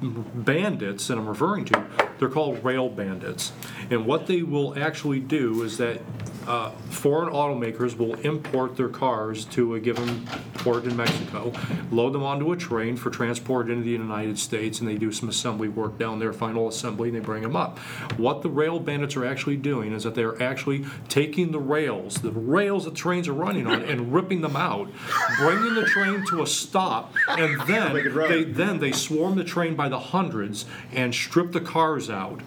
bandits 0.00 1.08
that 1.08 1.18
I'm 1.18 1.28
referring 1.28 1.64
to, 1.66 1.84
they're 2.18 2.28
called 2.28 2.64
rail 2.64 2.88
bandits, 2.88 3.52
and 3.94 4.06
what 4.06 4.26
they 4.26 4.42
will 4.42 4.76
actually 4.78 5.20
do 5.20 5.62
is 5.62 5.78
that 5.78 6.00
uh, 6.46 6.70
foreign 6.90 7.32
automakers 7.32 7.96
will 7.96 8.14
import 8.20 8.76
their 8.76 8.88
cars 8.88 9.44
to 9.46 9.76
a 9.76 9.80
given 9.80 10.26
port 10.54 10.84
in 10.84 10.96
Mexico, 10.96 11.52
load 11.90 12.12
them 12.12 12.22
onto 12.22 12.52
a 12.52 12.56
train 12.56 12.96
for 12.96 13.08
transport 13.08 13.70
into 13.70 13.82
the 13.82 13.90
United 13.90 14.38
States, 14.38 14.80
and 14.80 14.88
they 14.88 14.96
do 14.96 15.10
some 15.10 15.28
assembly 15.28 15.68
work 15.68 15.96
down 15.96 16.18
there, 16.18 16.32
final 16.32 16.68
assembly, 16.68 17.08
and 17.08 17.16
they 17.16 17.20
bring 17.20 17.42
them 17.42 17.56
up. 17.56 17.78
What 18.18 18.42
the 18.42 18.50
rail 18.50 18.78
bandits 18.78 19.16
are 19.16 19.24
actually 19.24 19.56
doing 19.56 19.92
is 19.92 20.04
that 20.04 20.14
they're 20.14 20.42
actually 20.42 20.84
taking 21.08 21.52
the 21.52 21.60
rails, 21.60 22.16
the 22.16 22.32
rails 22.32 22.84
that 22.84 22.94
trains 22.94 23.26
are 23.28 23.32
running 23.32 23.66
on, 23.66 23.82
and 23.82 24.12
ripping 24.12 24.42
them 24.42 24.56
out, 24.56 24.90
bringing 25.38 25.74
the 25.74 25.86
train 25.86 26.26
to 26.26 26.42
a 26.42 26.46
stop, 26.46 27.14
and 27.28 27.60
then 27.66 27.94
they 28.28 28.44
then 28.44 28.80
they 28.80 28.92
swarm 28.92 29.36
the 29.36 29.44
train 29.44 29.74
by 29.74 29.88
the 29.88 29.98
hundreds 29.98 30.66
and 30.92 31.14
strip 31.14 31.52
the 31.52 31.60
cars 31.60 32.10
out 32.10 32.40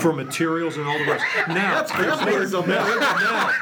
for 0.00 0.12
materials 0.12 0.76
and 0.76 0.86
all 0.86 0.98
the 0.98 1.04
rest. 1.04 1.24
Now, 1.48 1.84
Capitalism, 1.84 2.68
man. 2.68 2.86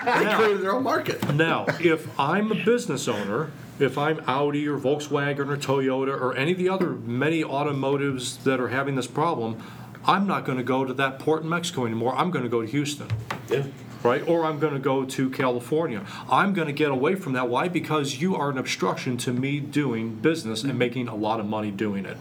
They 0.04 0.24
now, 0.24 0.36
created 0.36 0.62
their 0.62 0.74
own 0.74 0.82
market. 0.82 1.34
now, 1.34 1.66
if 1.80 2.08
I'm 2.18 2.52
a 2.52 2.64
business 2.64 3.08
owner, 3.08 3.50
if 3.78 3.96
I'm 3.96 4.20
Audi 4.26 4.66
or 4.66 4.78
Volkswagen 4.78 5.48
or 5.48 5.56
Toyota 5.56 6.20
or 6.20 6.36
any 6.36 6.52
of 6.52 6.58
the 6.58 6.68
other 6.68 6.90
many 6.90 7.42
automotives 7.42 8.42
that 8.44 8.60
are 8.60 8.68
having 8.68 8.96
this 8.96 9.06
problem, 9.06 9.62
I'm 10.04 10.26
not 10.26 10.44
going 10.44 10.58
to 10.58 10.64
go 10.64 10.84
to 10.84 10.92
that 10.94 11.18
port 11.18 11.42
in 11.42 11.48
Mexico 11.48 11.86
anymore. 11.86 12.16
I'm 12.16 12.30
going 12.30 12.44
to 12.44 12.48
go 12.48 12.62
to 12.62 12.66
Houston. 12.66 13.08
Yeah. 13.48 13.66
Right? 14.02 14.26
Or 14.28 14.44
I'm 14.44 14.58
going 14.58 14.74
to 14.74 14.80
go 14.80 15.04
to 15.04 15.30
California. 15.30 16.04
I'm 16.30 16.52
going 16.52 16.68
to 16.68 16.72
get 16.72 16.90
away 16.90 17.14
from 17.14 17.32
that. 17.32 17.48
Why? 17.48 17.68
Because 17.68 18.20
you 18.20 18.36
are 18.36 18.50
an 18.50 18.58
obstruction 18.58 19.16
to 19.18 19.32
me 19.32 19.60
doing 19.60 20.14
business 20.16 20.62
and 20.62 20.78
making 20.78 21.08
a 21.08 21.16
lot 21.16 21.40
of 21.40 21.46
money 21.46 21.70
doing 21.70 22.04
it. 22.04 22.16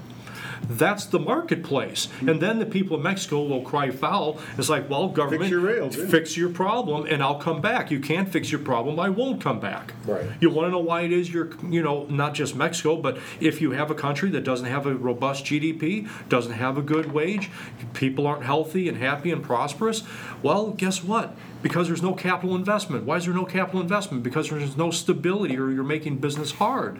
That's 0.69 1.05
the 1.05 1.19
marketplace. 1.19 2.07
And 2.21 2.41
then 2.41 2.59
the 2.59 2.65
people 2.65 2.97
of 2.97 3.03
Mexico 3.03 3.43
will 3.43 3.61
cry 3.61 3.89
foul. 3.89 4.39
It's 4.57 4.69
like, 4.69 4.89
well, 4.89 5.07
government, 5.09 5.49
your 5.49 5.61
rails, 5.61 5.95
fix 5.95 6.35
your 6.35 6.49
problem 6.49 7.05
and 7.07 7.23
I'll 7.23 7.39
come 7.39 7.61
back. 7.61 7.91
You 7.91 7.99
can't 7.99 8.29
fix 8.29 8.51
your 8.51 8.61
problem, 8.61 8.99
I 8.99 9.09
won't 9.09 9.41
come 9.41 9.59
back. 9.59 9.93
Right. 10.05 10.25
You 10.39 10.49
want 10.49 10.67
to 10.67 10.71
know 10.71 10.79
why 10.79 11.01
it 11.01 11.11
is 11.11 11.31
you're, 11.31 11.49
you 11.69 11.81
know, 11.81 12.05
not 12.09 12.33
just 12.33 12.55
Mexico, 12.55 12.95
but 12.97 13.17
if 13.39 13.61
you 13.61 13.71
have 13.71 13.91
a 13.91 13.95
country 13.95 14.29
that 14.31 14.43
doesn't 14.43 14.67
have 14.67 14.85
a 14.85 14.95
robust 14.95 15.45
GDP, 15.45 16.09
doesn't 16.29 16.53
have 16.53 16.77
a 16.77 16.81
good 16.81 17.11
wage, 17.11 17.49
people 17.93 18.27
aren't 18.27 18.43
healthy 18.43 18.87
and 18.87 18.97
happy 18.97 19.31
and 19.31 19.43
prosperous, 19.43 20.03
well, 20.41 20.71
guess 20.71 21.03
what? 21.03 21.35
Because 21.61 21.87
there's 21.87 22.03
no 22.03 22.13
capital 22.13 22.55
investment. 22.55 23.05
Why 23.05 23.17
is 23.17 23.25
there 23.25 23.33
no 23.33 23.45
capital 23.45 23.81
investment? 23.81 24.23
Because 24.23 24.49
there's 24.49 24.77
no 24.77 24.91
stability 24.91 25.57
or 25.57 25.71
you're 25.71 25.83
making 25.83 26.17
business 26.17 26.51
hard. 26.53 26.99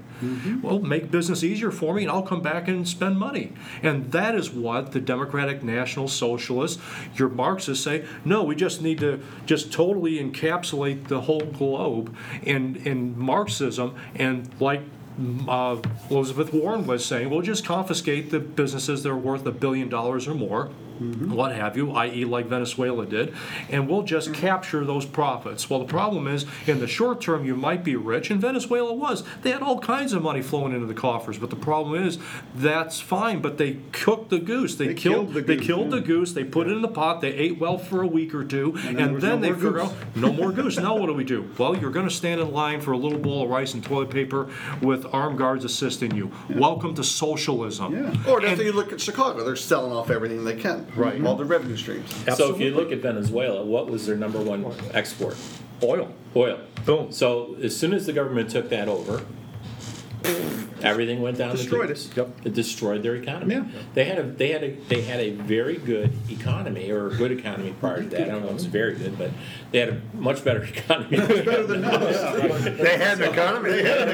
Well, 0.63 0.79
make 0.79 1.11
business 1.11 1.43
easier 1.43 1.71
for 1.71 1.93
me 1.93 2.03
and 2.03 2.11
I'll 2.11 2.23
come 2.23 2.41
back 2.41 2.67
and 2.67 2.87
spend 2.87 3.19
money. 3.19 3.53
And 3.83 4.11
that 4.11 4.35
is 4.35 4.49
what 4.49 4.91
the 4.91 4.99
Democratic 4.99 5.63
National 5.63 6.07
Socialists, 6.07 6.81
your 7.15 7.29
Marxists 7.29 7.83
say, 7.83 8.05
no, 8.25 8.43
we 8.43 8.55
just 8.55 8.81
need 8.81 8.99
to 8.99 9.23
just 9.45 9.71
totally 9.71 10.17
encapsulate 10.17 11.07
the 11.07 11.21
whole 11.21 11.41
globe 11.41 12.15
in, 12.41 12.77
in 12.77 13.17
Marxism 13.17 13.95
and 14.15 14.49
like 14.59 14.81
uh, 15.47 15.77
Elizabeth 16.09 16.53
Warren 16.53 16.85
was 16.85 17.03
saying, 17.05 17.29
we'll 17.29 17.41
just 17.41 17.65
confiscate 17.65 18.29
the 18.29 18.39
businesses 18.39 19.03
that 19.03 19.09
are 19.09 19.17
worth 19.17 19.45
a 19.45 19.51
billion 19.51 19.89
dollars 19.89 20.27
or 20.27 20.35
more 20.35 20.69
Mm-hmm. 20.97 21.33
what 21.33 21.55
have 21.55 21.77
you, 21.77 21.91
i.e., 21.91 22.25
like 22.25 22.47
Venezuela 22.47 23.05
did, 23.05 23.33
and 23.69 23.87
we'll 23.87 24.03
just 24.03 24.29
mm-hmm. 24.29 24.41
capture 24.41 24.83
those 24.83 25.05
profits. 25.05 25.69
Well, 25.69 25.79
the 25.79 25.85
problem 25.85 26.27
is, 26.27 26.45
in 26.65 26.79
the 26.79 26.87
short 26.87 27.21
term, 27.21 27.45
you 27.45 27.55
might 27.55 27.83
be 27.83 27.95
rich, 27.95 28.29
and 28.31 28.41
Venezuela 28.41 28.93
was. 28.93 29.23
They 29.43 29.51
had 29.51 29.61
all 29.61 29.79
kinds 29.79 30.13
of 30.13 30.21
money 30.21 30.41
flowing 30.41 30.73
into 30.73 30.87
the 30.87 30.93
coffers, 30.93 31.37
but 31.37 31.49
the 31.49 31.55
problem 31.55 32.03
is, 32.03 32.17
that's 32.55 32.99
fine, 32.99 33.41
but 33.41 33.57
they 33.57 33.77
cooked 33.91 34.29
the 34.29 34.39
goose. 34.39 34.75
They, 34.75 34.87
They 34.87 34.93
killed, 34.93 35.27
killed 35.27 35.33
the 35.33 35.41
they 35.41 35.55
goose, 35.57 35.67
killed 35.67 35.91
the 35.91 36.01
goose. 36.01 36.33
They 36.33 36.43
put 36.43 36.67
it 36.67 36.71
in 36.71 36.81
the 36.81 36.87
pot. 36.87 37.21
They 37.21 37.33
ate 37.33 37.59
well 37.59 37.77
for 37.77 38.01
a 38.01 38.07
week 38.07 38.33
or 38.33 38.43
two, 38.43 38.73
and, 38.85 38.97
then 38.97 39.05
there 39.05 39.13
was 39.13 39.21
then 39.23 39.35
no 39.35 39.41
they 39.41 39.49
more 39.49 39.55
figure 39.55 39.71
goose. 39.71 39.89
out 39.89 40.15
no 40.15 40.33
more 40.33 40.51
goose. 40.53 40.77
Now 40.77 40.95
what 40.95 41.07
do 41.07 41.13
we 41.13 41.23
do? 41.23 41.49
Well, 41.57 41.77
you're 41.77 41.91
going 41.91 42.07
to 42.07 42.13
stand 42.13 42.41
in 42.41 42.51
line 42.51 42.81
for 42.81 42.91
a 42.91 42.97
little 42.97 43.19
bowl 43.19 43.43
of 43.43 43.49
rice 43.49 43.73
and 43.73 43.83
toilet 43.83 44.09
paper 44.09 44.49
with 44.81 45.05
armed 45.13 45.37
guards 45.37 45.65
assisting 45.65 46.15
you. 46.15 46.31
Welcome 46.49 46.95
to 46.95 47.03
socialism. 47.03 47.93
Yeah. 47.93 48.31
Or 48.31 48.45
after 48.45 48.63
you 48.63 48.71
look 48.71 48.91
at 48.93 49.01
Chicago, 49.01 49.43
they're 49.43 49.55
selling 49.55 49.91
off 49.91 50.09
everything 50.09 50.43
they 50.43 50.55
can. 50.55 50.86
Right. 50.95 51.23
All 51.23 51.35
the 51.35 51.45
revenue 51.45 51.77
streams. 51.77 52.13
So 52.35 52.53
if 52.53 52.59
you 52.61 52.71
look 52.71 52.91
at 52.91 52.99
Venezuela, 52.99 53.63
what 53.63 53.89
was 53.89 54.05
their 54.05 54.15
number 54.15 54.39
one 54.39 54.65
export? 54.93 55.35
Oil. 55.83 56.11
Oil. 56.35 56.59
Boom. 56.85 57.11
So 57.11 57.55
as 57.61 57.75
soon 57.75 57.93
as 57.93 58.05
the 58.05 58.13
government 58.13 58.49
took 58.49 58.69
that 58.69 58.87
over, 58.87 59.23
everything 60.81 61.21
went 61.21 61.37
down 61.37 61.55
Destroyed 61.55 61.89
the 61.89 61.93
it. 61.93 62.09
tubes. 62.13 62.31
It 62.45 62.53
destroyed 62.53 63.03
their 63.03 63.15
economy. 63.15 63.55
Yeah. 63.55 63.65
They 63.93 64.05
had 64.05 64.19
a 64.19 64.23
they 64.23 64.51
had 64.51 64.63
a 64.63 64.71
they 64.87 65.01
had 65.01 65.19
a 65.19 65.31
very 65.31 65.77
good 65.77 66.11
economy 66.29 66.89
or 66.91 67.07
a 67.07 67.15
good 67.15 67.31
economy 67.31 67.73
prior 67.79 68.03
to 68.03 68.09
that. 68.09 68.21
I 68.21 68.25
don't 68.25 68.41
know 68.41 68.49
if 68.49 68.55
it's 68.55 68.63
very 68.65 68.95
good, 68.95 69.17
but 69.17 69.31
they 69.71 69.79
had 69.79 69.89
a 69.89 70.01
much 70.13 70.43
better 70.43 70.63
economy. 70.75 71.17
Better 71.17 71.63
than 71.65 71.83
us. 71.85 72.63
They 72.77 72.97
had 72.97 73.21
an 73.21 73.31
economy. 73.33 73.71
They 73.77 73.83
had 73.83 74.09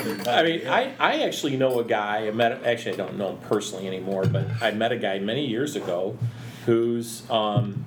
an 0.00 0.20
economy. 0.20 0.28
I 0.28 0.42
mean, 0.42 0.66
I, 0.68 0.94
I 0.98 1.22
actually 1.22 1.56
know 1.56 1.78
a 1.80 1.84
guy, 1.84 2.26
I 2.26 2.30
met, 2.30 2.64
actually, 2.64 2.94
I 2.94 2.96
don't 2.96 3.16
know 3.16 3.30
him 3.30 3.38
personally 3.38 3.86
anymore, 3.86 4.26
but 4.26 4.46
I 4.60 4.70
met 4.72 4.92
a 4.92 4.96
guy 4.96 5.18
many 5.18 5.46
years 5.46 5.76
ago 5.76 6.16
whose, 6.66 7.28
um, 7.30 7.84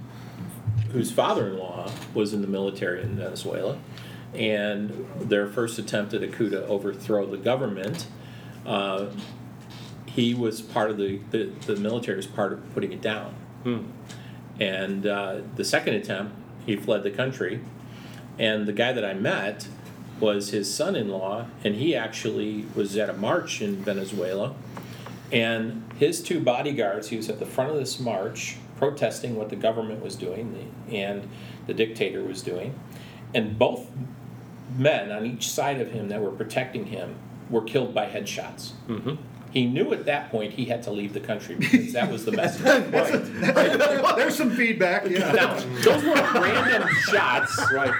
whose 0.91 1.11
father-in-law 1.11 1.89
was 2.13 2.33
in 2.33 2.41
the 2.41 2.47
military 2.47 3.01
in 3.03 3.15
Venezuela. 3.17 3.77
And 4.35 5.07
their 5.19 5.47
first 5.47 5.79
attempt 5.79 6.13
at 6.13 6.21
a 6.21 6.27
coup 6.27 6.49
to 6.49 6.65
overthrow 6.67 7.25
the 7.25 7.37
government, 7.37 8.07
uh, 8.65 9.07
he 10.05 10.33
was 10.33 10.61
part 10.61 10.91
of 10.91 10.97
the, 10.97 11.19
the, 11.31 11.45
the 11.65 11.75
military 11.75 12.17
was 12.17 12.27
part 12.27 12.53
of 12.53 12.73
putting 12.73 12.91
it 12.91 13.01
down. 13.01 13.35
And 14.59 15.05
uh, 15.05 15.41
the 15.55 15.65
second 15.65 15.95
attempt, 15.95 16.35
he 16.65 16.75
fled 16.75 17.03
the 17.03 17.11
country. 17.11 17.61
And 18.37 18.65
the 18.65 18.73
guy 18.73 18.91
that 18.91 19.05
I 19.05 19.13
met 19.13 19.67
was 20.19 20.49
his 20.49 20.73
son 20.73 20.95
in 20.95 21.09
law, 21.09 21.47
and 21.63 21.75
he 21.75 21.95
actually 21.95 22.65
was 22.75 22.95
at 22.97 23.09
a 23.09 23.13
march 23.13 23.61
in 23.61 23.77
Venezuela. 23.77 24.55
And 25.31 25.83
his 25.97 26.21
two 26.21 26.39
bodyguards, 26.39 27.09
he 27.09 27.17
was 27.17 27.29
at 27.29 27.39
the 27.39 27.45
front 27.45 27.71
of 27.71 27.77
this 27.77 27.99
march 27.99 28.57
protesting 28.77 29.35
what 29.35 29.49
the 29.49 29.55
government 29.55 30.03
was 30.03 30.15
doing 30.15 30.71
and 30.91 31.27
the 31.67 31.73
dictator 31.73 32.23
was 32.23 32.41
doing. 32.41 32.77
And 33.33 33.57
both 33.57 33.89
men 34.75 35.11
on 35.11 35.25
each 35.25 35.49
side 35.49 35.79
of 35.81 35.91
him 35.91 36.09
that 36.09 36.21
were 36.21 36.31
protecting 36.31 36.85
him 36.87 37.15
were 37.49 37.61
killed 37.63 37.93
by 37.93 38.07
headshots. 38.07 38.71
Mm-hmm. 38.87 39.15
He 39.51 39.65
knew 39.65 39.93
at 39.93 40.05
that 40.05 40.31
point 40.31 40.53
he 40.53 40.65
had 40.65 40.83
to 40.83 40.91
leave 40.91 41.13
the 41.13 41.21
country 41.21 41.55
because 41.55 41.93
that 41.93 42.11
was 42.11 42.25
the 42.25 42.33
message. 42.33 42.63
There's 44.15 44.35
some 44.35 44.51
feedback, 44.51 45.07
yeah. 45.09 45.31
Now, 45.31 45.53
those 45.81 46.03
weren't 46.03 46.33
random 46.33 46.89
shots. 47.03 47.57
Right. 47.71 47.93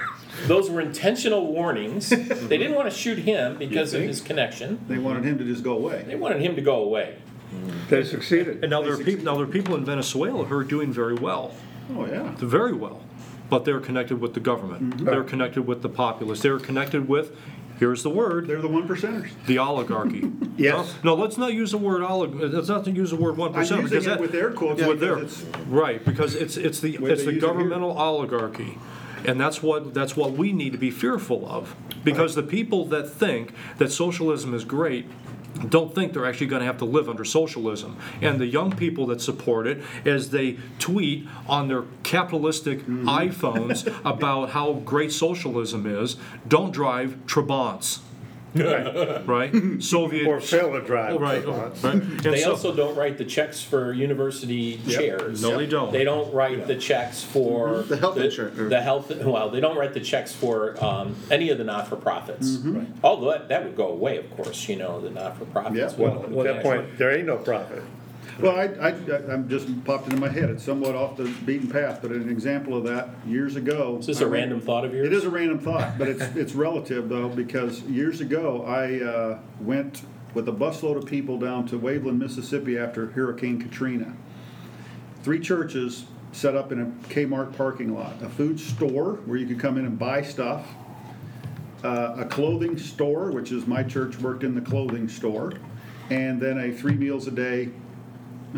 Those 0.44 0.68
were 0.68 0.82
intentional 0.82 1.46
warnings. 1.50 2.10
Mm-hmm. 2.10 2.48
They 2.48 2.58
didn't 2.58 2.74
want 2.74 2.90
to 2.90 2.96
shoot 2.96 3.18
him 3.18 3.56
because 3.56 3.94
of 3.94 4.02
his 4.02 4.20
connection. 4.20 4.84
They 4.86 4.98
wanted 4.98 5.24
him 5.24 5.38
to 5.38 5.44
just 5.44 5.62
go 5.64 5.72
away. 5.72 6.04
They 6.06 6.14
wanted 6.16 6.42
him 6.42 6.56
to 6.56 6.62
go 6.62 6.82
away. 6.82 7.16
Mm. 7.54 7.88
They 7.88 8.04
succeeded. 8.04 8.62
And 8.62 8.70
now 8.70 8.82
there 8.82 8.92
are 8.92 8.98
people. 8.98 9.24
Now 9.24 9.36
there 9.36 9.44
are 9.44 9.50
people 9.50 9.76
in 9.76 9.84
Venezuela 9.84 10.44
who 10.44 10.56
are 10.58 10.64
doing 10.64 10.92
very 10.92 11.14
well, 11.14 11.54
Oh, 11.96 12.04
yeah. 12.06 12.34
very 12.36 12.74
well, 12.74 13.00
but 13.48 13.64
they're 13.64 13.80
connected 13.80 14.20
with 14.20 14.34
the 14.34 14.40
government. 14.40 14.90
Mm-hmm. 14.90 15.04
They're 15.06 15.24
connected 15.24 15.62
with 15.66 15.82
the 15.82 15.88
populace. 15.88 16.40
They're 16.40 16.58
connected 16.58 17.08
with, 17.08 17.36
here's 17.78 18.02
the 18.02 18.10
word, 18.10 18.46
They're 18.48 18.60
the 18.60 18.68
one 18.68 18.86
percenters. 18.88 19.30
the 19.46 19.58
oligarchy. 19.58 20.30
Yes. 20.58 20.94
No, 21.04 21.14
no, 21.14 21.22
let's 21.22 21.36
not 21.36 21.52
use 21.52 21.72
the 21.72 21.76
word 21.78 22.00
olig. 22.00 22.52
Let's 22.52 22.68
not 22.68 22.86
use 22.86 23.10
the 23.10 23.16
word 23.16 23.36
one 23.36 23.52
using 23.52 23.82
because 23.82 24.06
that 24.06 24.18
with 24.18 24.34
air 24.34 24.50
quotes 24.50 24.82
with 24.82 25.00
their- 25.00 25.22
right 25.66 26.02
because 26.02 26.34
it's 26.34 26.56
it's 26.56 26.80
the 26.80 26.94
it's 26.94 27.24
the 27.24 27.34
use 27.34 27.42
it 27.42 27.46
governmental 27.46 27.90
oligarchy. 27.90 28.78
And 29.26 29.38
that's 29.38 29.62
what 29.62 29.92
that's 29.92 30.16
what 30.16 30.32
we 30.32 30.52
need 30.52 30.72
to 30.72 30.78
be 30.78 30.90
fearful 30.90 31.46
of, 31.46 31.76
because 32.04 32.34
the 32.36 32.42
people 32.42 32.86
that 32.86 33.10
think 33.10 33.52
that 33.76 33.92
socialism 33.92 34.54
is 34.54 34.64
great 34.64 35.04
don't 35.68 35.94
think 35.94 36.12
they're 36.12 36.26
actually 36.26 36.46
going 36.48 36.60
to 36.60 36.66
have 36.66 36.78
to 36.78 36.84
live 36.84 37.08
under 37.08 37.24
socialism. 37.24 37.96
And 38.20 38.40
the 38.40 38.46
young 38.46 38.74
people 38.74 39.06
that 39.06 39.20
support 39.20 39.66
it, 39.66 39.82
as 40.04 40.30
they 40.30 40.58
tweet 40.78 41.26
on 41.48 41.68
their 41.68 41.84
capitalistic 42.02 42.76
Mm-hmm. 42.86 43.08
iPhones 43.08 43.86
about 44.04 44.50
how 44.50 44.74
great 44.74 45.12
socialism 45.12 45.86
is, 45.86 46.16
don't 46.46 46.72
drive 46.72 47.16
Trabants, 47.26 48.00
right? 49.26 49.82
Soviet 49.82 50.26
Or 50.26 50.40
fail 50.40 50.72
to 50.72 50.80
drive. 50.80 51.20
Right, 51.20 51.44
right. 51.46 51.84
And 51.84 52.20
They 52.20 52.40
so- 52.40 52.52
also 52.52 52.74
don't 52.74 52.96
write 52.96 53.18
the 53.18 53.24
checks 53.24 53.62
for 53.62 53.92
university 53.92 54.80
chairs. 54.88 55.42
No, 55.42 55.56
they 55.58 55.66
don't. 55.66 55.92
They 55.92 56.04
don't 56.04 56.32
write 56.32 56.66
the 56.66 56.76
checks 56.76 57.22
for 57.22 57.82
The 57.82 57.96
health 57.96 58.16
insurance, 58.18 58.56
The 58.70 58.80
health. 58.80 59.10
Well, 59.24 59.50
they 59.50 59.60
don't 59.60 59.76
write 59.76 59.94
the 59.94 60.00
checks 60.00 60.32
for 60.32 60.82
um, 60.84 61.16
any 61.30 61.50
of 61.50 61.58
the 61.58 61.64
not-for-profits. 61.64 62.56
Mm-hmm. 62.56 63.04
Although 63.04 63.30
that, 63.30 63.48
that 63.48 63.64
would 63.64 63.76
go 63.76 63.88
away, 63.88 64.16
of 64.16 64.30
course. 64.36 64.68
You 64.68 64.76
know, 64.76 65.00
the 65.00 65.10
not-for-profits. 65.10 65.76
Yeah, 65.76 65.98
well, 65.98 66.46
At 66.46 66.54
that 66.54 66.62
point, 66.62 66.98
there 66.98 67.16
ain't 67.16 67.26
no 67.26 67.36
profit. 67.36 67.82
Well, 68.38 68.54
I, 68.54 68.64
I, 68.88 68.88
I'm 69.32 69.48
just 69.48 69.84
popped 69.84 70.08
into 70.08 70.20
my 70.20 70.28
head. 70.28 70.50
It's 70.50 70.62
somewhat 70.62 70.94
off 70.94 71.16
the 71.16 71.24
beaten 71.46 71.70
path, 71.70 72.00
but 72.02 72.10
an 72.10 72.28
example 72.28 72.76
of 72.76 72.84
that 72.84 73.08
years 73.26 73.56
ago. 73.56 73.96
Is 73.98 74.06
this 74.06 74.20
a 74.20 74.26
random 74.26 74.60
thought 74.60 74.84
of 74.84 74.92
yours? 74.92 75.06
It 75.06 75.12
is 75.14 75.24
a 75.24 75.30
random 75.30 75.58
thought, 75.58 75.96
but 75.96 76.08
it's, 76.08 76.22
it's 76.36 76.52
relative 76.54 77.08
though, 77.08 77.30
because 77.30 77.80
years 77.82 78.20
ago, 78.20 78.62
I, 78.64 79.02
uh, 79.02 79.38
went 79.60 80.02
with 80.34 80.48
a 80.50 80.52
busload 80.52 80.96
of 80.96 81.06
people 81.06 81.38
down 81.38 81.66
to 81.68 81.78
Waveland, 81.78 82.18
Mississippi 82.18 82.76
after 82.76 83.06
Hurricane 83.06 83.58
Katrina. 83.58 84.14
Three 85.22 85.40
churches 85.40 86.04
set 86.32 86.54
up 86.54 86.72
in 86.72 86.80
a 86.82 86.86
Kmart 87.08 87.56
parking 87.56 87.94
lot, 87.94 88.20
a 88.22 88.28
food 88.28 88.60
store 88.60 89.14
where 89.24 89.38
you 89.38 89.46
could 89.46 89.58
come 89.58 89.78
in 89.78 89.86
and 89.86 89.98
buy 89.98 90.20
stuff, 90.20 90.66
uh, 91.82 92.16
a 92.18 92.24
clothing 92.26 92.76
store, 92.76 93.30
which 93.30 93.50
is 93.50 93.66
my 93.66 93.82
church 93.82 94.18
worked 94.18 94.44
in 94.44 94.54
the 94.54 94.60
clothing 94.60 95.08
store, 95.08 95.54
and 96.10 96.38
then 96.38 96.58
a 96.58 96.70
three 96.70 96.94
meals 96.94 97.26
a 97.26 97.30
day 97.30 97.70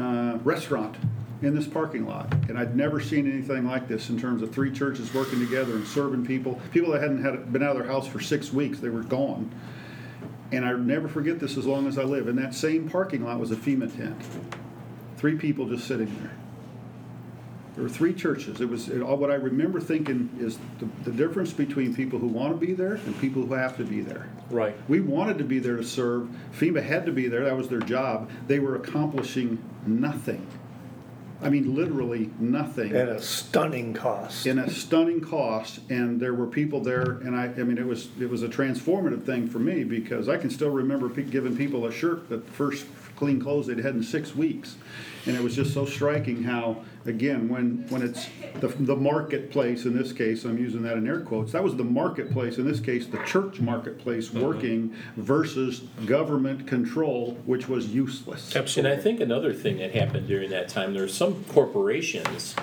uh, 0.01 0.39
restaurant 0.45 0.97
in 1.43 1.55
this 1.55 1.67
parking 1.67 2.07
lot. 2.07 2.33
And 2.49 2.59
I'd 2.59 2.77
never 2.77 3.01
seen 3.01 3.31
anything 3.31 3.67
like 3.67 3.89
this 3.89 4.11
in 4.11 4.19
terms 4.19 4.43
of 4.43 4.53
three 4.53 4.73
churches 4.73 5.13
working 5.15 5.39
together 5.39 5.75
and 5.75 5.87
serving 5.87 6.27
people, 6.27 6.61
people 6.73 6.93
that 6.93 7.03
hadn't 7.03 7.23
had 7.23 7.53
been 7.53 7.63
out 7.63 7.77
of 7.77 7.83
their 7.83 7.91
house 7.91 8.07
for 8.07 8.21
six 8.21 8.53
weeks, 8.53 8.81
they 8.81 8.89
were 8.89 9.03
gone. 9.03 9.51
And 10.51 10.65
I'll 10.65 10.79
never 10.79 11.09
forget 11.09 11.39
this 11.39 11.57
as 11.57 11.67
long 11.67 11.87
as 11.87 11.99
I 11.99 12.03
live. 12.03 12.27
In 12.27 12.37
that 12.37 12.55
same 12.55 12.89
parking 12.89 13.25
lot 13.25 13.39
was 13.39 13.51
a 13.51 13.57
FEMA 13.57 13.95
tent. 13.95 14.17
Three 15.17 15.37
people 15.37 15.69
just 15.69 15.87
sitting 15.87 16.15
there. 16.21 16.33
There 17.79 17.85
were 17.85 17.89
three 17.89 18.13
churches. 18.13 18.61
It 18.61 18.69
was, 18.69 18.89
it, 18.89 19.01
all 19.03 19.17
what 19.17 19.31
I 19.31 19.35
remember 19.35 19.79
thinking 19.79 20.37
is 20.41 20.59
the, 20.81 20.89
the 21.09 21.13
difference 21.13 21.53
between 21.53 21.95
people 21.95 22.19
who 22.19 22.27
want 22.27 22.59
to 22.59 22.67
be 22.67 22.73
there 22.73 22.95
and 22.95 23.17
people 23.21 23.47
who 23.47 23.55
have 23.55 23.77
to 23.77 23.85
be 23.85 24.01
there. 24.01 24.29
Right. 24.51 24.75
We 24.89 24.99
wanted 24.99 25.39
to 25.39 25.45
be 25.45 25.61
there 25.61 25.77
to 25.77 25.85
serve. 25.85 26.29
FEMA 26.59 26.83
had 26.83 27.07
to 27.07 27.13
be 27.13 27.29
there. 27.29 27.45
That 27.45 27.57
was 27.57 27.69
their 27.69 27.79
job. 27.79 28.31
They 28.49 28.59
were 28.59 28.75
accomplishing 28.75 29.63
nothing. 29.87 30.45
I 31.41 31.51
mean, 31.51 31.77
literally 31.77 32.31
nothing 32.41 32.97
At 32.97 33.09
a 33.09 33.23
stunning 33.23 33.95
cost. 33.95 34.45
in 34.45 34.59
a 34.59 34.69
stunning 34.69 35.21
cost. 35.21 35.79
And 35.89 36.19
there 36.19 36.35
were 36.35 36.49
people 36.49 36.81
there, 36.81 37.03
and 37.03 37.37
I, 37.37 37.45
I 37.45 37.63
mean, 37.63 37.79
it 37.79 37.87
was 37.87 38.09
it 38.19 38.29
was 38.29 38.43
a 38.43 38.49
transformative 38.49 39.25
thing 39.25 39.47
for 39.47 39.61
me 39.61 39.85
because 39.85 40.29
I 40.29 40.37
can 40.37 40.51
still 40.51 40.71
remember 40.71 41.09
pe- 41.09 41.23
giving 41.23 41.57
people 41.57 41.87
a 41.87 41.93
shirt 41.93 42.29
that 42.31 42.45
first 42.51 42.87
clean 43.15 43.41
clothes 43.41 43.69
they'd 43.69 43.79
had 43.79 43.95
in 43.95 44.03
six 44.03 44.35
weeks, 44.35 44.77
and 45.27 45.37
it 45.37 45.43
was 45.43 45.55
just 45.55 45.75
so 45.75 45.85
striking 45.85 46.43
how, 46.43 46.85
again, 47.09 47.49
when 47.49 47.85
when 47.89 48.03
it's 48.03 48.29
the 48.61 48.69
the 48.69 48.97
marketplace 48.97 49.85
in 49.85 49.97
this 49.97 50.13
case, 50.13 50.45
I'm 50.45 50.59
using 50.59 50.83
that 50.83 50.97
in 50.97 51.07
air 51.07 51.21
quotes. 51.21 51.53
That 51.53 51.63
was 51.63 51.77
the 51.77 51.85
marketplace 51.85 52.59
in 52.59 52.67
this 52.67 52.81
case, 52.81 53.07
the 53.07 53.23
church 53.25 53.61
marketplace 53.61 54.31
uh-huh. 54.31 54.47
working 54.47 54.95
versus 55.17 55.81
government 56.07 56.67
control, 56.67 57.39
which 57.47 57.69
was 57.69 57.89
useless. 57.89 58.55
Absolutely. 58.55 58.93
And 58.93 59.01
I 59.01 59.03
think 59.03 59.21
another 59.21 59.53
thing 59.53 59.79
that 59.79 59.95
happened 59.95 60.29
during 60.29 60.51
that 60.51 60.69
time, 60.69 60.93
there 60.93 61.03
were 61.03 61.09
some 61.09 61.45
corporations. 61.45 62.55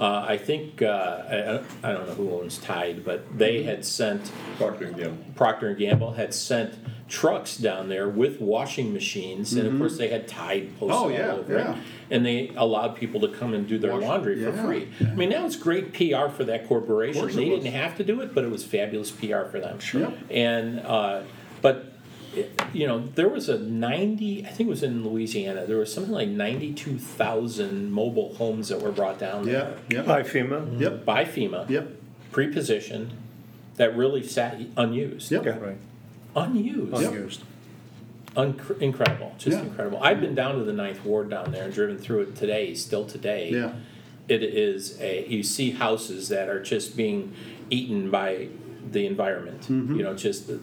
Uh, 0.00 0.24
I 0.26 0.38
think 0.38 0.80
uh, 0.80 1.60
I, 1.82 1.88
I 1.88 1.92
don't 1.92 2.06
know 2.08 2.14
who 2.14 2.30
owns 2.40 2.56
Tide, 2.56 3.04
but 3.04 3.36
they 3.36 3.62
had 3.64 3.84
sent 3.84 4.32
Procter 4.56 4.86
and 4.86 4.96
Gamble. 4.96 5.24
Procter 5.36 5.68
and 5.68 5.78
Gamble 5.78 6.12
had 6.12 6.32
sent 6.32 6.74
trucks 7.06 7.56
down 7.58 7.88
there 7.90 8.08
with 8.08 8.40
washing 8.40 8.94
machines, 8.94 9.52
and 9.52 9.66
of 9.68 9.76
course 9.78 9.98
they 9.98 10.08
had 10.08 10.26
Tide 10.26 10.70
posted 10.78 10.96
Oh, 10.96 11.08
yeah, 11.10 11.32
all 11.32 11.38
over 11.40 11.52
yeah. 11.58 11.72
it, 11.74 11.78
and 12.10 12.24
they 12.24 12.50
allowed 12.56 12.96
people 12.96 13.20
to 13.20 13.28
come 13.28 13.52
and 13.52 13.68
do 13.68 13.78
their 13.78 13.92
Wash- 13.92 14.02
laundry 14.04 14.36
for 14.42 14.50
yeah, 14.56 14.64
free. 14.64 14.88
I 15.02 15.14
mean, 15.16 15.28
that 15.30 15.42
was 15.42 15.56
great 15.56 15.92
PR 15.92 16.28
for 16.28 16.44
that 16.44 16.66
corporation. 16.66 17.20
course 17.20 17.34
it 17.34 17.36
They 17.36 17.50
was. 17.50 17.62
didn't 17.64 17.74
have 17.74 17.96
to 17.98 18.04
do 18.04 18.22
it, 18.22 18.34
but 18.34 18.44
it 18.44 18.50
was 18.50 18.64
fabulous 18.64 19.10
PR 19.10 19.44
for 19.50 19.60
them. 19.60 19.80
Sure. 19.80 20.00
Yep. 20.02 20.18
And 20.30 20.80
uh, 20.80 21.22
it- 22.36 22.50
you 22.72 22.86
know, 22.86 23.04
there 23.14 23.28
was 23.28 23.48
a 23.48 23.58
90, 23.58 24.44
I 24.46 24.48
think 24.50 24.68
it 24.68 24.70
was 24.70 24.82
in 24.82 25.04
Louisiana, 25.04 25.66
there 25.66 25.78
was 25.78 25.92
something 25.92 26.12
like 26.12 26.28
92,000 26.28 27.90
mobile 27.90 28.34
homes 28.34 28.68
that 28.68 28.80
were 28.80 28.92
brought 28.92 29.18
down 29.18 29.44
there 29.46 29.74
Yeah, 29.90 29.96
yep, 29.98 30.06
By 30.06 30.22
FEMA? 30.22 30.80
yep, 30.80 31.04
by 31.04 31.24
FEMA, 31.24 31.68
yep, 31.68 31.88
pre-positioned, 32.32 33.10
that 33.76 33.96
really 33.96 34.22
sat 34.22 34.60
unused. 34.76 35.30
yep. 35.32 35.44
Right. 35.44 35.76
Unused. 36.36 36.92
Unused. 36.94 37.42
Unc- 38.36 38.76
incredible, 38.80 39.34
just 39.38 39.56
Yeah. 39.56 39.64
incredible. 39.64 39.98
I've 40.00 40.20
been 40.20 40.34
down 40.36 40.56
to 40.58 40.64
the 40.64 40.72
ninth 40.72 41.04
ward 41.04 41.30
down 41.30 41.50
there 41.50 41.64
and 41.64 41.72
driven 41.74 41.98
through 41.98 42.20
it 42.22 42.36
today, 42.36 42.74
still 42.74 43.04
today. 43.04 43.50
Yeah. 43.52 43.72
It 44.28 44.44
is 44.44 44.96
a, 45.00 45.26
you 45.26 45.42
see 45.42 45.72
houses 45.72 46.28
that 46.28 46.48
are 46.48 46.62
just 46.62 46.96
being 46.96 47.32
eaten 47.70 48.10
by 48.10 48.46
the 48.92 49.04
environment, 49.06 49.62
mm-hmm. 49.62 49.96
you 49.96 50.02
know, 50.04 50.14
just 50.14 50.46
the 50.46 50.60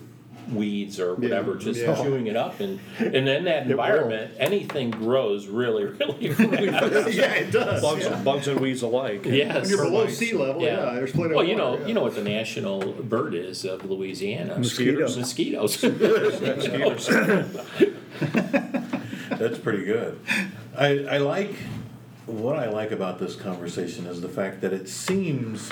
weeds 0.51 0.99
or 0.99 1.15
whatever, 1.15 1.55
just 1.55 1.81
yeah. 1.81 1.95
chewing 1.95 2.27
it 2.27 2.35
up. 2.35 2.59
And, 2.59 2.79
and 2.99 3.27
in 3.27 3.45
that 3.45 3.69
environment, 3.69 4.33
anything 4.37 4.91
grows 4.91 5.47
really, 5.47 5.85
really, 5.85 6.29
really 6.39 6.69
fast. 6.69 7.11
Yeah, 7.17 7.33
it 7.33 7.51
does. 7.51 7.81
Bugs, 7.81 8.05
yeah. 8.05 8.21
bugs 8.23 8.47
and 8.47 8.59
weeds 8.59 8.81
alike. 8.81 9.25
Yes. 9.25 9.61
When 9.61 9.69
you're 9.69 9.85
below 9.85 10.07
sea 10.07 10.33
level, 10.33 10.61
yeah, 10.61 10.93
there's 10.93 11.11
plenty 11.11 11.31
of 11.31 11.35
Well, 11.35 11.45
you 11.45 11.55
know, 11.55 11.79
yeah. 11.79 11.87
you 11.87 11.93
know 11.93 12.01
what 12.01 12.15
the 12.15 12.23
national 12.23 12.93
bird 12.93 13.33
is 13.33 13.65
of 13.65 13.85
Louisiana? 13.85 14.57
Mosquitoes. 14.57 15.17
Mosquitoes. 15.17 15.81
That's 19.29 19.57
pretty 19.59 19.85
good. 19.85 20.19
I, 20.75 20.99
I 21.05 21.17
like, 21.17 21.55
what 22.25 22.57
I 22.57 22.69
like 22.69 22.91
about 22.91 23.19
this 23.19 23.35
conversation 23.35 24.05
is 24.05 24.21
the 24.21 24.29
fact 24.29 24.61
that 24.61 24.73
it 24.73 24.89
seems, 24.89 25.69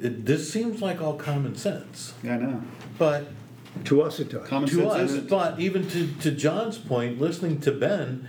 it, 0.00 0.26
this 0.26 0.52
seems 0.52 0.82
like 0.82 1.00
all 1.00 1.14
common 1.14 1.56
sense, 1.56 2.14
I 2.22 2.36
know. 2.36 2.62
but 2.98 3.26
To 3.84 4.02
us 4.02 4.20
it 4.20 4.30
does. 4.30 4.48
Common 4.48 4.68
to 4.68 4.74
sense 4.76 4.92
us, 4.92 5.10
isn't. 5.10 5.28
but 5.28 5.58
even 5.60 5.86
to, 5.90 6.06
to 6.20 6.30
John's 6.30 6.78
point, 6.78 7.20
listening 7.20 7.60
to 7.62 7.72
Ben, 7.72 8.28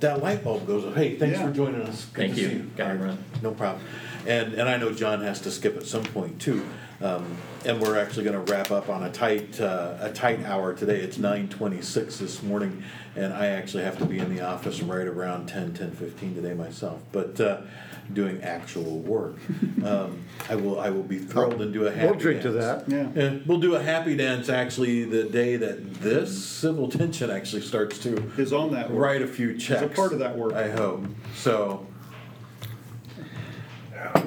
that 0.00 0.22
light 0.22 0.44
bulb 0.44 0.66
goes, 0.66 0.84
off. 0.84 0.94
hey, 0.94 1.16
thanks 1.16 1.38
Yeah. 1.38 1.46
for 1.48 1.52
joining 1.52 1.82
us. 1.82 2.04
Good 2.06 2.26
Thank 2.26 2.34
to 2.36 2.40
you. 2.40 2.48
see 2.48 2.54
you. 2.54 2.70
Gotta 2.76 2.90
All 2.92 2.96
right, 2.98 3.04
run. 3.06 3.18
No 3.42 3.50
problem. 3.52 3.84
And, 4.26 4.54
and 4.54 4.68
I 4.68 4.76
know 4.76 4.92
John 4.92 5.20
has 5.22 5.40
to 5.42 5.50
skip 5.50 5.76
at 5.76 5.86
some 5.86 6.04
point 6.04 6.40
too. 6.40 6.64
Um, 7.02 7.36
and 7.66 7.80
we're 7.80 7.98
actually 7.98 8.24
gonna 8.24 8.40
wrap 8.40 8.70
up 8.70 8.88
on 8.88 9.02
a 9.02 9.10
tight, 9.10 9.60
uh, 9.60 9.96
a 10.00 10.10
tight 10.12 10.42
hour 10.44 10.72
today. 10.72 10.96
It's 11.00 11.18
nine 11.18 11.48
twenty-six 11.48 12.16
this 12.18 12.42
morning, 12.42 12.82
and 13.14 13.34
I 13.34 13.46
actually 13.48 13.82
have 13.82 13.98
to 13.98 14.06
be 14.06 14.18
in 14.18 14.34
the 14.34 14.40
office 14.42 14.80
right 14.80 15.06
around 15.06 15.46
ten, 15.48 15.74
ten 15.74 15.90
fifteen 15.90 16.34
today 16.34 16.54
myself, 16.54 17.00
but, 17.12 17.38
uh, 17.40 17.60
doing 18.12 18.42
actual 18.42 18.98
work. 19.00 19.36
Um, 19.86 20.24
I 20.50 20.56
will, 20.56 20.80
I 20.80 20.90
will 20.90 21.04
be 21.04 21.18
thrilled 21.18 21.60
and 21.62 21.72
do 21.72 21.86
a 21.86 21.92
happy 21.92 22.06
We'll 22.06 22.18
drink 22.18 22.42
to 22.42 22.50
dance. 22.52 22.82
that. 22.86 22.90
Yeah. 22.90 23.22
Yeah, 23.22 23.38
we'll 23.46 23.60
do 23.60 23.76
a 23.76 23.82
happy 23.82 24.16
dance 24.16 24.48
actually 24.48 25.04
the 25.04 25.22
day 25.24 25.56
that 25.56 25.94
this 26.00 26.44
civil 26.44 26.88
tension 26.88 27.30
actually 27.30 27.62
starts 27.62 27.98
to 28.00 28.16
Is 28.36 28.52
on 28.52 28.72
that 28.72 28.90
work. 28.90 28.98
write 29.00 29.22
a 29.22 29.28
few 29.28 29.56
checks. 29.56 29.82
a 29.82 29.88
part 29.88 30.12
of 30.12 30.18
that 30.18 30.36
work. 30.36 30.54
I 30.54 30.70
hope. 30.70 31.04
So, 31.36 31.86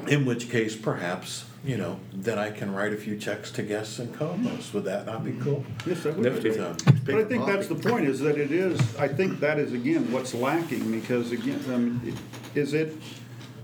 in 0.08 0.26
which 0.26 0.50
case, 0.50 0.78
perhaps, 0.78 1.46
you 1.66 1.76
know, 1.78 2.00
then 2.14 2.40
I 2.40 2.52
can 2.52 2.74
write 2.74 2.94
a 2.94 2.98
few 2.98 3.18
checks 3.18 3.52
to 3.54 3.64
guests 3.64 4.00
and 4.00 4.14
co-hosts. 4.14 4.74
Would 4.74 4.86
that 4.86 5.06
not 5.08 5.26
be 5.26 5.34
cool? 5.34 5.66
Yes, 5.86 6.04
that 6.04 6.16
would 6.18 6.42
be. 6.44 6.54
So, 6.54 6.76
But 7.06 7.16
I 7.16 7.24
think 7.26 7.46
that's 7.46 7.68
the 7.68 7.76
point, 7.76 8.06
is 8.08 8.20
that 8.22 8.38
it 8.38 8.52
is, 8.52 8.80
I 8.98 9.10
think 9.10 9.42
that 9.42 9.60
is, 9.60 9.74
again, 9.74 10.10
what's 10.12 10.34
lacking, 10.34 10.90
because 10.92 11.32
again, 11.34 11.60
um, 11.74 12.02
it- 12.06 12.14
is 12.58 12.74
it 12.74 12.96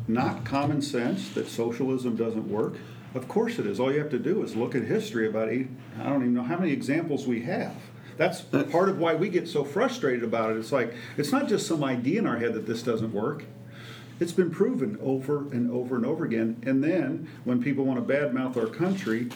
not 0.07 0.45
common 0.45 0.81
sense 0.81 1.29
that 1.29 1.47
socialism 1.47 2.15
doesn't 2.15 2.49
work? 2.49 2.75
Of 3.13 3.27
course 3.27 3.59
it 3.59 3.65
is. 3.65 3.79
All 3.79 3.91
you 3.91 3.99
have 3.99 4.09
to 4.11 4.19
do 4.19 4.43
is 4.43 4.55
look 4.55 4.75
at 4.75 4.83
history 4.83 5.27
about 5.27 5.49
eight, 5.49 5.67
I 5.99 6.03
don't 6.03 6.21
even 6.21 6.33
know 6.33 6.43
how 6.43 6.57
many 6.57 6.71
examples 6.71 7.25
we 7.25 7.41
have. 7.43 7.75
That's 8.17 8.41
part 8.41 8.89
of 8.89 8.97
why 8.97 9.15
we 9.15 9.29
get 9.29 9.47
so 9.47 9.63
frustrated 9.63 10.23
about 10.23 10.51
it. 10.51 10.57
It's 10.57 10.71
like, 10.71 10.93
it's 11.17 11.31
not 11.31 11.47
just 11.49 11.67
some 11.67 11.83
idea 11.83 12.19
in 12.19 12.27
our 12.27 12.37
head 12.37 12.53
that 12.53 12.65
this 12.65 12.81
doesn't 12.81 13.13
work. 13.13 13.43
It's 14.19 14.31
been 14.31 14.51
proven 14.51 14.97
over 15.01 15.39
and 15.39 15.69
over 15.69 15.95
and 15.97 16.05
over 16.05 16.23
again. 16.23 16.61
And 16.65 16.81
then 16.83 17.27
when 17.43 17.61
people 17.61 17.83
want 17.83 18.05
to 18.05 18.13
badmouth 18.13 18.55
our 18.55 18.67
country 18.67 19.29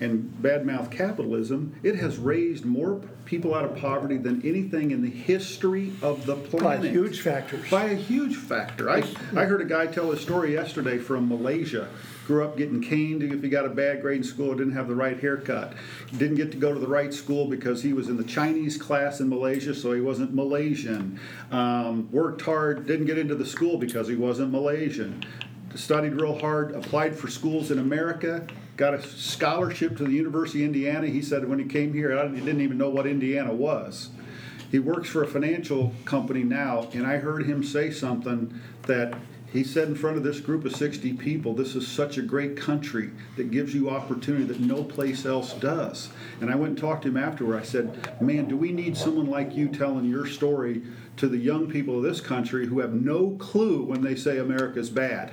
and 0.00 0.36
badmouth 0.42 0.90
capitalism, 0.90 1.78
it 1.82 1.96
has 1.96 2.18
raised 2.18 2.64
more 2.64 3.00
people 3.24 3.54
out 3.54 3.64
of 3.64 3.76
poverty 3.76 4.16
than 4.16 4.40
anything 4.46 4.90
in 4.90 5.02
the 5.02 5.10
history 5.10 5.92
of 6.02 6.26
the 6.26 6.36
planet. 6.36 6.82
By 6.82 6.88
huge 6.88 7.20
factors. 7.20 7.68
By 7.70 7.84
a 7.84 7.94
huge 7.94 8.36
factor. 8.36 8.90
I, 8.90 9.02
I 9.34 9.44
heard 9.44 9.60
a 9.60 9.64
guy 9.64 9.86
tell 9.86 10.12
a 10.12 10.16
story 10.16 10.52
yesterday 10.52 10.98
from 10.98 11.28
Malaysia. 11.28 11.88
Grew 12.26 12.44
up 12.44 12.56
getting 12.56 12.82
caned 12.82 13.22
if 13.22 13.42
he 13.42 13.48
got 13.48 13.64
a 13.64 13.68
bad 13.68 14.02
grade 14.02 14.18
in 14.18 14.24
school, 14.24 14.54
didn't 14.54 14.72
have 14.72 14.88
the 14.88 14.94
right 14.94 15.18
haircut. 15.18 15.74
Didn't 16.16 16.36
get 16.36 16.50
to 16.52 16.58
go 16.58 16.74
to 16.74 16.80
the 16.80 16.88
right 16.88 17.14
school 17.14 17.46
because 17.46 17.82
he 17.82 17.92
was 17.92 18.08
in 18.08 18.16
the 18.16 18.24
Chinese 18.24 18.76
class 18.76 19.20
in 19.20 19.28
Malaysia, 19.28 19.74
so 19.74 19.92
he 19.92 20.00
wasn't 20.00 20.34
Malaysian. 20.34 21.20
Um, 21.52 22.10
worked 22.10 22.42
hard, 22.42 22.86
didn't 22.86 23.06
get 23.06 23.18
into 23.18 23.36
the 23.36 23.46
school 23.46 23.78
because 23.78 24.08
he 24.08 24.16
wasn't 24.16 24.50
Malaysian. 24.50 25.22
Studied 25.74 26.14
real 26.14 26.38
hard, 26.38 26.74
applied 26.74 27.16
for 27.16 27.28
schools 27.28 27.70
in 27.70 27.78
America, 27.78 28.46
got 28.76 28.94
a 28.94 29.02
scholarship 29.02 29.96
to 29.96 30.04
the 30.04 30.12
University 30.12 30.62
of 30.62 30.66
Indiana. 30.66 31.06
He 31.06 31.22
said 31.22 31.48
when 31.48 31.58
he 31.58 31.64
came 31.64 31.92
here, 31.92 32.16
I 32.16 32.28
didn't 32.28 32.60
even 32.60 32.78
know 32.78 32.90
what 32.90 33.06
Indiana 33.06 33.52
was. 33.52 34.10
He 34.70 34.78
works 34.78 35.08
for 35.08 35.22
a 35.22 35.26
financial 35.26 35.92
company 36.04 36.42
now, 36.42 36.88
and 36.92 37.06
I 37.06 37.16
heard 37.16 37.46
him 37.46 37.62
say 37.62 37.90
something 37.90 38.60
that 38.82 39.14
he 39.52 39.62
said 39.64 39.88
in 39.88 39.94
front 39.94 40.16
of 40.16 40.22
this 40.24 40.40
group 40.40 40.64
of 40.64 40.76
60 40.76 41.14
people, 41.14 41.54
This 41.54 41.76
is 41.76 41.86
such 41.86 42.18
a 42.18 42.22
great 42.22 42.56
country 42.56 43.10
that 43.36 43.50
gives 43.50 43.74
you 43.74 43.88
opportunity 43.88 44.44
that 44.44 44.60
no 44.60 44.82
place 44.82 45.24
else 45.24 45.54
does. 45.54 46.10
And 46.40 46.50
I 46.50 46.56
went 46.56 46.70
and 46.70 46.78
talked 46.78 47.02
to 47.02 47.08
him 47.08 47.16
afterward. 47.16 47.60
I 47.60 47.64
said, 47.64 48.20
Man, 48.20 48.48
do 48.48 48.56
we 48.56 48.72
need 48.72 48.96
someone 48.96 49.30
like 49.30 49.54
you 49.54 49.68
telling 49.68 50.04
your 50.04 50.26
story 50.26 50.82
to 51.16 51.28
the 51.28 51.38
young 51.38 51.70
people 51.70 51.96
of 51.96 52.02
this 52.02 52.20
country 52.20 52.66
who 52.66 52.80
have 52.80 52.92
no 52.92 53.30
clue 53.38 53.82
when 53.82 54.02
they 54.02 54.16
say 54.16 54.38
America's 54.38 54.90
bad? 54.90 55.32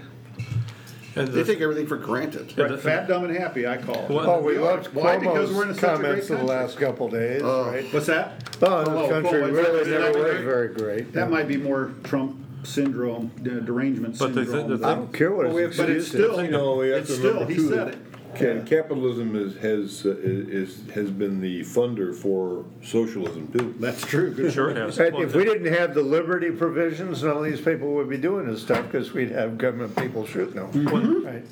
And 1.16 1.28
They 1.28 1.44
the- 1.44 1.54
take 1.54 1.62
everything 1.62 1.86
for 1.86 1.98
granted. 1.98 2.54
Right, 2.58 2.80
fat, 2.80 3.08
dumb, 3.08 3.26
and 3.26 3.36
happy, 3.38 3.68
I 3.68 3.78
call 3.78 3.96
it. 4.06 4.10
Well, 4.10 4.30
Oh, 4.30 4.40
we 4.42 4.54
We 4.54 4.58
are. 4.58 4.62
loved 4.62 4.88
Why? 4.96 5.18
Because 5.18 5.52
we're 5.54 5.68
in 5.70 5.76
such 5.76 5.84
a 5.84 5.98
great 5.98 6.02
comments 6.08 6.30
of 6.32 6.40
the 6.40 6.46
last 6.46 6.78
couple 6.80 7.08
days, 7.10 7.42
Oh. 7.44 7.66
right? 7.70 7.86
What's 7.94 8.08
that? 8.08 8.32
Oh, 8.62 8.68
Oh, 8.88 9.02
this 9.02 9.12
country 9.12 9.42
Cuomo, 9.42 9.52
really 9.56 9.80
is 9.82 9.88
that 9.90 10.00
never 10.00 10.20
was 10.20 10.32
great? 10.32 10.44
very 10.44 10.68
great. 10.70 11.14
That 11.14 11.30
might 11.30 11.48
be 11.48 11.58
more 11.58 11.92
Trump 12.04 12.38
syndrome, 12.64 13.32
uh, 13.46 13.60
derangement 13.64 14.18
But 14.18 14.34
the- 14.34 14.46
syndrome. 14.46 14.70
the- 14.70 14.78
than- 14.78 14.90
I 14.90 14.96
don't 14.96 15.14
care 15.14 15.32
what 15.32 15.46
Well, 15.48 15.56
we 15.56 15.62
his 15.64 15.78
have 15.78 15.88
But 15.88 15.96
it's 15.96 16.08
still, 16.08 16.44
You 16.44 16.50
know, 16.50 16.76
we 16.78 16.90
have 16.90 17.00
it's 17.00 17.10
to 17.10 17.16
still, 17.18 17.34
remember 17.34 17.52
he 17.54 17.58
too 17.60 17.70
said 17.70 17.88
it. 17.90 17.96
Ca- 18.38 18.64
Capitalism 18.66 19.36
is, 19.36 19.56
has, 19.58 20.06
uh, 20.06 20.16
is, 20.22 20.82
has 20.94 21.10
been 21.10 21.40
the 21.42 21.62
funder 21.62 22.16
for 22.16 22.66
socialism 22.84 23.48
too. 23.52 23.76
That's 23.80 24.02
true. 24.06 24.34
Good 24.34 24.54
Sure 24.54 24.70
it 24.72 24.78
has. 24.78 25.00
Right, 25.00 25.14
If 25.14 25.36
we 25.36 25.44
didn't 25.46 25.74
have 25.74 25.94
the 25.94 26.02
liberty 26.02 26.52
provisions, 26.52 27.24
none 27.24 27.38
of 27.38 27.44
these 27.44 27.62
people 27.62 27.94
would 27.94 28.10
be 28.10 28.18
doing 28.18 28.48
this 28.48 28.62
stuff 28.62 28.86
because 28.86 29.14
we'd 29.14 29.32
have 29.32 29.58
government 29.58 29.96
people 29.96 30.26
shooting 30.26 30.56
them. 30.56 31.24
Right. 31.24 31.44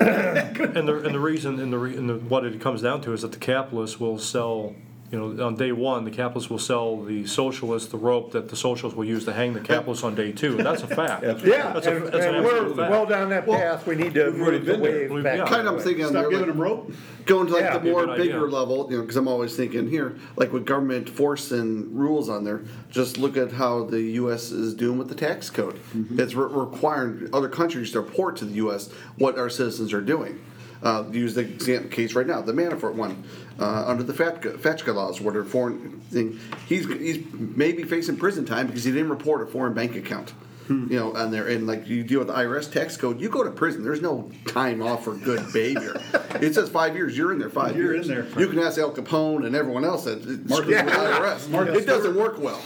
And 0.00 0.88
the, 0.88 1.02
and 1.04 1.14
the 1.14 1.20
reason, 1.20 1.60
and 1.60 1.72
the, 1.72 1.78
re- 1.78 1.96
and 1.96 2.08
the, 2.08 2.14
what 2.14 2.44
it 2.44 2.60
comes 2.60 2.82
down 2.82 3.02
to 3.02 3.12
is 3.12 3.22
that 3.22 3.32
the 3.32 3.38
capitalists 3.38 4.00
will 4.00 4.18
sell, 4.18 4.74
you 5.12 5.18
know, 5.20 5.44
on 5.46 5.56
day 5.56 5.72
one, 5.72 6.04
the 6.06 6.10
capitalists 6.10 6.48
will 6.48 6.58
sell 6.58 6.96
the 7.02 7.26
socialists 7.26 7.90
the 7.90 7.98
rope 7.98 8.32
that 8.32 8.48
the 8.48 8.56
socialists 8.56 8.96
will 8.96 9.04
use 9.04 9.26
to 9.26 9.32
hang 9.34 9.52
the 9.52 9.60
capitalists 9.60 10.02
on 10.02 10.14
day 10.14 10.32
two, 10.32 10.56
and 10.56 10.64
that's 10.66 10.82
a 10.82 10.86
fact. 10.86 11.22
Yeah, 11.44 11.72
That's 11.74 11.86
a- 11.86 11.96
and, 11.96 12.06
that's 12.06 12.24
an 12.24 12.34
and 12.36 12.44
we're 12.44 12.56
absolute 12.56 12.76
fact. 12.76 12.90
well 12.90 13.04
down 13.06 13.28
that 13.28 13.44
path. 13.46 13.86
We 13.86 13.94
need 13.94 14.14
to 14.14 14.30
we've 14.30 14.40
already 14.40 14.58
move 14.58 14.66
the 14.66 14.72
been 14.72 14.82
there. 14.82 14.92
wave 15.00 15.10
We've- 15.10 15.22
back. 15.22 15.38
yeah. 15.38 15.44
Kind 15.46 15.68
of 15.68 15.74
I'm 15.74 15.80
thinking 15.80 16.04
on 16.06 16.12
Stop 16.12 16.22
there, 16.22 16.30
giving 16.30 16.46
like, 16.46 16.54
them 16.54 16.62
rope. 16.62 16.92
going 17.26 17.46
to 17.48 17.52
like 17.52 17.62
Yeah. 17.64 17.78
the 17.78 17.90
more 17.90 18.00
Be 18.00 18.06
good 18.06 18.20
idea. 18.20 18.32
bigger 18.32 18.50
level, 18.50 18.88
you 18.90 18.96
know, 18.96 19.02
because 19.02 19.16
I'm 19.16 19.28
always 19.28 19.54
thinking 19.54 19.86
here, 19.90 20.16
like 20.36 20.50
with 20.52 20.64
government 20.64 21.10
forcing 21.10 21.94
rules 21.94 22.30
on 22.30 22.44
there, 22.44 22.62
just 22.90 23.18
look 23.18 23.36
at 23.36 23.52
how 23.52 23.84
the 23.84 24.00
U.S. 24.22 24.50
is 24.50 24.72
doing 24.72 24.96
with 24.96 25.08
the 25.10 25.14
tax 25.14 25.50
code. 25.50 25.74
Mm-hmm. 25.94 26.18
It's 26.20 26.34
re- 26.34 26.46
requiring 26.50 27.28
other 27.34 27.50
countries 27.50 27.92
to 27.92 28.00
report 28.00 28.36
to 28.36 28.46
the 28.46 28.54
U.S. 28.54 28.88
what 29.18 29.36
our 29.38 29.50
citizens 29.50 29.92
are 29.92 30.00
doing. 30.00 30.40
Uh, 30.82 31.04
use 31.12 31.34
the 31.34 31.42
example 31.42 31.88
case 31.90 32.14
right 32.14 32.26
now, 32.26 32.40
the 32.40 32.52
Manafort 32.52 32.94
one, 32.94 33.22
uh, 33.60 33.84
under 33.86 34.02
the 34.02 34.12
FATCA, 34.12 34.58
FATCA 34.58 34.92
laws, 34.92 35.20
where 35.20 35.44
foreign 35.44 36.00
thing. 36.10 36.40
He's 36.66 36.86
he's 36.88 37.24
maybe 37.32 37.84
facing 37.84 38.16
prison 38.16 38.44
time 38.44 38.66
because 38.66 38.82
he 38.82 38.90
didn't 38.90 39.10
report 39.10 39.42
a 39.42 39.46
foreign 39.46 39.74
bank 39.74 39.94
account. 39.94 40.32
You 40.68 40.98
know, 40.98 41.12
and 41.14 41.30
there 41.32 41.48
and 41.48 41.66
like 41.66 41.86
you 41.86 42.02
deal 42.02 42.20
with 42.20 42.28
the 42.28 42.34
IRS 42.34 42.72
tax 42.72 42.96
code, 42.96 43.20
you 43.20 43.28
go 43.28 43.44
to 43.44 43.50
prison. 43.50 43.84
There's 43.84 44.00
no 44.00 44.30
time 44.46 44.80
off 44.80 45.04
for 45.04 45.14
good 45.14 45.52
behavior. 45.52 46.00
it 46.40 46.54
says 46.54 46.70
five 46.70 46.94
years. 46.94 47.16
You're 47.18 47.32
in 47.32 47.38
there 47.38 47.50
5 47.50 47.76
You're 47.76 47.94
years. 47.94 48.08
in 48.08 48.14
there. 48.14 48.40
You 48.40 48.48
can 48.48 48.58
ask 48.58 48.78
Al 48.78 48.90
Capone 48.92 49.44
and 49.44 49.54
everyone 49.54 49.84
else 49.84 50.04
that 50.04 50.24
Marcus 50.48 50.64
screws 50.64 50.82
with 50.84 50.86
the 50.86 50.92
IRS. 50.92 51.48
Marcus 51.50 51.76
it 51.82 51.86
doesn't 51.86 52.14
work 52.16 52.38
well 52.38 52.60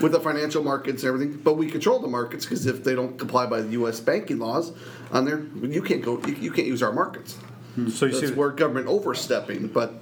with 0.00 0.12
the 0.12 0.18
financial 0.20 0.64
markets 0.64 1.04
and 1.04 1.14
everything. 1.14 1.40
But 1.40 1.54
we 1.54 1.70
control 1.70 2.00
the 2.00 2.08
markets 2.08 2.44
because 2.44 2.66
if 2.66 2.82
they 2.82 2.96
don't 2.96 3.16
comply 3.16 3.46
by 3.46 3.60
the 3.60 3.68
U.S. 3.72 4.00
banking 4.00 4.38
laws 4.40 4.72
on 5.12 5.24
there, 5.24 5.44
you 5.62 5.82
can't 5.82 6.02
go. 6.02 6.20
You, 6.26 6.34
you 6.34 6.50
can't 6.50 6.66
use 6.66 6.82
our 6.82 6.92
markets. 6.92 7.38
So 7.90 8.06
you 8.06 8.12
That's 8.12 8.28
see, 8.28 8.34
where 8.34 8.50
government 8.50 8.86
overstepping. 8.86 9.68
But 9.68 9.94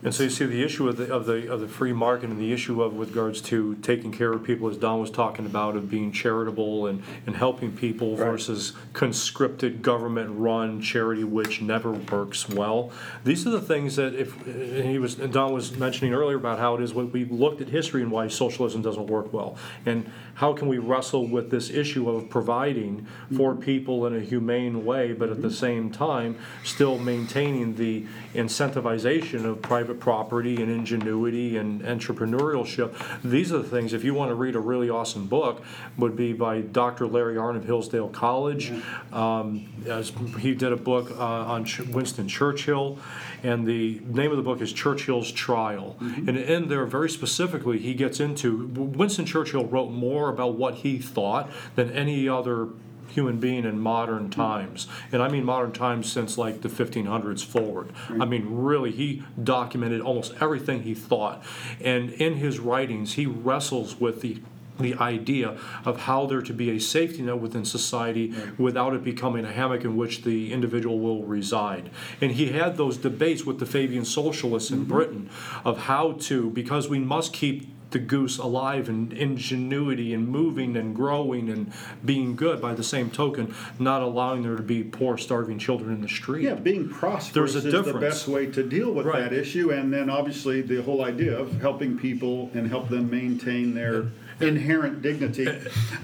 And 0.00 0.14
so 0.14 0.22
you 0.22 0.30
see 0.30 0.46
the 0.46 0.62
issue 0.62 0.88
of 0.88 0.96
the, 0.96 1.12
of 1.12 1.26
the, 1.26 1.52
of 1.52 1.60
the 1.60 1.66
free 1.66 1.92
market 1.92 2.30
and 2.30 2.38
the 2.38 2.52
issue 2.52 2.82
of 2.82 2.94
with 2.94 3.08
regards 3.08 3.40
to 3.42 3.74
taking 3.76 4.12
care 4.12 4.32
of 4.32 4.44
people, 4.44 4.68
as 4.68 4.76
Don 4.76 5.00
was 5.00 5.10
talking 5.10 5.44
about, 5.44 5.74
of 5.74 5.90
being 5.90 6.12
charitable 6.12 6.86
and, 6.86 7.02
and 7.26 7.34
helping 7.34 7.72
people 7.72 8.14
versus 8.14 8.74
conscripted, 8.92 9.82
government-run 9.82 10.80
charity, 10.80 11.24
which 11.24 11.60
never 11.60 11.90
works 11.90 12.48
well. 12.48 12.92
These 13.24 13.44
are 13.48 13.50
the 13.50 13.60
things 13.60 13.96
that 13.96 14.14
if, 14.14 14.34
he 14.46 15.00
was, 15.00 15.16
Don 15.16 15.52
was 15.52 15.76
mentioning 15.76 16.14
earlier 16.14 16.36
about 16.36 16.60
how 16.60 16.76
it 16.76 16.80
is, 16.80 16.94
when 16.94 17.10
we 17.10 17.24
looked 17.24 17.60
at 17.60 17.68
history 17.68 18.00
and 18.00 18.12
why 18.12 18.28
socialism 18.28 18.82
doesn't 18.82 19.08
work 19.08 19.32
well. 19.32 19.56
And 19.84 20.08
how 20.34 20.52
can 20.52 20.68
we 20.68 20.78
wrestle 20.78 21.26
with 21.26 21.50
this 21.50 21.70
issue 21.70 22.08
of 22.08 22.30
providing 22.30 23.04
for 23.36 23.52
mm-hmm. 23.52 23.62
people 23.62 24.06
in 24.06 24.14
a 24.14 24.20
humane 24.20 24.84
way, 24.84 25.12
but 25.12 25.30
at 25.30 25.42
the 25.42 25.48
mm-hmm. 25.48 25.56
same 25.56 25.90
time, 25.90 26.38
still 26.62 26.98
maintaining 26.98 27.74
the 27.74 28.06
incentivization 28.34 29.44
of 29.44 29.60
private 29.60 29.87
property 29.94 30.60
and 30.62 30.70
ingenuity 30.70 31.56
and 31.56 31.82
entrepreneurship. 31.82 32.94
These 33.22 33.52
are 33.52 33.58
the 33.58 33.68
things, 33.68 33.92
if 33.92 34.04
you 34.04 34.14
want 34.14 34.30
to 34.30 34.34
read 34.34 34.54
a 34.54 34.60
really 34.60 34.90
awesome 34.90 35.26
book, 35.26 35.62
would 35.96 36.16
be 36.16 36.32
by 36.32 36.60
Dr. 36.60 37.06
Larry 37.06 37.36
Arnn 37.36 37.56
of 37.56 37.64
Hillsdale 37.64 38.08
College. 38.08 38.72
Um, 39.12 39.66
as- 39.86 40.12
He 40.38 40.54
did 40.54 40.72
a 40.72 40.76
book 40.76 41.10
uh, 41.12 41.22
on 41.24 41.64
Ch- 41.64 41.80
Winston 41.80 42.28
Churchill, 42.28 42.98
and 43.42 43.66
the 43.66 44.00
name 44.06 44.30
of 44.30 44.36
the 44.36 44.42
book 44.42 44.60
is 44.60 44.72
Churchill's 44.72 45.30
Trial. 45.32 45.96
And 46.00 46.36
in 46.36 46.68
there, 46.68 46.86
very 46.86 47.10
specifically, 47.10 47.78
he 47.78 47.94
gets 47.94 48.20
into, 48.20 48.66
Winston 48.68 49.24
Churchill 49.26 49.64
wrote 49.66 49.90
more 49.90 50.28
about 50.28 50.54
what 50.54 50.76
he 50.76 50.98
thought 50.98 51.50
than 51.76 51.90
any 51.90 52.28
other 52.28 52.68
human 53.10 53.38
being 53.38 53.64
in 53.64 53.78
modern 53.80 54.30
times. 54.30 54.86
And 55.12 55.22
I 55.22 55.28
mean 55.28 55.44
modern 55.44 55.72
times 55.72 56.10
since 56.10 56.38
like 56.38 56.62
the 56.62 56.68
1500s 56.68 57.44
forward. 57.44 57.92
I 58.20 58.24
mean, 58.24 58.46
really, 58.48 58.90
he 58.90 59.22
documented 59.42 60.00
almost 60.00 60.34
everything 60.40 60.82
he 60.82 60.94
thought. 60.94 61.44
And 61.80 62.10
in 62.10 62.34
his 62.34 62.58
writings, 62.58 63.14
he 63.14 63.26
wrestles 63.26 64.00
with 64.00 64.20
the 64.20 64.40
the 64.78 64.94
idea 64.94 65.58
of 65.84 66.02
how 66.02 66.26
there 66.26 66.42
to 66.42 66.52
be 66.52 66.70
a 66.70 66.78
safety 66.78 67.22
net 67.22 67.38
within 67.38 67.64
society 67.64 68.32
without 68.56 68.94
it 68.94 69.02
becoming 69.02 69.44
a 69.44 69.52
hammock 69.52 69.84
in 69.84 69.96
which 69.96 70.22
the 70.22 70.52
individual 70.52 71.00
will 71.00 71.24
reside. 71.24 71.90
And 72.20 72.32
he 72.32 72.52
had 72.52 72.76
those 72.76 72.96
debates 72.96 73.44
with 73.44 73.58
the 73.58 73.66
Fabian 73.66 74.04
socialists 74.04 74.70
in 74.70 74.80
mm-hmm. 74.80 74.92
Britain 74.92 75.30
of 75.64 75.78
how 75.78 76.12
to, 76.20 76.50
because 76.50 76.88
we 76.88 76.98
must 76.98 77.32
keep 77.32 77.68
the 77.90 77.98
goose 77.98 78.38
alive 78.38 78.88
and 78.88 79.12
ingenuity 79.12 80.12
and 80.12 80.28
moving 80.28 80.76
and 80.76 80.94
growing 80.94 81.48
and 81.48 81.72
being 82.04 82.36
good 82.36 82.60
by 82.60 82.74
the 82.74 82.84
same 82.84 83.10
token, 83.10 83.54
not 83.78 84.02
allowing 84.02 84.42
there 84.42 84.56
to 84.56 84.62
be 84.62 84.82
poor, 84.84 85.16
starving 85.16 85.58
children 85.58 85.92
in 85.94 86.00
the 86.02 86.08
street. 86.08 86.42
Yeah, 86.44 86.54
being 86.54 86.88
prosperous 86.88 87.52
There's 87.54 87.64
a 87.64 87.68
is 87.68 87.84
the 87.86 87.94
best 87.94 88.28
way 88.28 88.46
to 88.46 88.62
deal 88.62 88.92
with 88.92 89.06
Right. 89.06 89.20
that 89.22 89.32
issue, 89.32 89.70
and 89.70 89.92
then 89.92 90.10
obviously 90.10 90.60
the 90.60 90.82
whole 90.82 91.04
idea 91.04 91.38
of 91.38 91.60
helping 91.60 91.98
people 91.98 92.50
and 92.54 92.68
help 92.68 92.88
them 92.88 93.10
maintain 93.10 93.74
their 93.74 94.06
inherent 94.40 95.02
dignity 95.02 95.48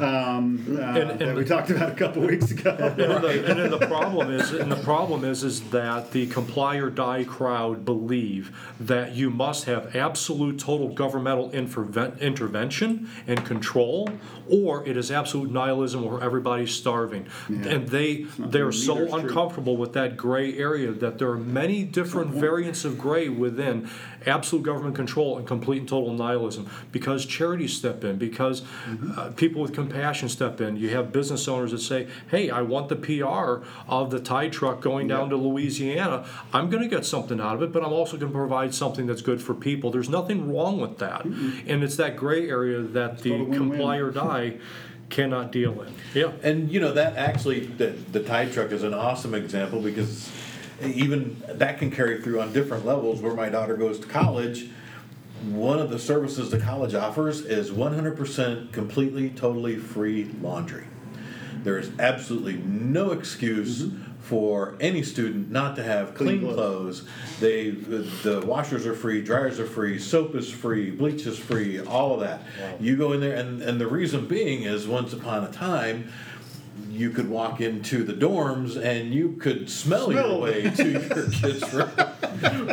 um, 0.00 0.66
uh, 0.68 0.80
And- 0.82 1.10
that 1.10 1.22
and- 1.22 1.36
we 1.36 1.44
talked 1.44 1.70
about 1.70 1.92
a 1.92 1.94
couple 1.94 2.22
weeks 2.22 2.50
ago. 2.50 2.70
And 3.04 3.22
the, 3.22 3.44
and 3.50 3.58
then 3.60 3.70
the 3.70 3.86
problem 3.86 4.30
is, 4.30 4.52
and 4.52 4.70
the 4.70 4.76
problem 4.82 5.24
is, 5.24 5.42
is 5.44 5.62
that 5.70 6.10
the 6.12 6.26
comply 6.26 6.76
or 6.76 6.90
die 6.90 7.24
crowd 7.24 7.84
believe 7.84 8.54
that 8.80 9.12
you 9.14 9.30
must 9.30 9.64
have 9.64 9.94
absolute 9.94 10.58
total 10.58 10.88
governmental 10.88 11.50
interven- 11.50 12.18
intervention 12.20 13.08
and 13.26 13.44
control, 13.44 14.08
or 14.48 14.86
it 14.86 14.96
is 14.96 15.10
absolute 15.10 15.50
nihilism 15.50 16.04
where 16.04 16.22
everybody's 16.22 16.72
starving. 16.72 17.26
And 17.48 17.88
they, 17.88 18.26
they're 18.38 18.72
so 18.72 18.94
Neither's 18.94 19.10
true. 19.10 19.20
uncomfortable 19.20 19.76
with 19.76 19.92
that 19.94 20.16
gray 20.16 20.56
area 20.56 20.92
that 20.92 21.18
there 21.18 21.28
are 21.30 21.38
many 21.38 21.84
different 21.84 22.30
variants 22.30 22.84
of 22.84 22.98
gray 22.98 23.28
within 23.28 23.88
absolute 24.26 24.62
government 24.64 24.94
control 24.96 25.36
and 25.36 25.46
complete 25.46 25.80
and 25.80 25.88
total 25.88 26.12
nihilism 26.12 26.68
because 26.92 27.26
charities 27.26 27.76
step 27.76 28.02
in, 28.04 28.16
because 28.28 28.62
uh, 29.16 29.30
people 29.36 29.62
with 29.62 29.72
compassion 29.72 30.28
step 30.28 30.60
in. 30.60 30.76
You 30.76 30.90
have 30.90 31.12
business 31.12 31.48
owners 31.48 31.70
that 31.72 31.78
say, 31.78 32.08
hey, 32.30 32.50
I 32.50 32.62
want 32.62 32.88
the 32.88 32.96
PR 32.96 33.66
of 33.88 34.10
the 34.10 34.20
Tide 34.20 34.52
truck 34.52 34.80
going 34.80 35.08
down 35.08 35.30
to 35.30 35.36
Louisiana. 35.36 36.26
I'm 36.52 36.70
going 36.70 36.82
to 36.82 36.88
get 36.88 37.04
something 37.04 37.40
out 37.40 37.54
of 37.54 37.62
it, 37.62 37.72
but 37.72 37.84
I'm 37.84 37.92
also 37.92 38.16
going 38.16 38.32
to 38.32 38.38
provide 38.38 38.74
something 38.74 39.06
that's 39.06 39.22
good 39.22 39.42
for 39.42 39.54
people. 39.54 39.90
There's 39.90 40.08
nothing 40.08 40.52
wrong 40.52 40.80
with 40.80 40.98
that. 40.98 41.24
And 41.24 41.82
it's 41.82 41.96
that 41.96 42.16
gray 42.16 42.48
area 42.48 42.80
that 42.80 43.20
the 43.20 43.30
called 43.30 43.54
comply 43.54 43.96
or 43.98 44.10
die 44.10 44.58
cannot 45.10 45.52
deal 45.52 45.80
in. 45.82 45.94
Yeah. 46.14 46.32
And 46.42 46.70
you 46.70 46.80
know 46.80 46.92
that 46.92 47.16
actually, 47.16 47.66
the, 47.66 47.88
the 48.12 48.20
tide 48.22 48.52
truck 48.52 48.72
is 48.72 48.82
an 48.82 48.94
awesome 48.94 49.34
example 49.34 49.80
because 49.80 50.30
even 50.82 51.42
that 51.48 51.78
can 51.78 51.90
carry 51.90 52.20
through 52.20 52.40
on 52.40 52.52
different 52.52 52.84
levels. 52.84 53.20
Where 53.20 53.34
my 53.34 53.48
daughter 53.48 53.76
goes 53.76 53.98
to 54.00 54.06
college, 54.06 54.68
one 55.52 55.78
of 55.78 55.90
the 55.90 55.98
services 55.98 56.50
the 56.50 56.58
college 56.58 56.94
offers 56.94 57.40
is 57.40 57.70
100% 57.70 58.72
completely, 58.72 59.30
totally 59.30 59.76
free 59.76 60.30
laundry. 60.40 60.86
There 61.62 61.78
is 61.78 61.90
absolutely 61.98 62.56
no 62.56 63.12
excuse 63.12 63.90
for 64.20 64.74
any 64.80 65.02
student 65.02 65.50
not 65.50 65.76
to 65.76 65.82
have 65.82 66.14
clean, 66.14 66.40
Clean 66.40 66.54
clothes. 66.54 67.06
They 67.40 67.70
the, 67.70 67.98
the 68.22 68.40
washers 68.46 68.86
are 68.86 68.94
free, 68.94 69.20
dryers 69.22 69.60
are 69.60 69.66
free, 69.66 69.98
soap 69.98 70.34
is 70.34 70.50
free, 70.50 70.90
bleach 70.90 71.26
is 71.26 71.38
free, 71.38 71.78
all 71.80 72.14
of 72.14 72.20
that. 72.20 72.42
You 72.80 72.96
go 72.96 73.12
in 73.12 73.20
there, 73.20 73.36
and 73.36 73.60
and 73.62 73.78
the 73.80 73.86
reason 73.86 74.26
being 74.26 74.62
is 74.62 74.86
once 74.88 75.12
upon 75.12 75.44
a 75.44 75.52
time. 75.52 76.10
You 76.90 77.10
could 77.10 77.28
walk 77.28 77.60
into 77.60 78.02
the 78.02 78.14
dorms 78.14 78.76
and 78.82 79.12
you 79.12 79.32
could 79.32 79.68
smell, 79.68 80.12
your 80.12 80.38
way 80.38 80.70
to 80.70 80.90
your 80.90 81.00
kids' 81.30 81.72
room. 81.72 81.90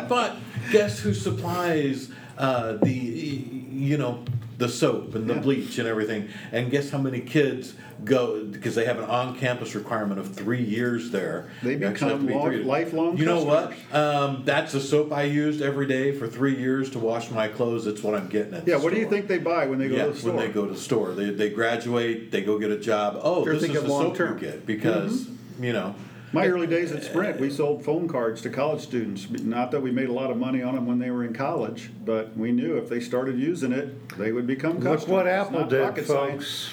but 0.08 0.36
guess 0.72 1.00
who 1.00 1.14
supplies 1.14 2.10
uh, 2.42 2.74
the 2.82 2.92
you 2.92 3.98
know 3.98 4.24
the 4.58 4.68
soap 4.70 5.16
and 5.16 5.28
the 5.30 5.34
Yeah. 5.36 5.40
bleach 5.42 5.78
and 5.80 5.88
everything? 5.88 6.28
And 6.52 6.70
guess 6.70 6.90
how 6.90 6.98
many 6.98 7.20
kids 7.22 7.74
go 8.04 8.44
because 8.46 8.74
they 8.76 8.86
have 8.86 8.98
an 9.00 9.06
on-campus 9.06 9.74
requirement 9.76 10.20
of 10.20 10.34
three 10.36 10.62
years 10.64 11.12
there. 11.12 11.50
They 11.64 11.74
You 11.74 11.90
become 11.90 12.26
be 12.26 12.34
long- 12.34 12.64
lifelong 12.66 13.18
You 13.18 13.26
know 13.26 13.44
what? 13.44 13.74
Um, 13.94 14.42
that's 14.46 14.72
the 14.74 14.80
soap 14.80 15.12
I 15.14 15.24
used 15.24 15.62
every 15.62 15.86
day 15.88 16.12
for 16.12 16.28
three 16.28 16.56
years 16.56 16.90
to 16.92 17.00
wash 17.00 17.30
my 17.32 17.48
clothes. 17.48 17.86
It's 17.88 18.02
what 18.04 18.16
I'm 18.16 18.28
getting 18.28 18.54
at. 18.56 18.68
Yeah, 18.68 18.78
what 18.78 18.92
do 18.94 19.00
you 19.00 19.08
think 19.08 19.28
they 19.28 19.38
buy 19.38 19.66
when 19.68 19.78
they 19.80 19.88
go 19.88 19.96
yeah, 19.96 20.06
to 20.06 20.12
the 20.12 20.18
store? 20.20 20.34
when 20.34 20.48
they 20.48 20.52
go 20.54 20.66
to 20.66 20.74
the 20.74 20.80
store, 20.80 21.14
they, 21.14 21.30
they 21.30 21.50
graduate, 21.50 22.32
they 22.32 22.42
go 22.42 22.58
get 22.60 22.72
a 22.72 22.78
job. 22.80 23.20
Oh, 23.24 23.44
They're 23.46 23.54
this 23.54 23.64
is 23.64 23.70
the 23.70 23.76
soap 23.82 23.86
you 23.88 23.90
long-term. 23.94 24.38
get 24.40 24.66
because 24.66 25.26
Mm-hmm. 25.26 25.64
you 25.64 25.74
know. 25.74 25.96
My 26.34 26.48
early 26.48 26.68
days 26.68 26.92
at 26.94 27.04
Sprint, 27.04 27.40
we 27.42 27.50
sold 27.50 27.84
phone 27.84 28.08
cards 28.08 28.42
to 28.44 28.50
college 28.50 28.82
students. 28.82 29.30
Not 29.30 29.72
that 29.72 29.82
we 29.82 29.92
made 29.92 30.08
a 30.08 30.14
lot 30.14 30.32
of 30.32 30.38
money 30.38 30.62
on 30.62 30.76
them 30.76 30.86
when 30.86 30.98
they 30.98 31.12
were 31.12 31.26
in 31.26 31.34
college, 31.34 31.90
but 32.06 32.38
we 32.38 32.54
knew 32.54 32.78
if 32.78 32.88
they 32.88 33.02
started 33.02 33.38
using 33.38 33.74
it, 33.74 34.10
they 34.18 34.32
would 34.32 34.48
become 34.48 34.76
customers. 34.82 35.02
Look 35.02 35.10
what 35.10 35.28
Apple 35.28 35.66
did, 35.66 36.06
science. 36.06 36.08
folks. 36.08 36.70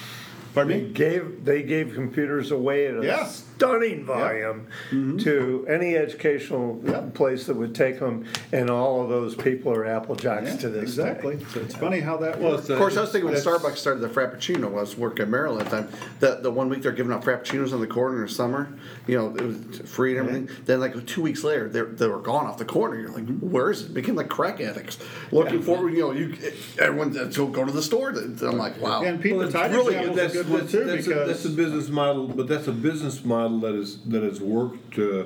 Pardon 0.53 0.77
They 0.77 0.83
me? 0.85 0.89
gave, 0.93 1.45
they 1.45 1.63
gave 1.63 1.93
computers 1.93 2.51
away 2.51 2.87
at 2.87 3.03
Yeah. 3.03 3.27
A 3.61 3.65
stunning 3.65 4.05
volume 4.05 4.67
mm-hmm. 4.89 5.17
to 5.17 5.65
any 5.69 5.95
educational 5.95 6.81
Yeah. 6.85 7.01
place 7.13 7.45
that 7.47 7.55
would 7.55 7.75
take 7.75 7.99
them, 7.99 8.25
and 8.51 8.69
all 8.69 9.01
of 9.03 9.09
those 9.09 9.35
people 9.35 9.71
are 9.73 9.85
Apple 9.85 10.15
Jacks 10.15 10.51
Yeah, 10.51 10.57
to 10.57 10.69
this 10.69 10.83
exactly. 10.83 11.35
day. 11.37 11.45
So 11.53 11.59
it's 11.61 11.75
funny 11.75 11.99
how 11.99 12.17
that 12.17 12.39
Well, 12.39 12.53
works. 12.53 12.69
Uh, 12.69 12.73
of 12.73 12.79
course, 12.79 12.97
I 12.97 13.01
was 13.01 13.11
thinking 13.11 13.29
when 13.31 13.39
Starbucks 13.39 13.77
started 13.77 14.01
the 14.01 14.09
Frappuccino. 14.09 14.65
I 14.67 14.81
was 14.81 14.97
working 14.97 15.25
in 15.25 15.31
Maryland 15.31 15.65
at 15.67 15.71
the 15.71 15.77
time. 15.81 15.89
The, 16.19 16.39
the 16.41 16.51
one 16.51 16.69
week 16.69 16.81
they're 16.81 16.91
giving 16.91 17.11
out 17.11 17.23
Frappuccinos 17.23 17.73
on 17.73 17.81
the 17.81 17.87
corner 17.87 18.17
in 18.17 18.21
the 18.27 18.29
summer, 18.29 18.69
you 19.07 19.17
know, 19.17 19.35
it 19.35 19.41
was 19.41 19.79
free 19.89 20.17
and 20.17 20.27
everything. 20.27 20.49
Then, 20.65 20.79
like 20.79 21.05
two 21.05 21.21
weeks 21.21 21.43
later, 21.43 21.69
they 21.69 21.81
they 21.81 22.07
were 22.07 22.19
gone 22.21 22.45
off 22.45 22.57
the 22.57 22.65
corner. 22.65 22.99
You're 22.99 23.11
like, 23.11 23.25
mm-hmm. 23.25 23.49
where 23.49 23.71
is 23.71 23.81
it? 23.83 23.91
it 23.91 23.93
Became 23.93 24.15
like 24.15 24.29
crack 24.29 24.61
addicts 24.61 24.97
looking 25.31 25.61
forward. 25.61 25.93
You 25.93 25.99
know, 25.99 26.11
you 26.11 26.35
everyone 26.79 27.11
to 27.13 27.47
go 27.51 27.65
to 27.65 27.71
the 27.71 27.81
store. 27.81 28.09
I'm 28.09 28.57
like, 28.57 28.79
wow. 28.79 29.01
And 29.03 29.21
people 29.21 29.39
Well, 29.39 29.49
the 29.49 29.63
it's 29.63 29.73
really- 29.73 29.95
example 29.95 30.11
is 30.11 30.17
a 30.17 30.21
that's- 30.21 30.33
good 30.33 30.49
one 30.49 30.67
too 30.67 30.83
that's 30.85 31.07
a- 31.07 31.09
That's 31.29 31.45
a 31.45 31.49
business 31.49 31.89
model, 31.89 32.27
but 32.27 32.47
that's 32.47 32.67
a 32.67 32.71
business 32.71 33.23
model 33.25 33.48
that 33.59 33.73
is, 33.75 34.01
that 34.05 34.21
has 34.23 34.39
worked 34.39 34.99
uh, 34.99 35.23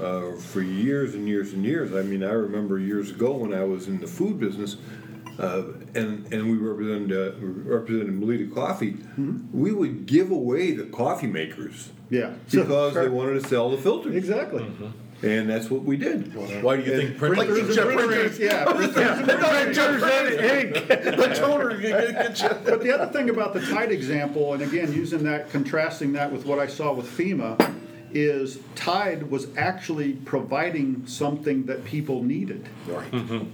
uh, 0.00 0.36
for 0.36 0.62
years 0.62 1.14
and 1.14 1.28
years 1.28 1.52
and 1.52 1.64
years. 1.64 1.94
I 1.94 2.02
mean, 2.02 2.22
I 2.24 2.32
remember 2.32 2.78
years 2.78 3.10
ago 3.10 3.32
when 3.36 3.52
I 3.52 3.64
was 3.64 3.88
in 3.88 4.00
the 4.00 4.06
food 4.06 4.40
business, 4.40 4.76
uh, 5.38 5.64
and, 5.94 6.32
and 6.32 6.50
we 6.50 6.56
represented, 6.56 7.12
uh, 7.12 7.36
represented 7.40 8.18
Melitta 8.18 8.52
Coffee, 8.54 8.92
Hmm? 8.92 9.38
we 9.52 9.72
would 9.72 10.06
give 10.06 10.30
away 10.30 10.72
the 10.72 10.84
coffee 10.84 11.26
makers 11.26 11.90
yeah, 12.08 12.32
So- 12.46 12.62
because 12.62 12.94
they 12.94 13.08
wanted 13.08 13.42
to 13.42 13.48
sell 13.48 13.70
the 13.70 13.76
filters. 13.76 14.14
exactly. 14.16 14.64
And 15.22 15.48
that's 15.48 15.70
what 15.70 15.82
we 15.82 15.96
did. 15.96 16.34
Why 16.62 16.76
do 16.76 16.82
you 16.82 16.96
think 16.96 17.16
printers? 17.18 17.38
Like 17.38 17.48
Printers 17.56 17.76
and 17.78 17.96
printers, 17.96 18.38
yeah. 18.38 18.64
the 18.64 19.72
toner, 21.36 21.70
you 21.74 21.80
get- 21.88 22.12
get 22.12 22.42
you- 22.42 22.48
But 22.64 22.82
the 22.82 22.92
other 22.92 23.12
thing 23.12 23.30
about 23.30 23.54
the 23.54 23.60
Tide 23.60 23.92
example, 23.92 24.52
and 24.54 24.62
again, 24.62 24.92
using 24.92 25.22
that, 25.24 25.50
contrasting 25.50 26.12
that 26.12 26.32
with 26.32 26.44
what 26.44 26.58
I 26.58 26.66
saw 26.66 26.92
with 26.92 27.06
FEMA, 27.06 27.74
is 28.12 28.58
Tide 28.74 29.30
was 29.30 29.48
actually 29.56 30.12
providing 30.14 31.06
something 31.06 31.64
that 31.66 31.84
people 31.84 32.22
needed. 32.22 32.68
Right. 32.86 33.46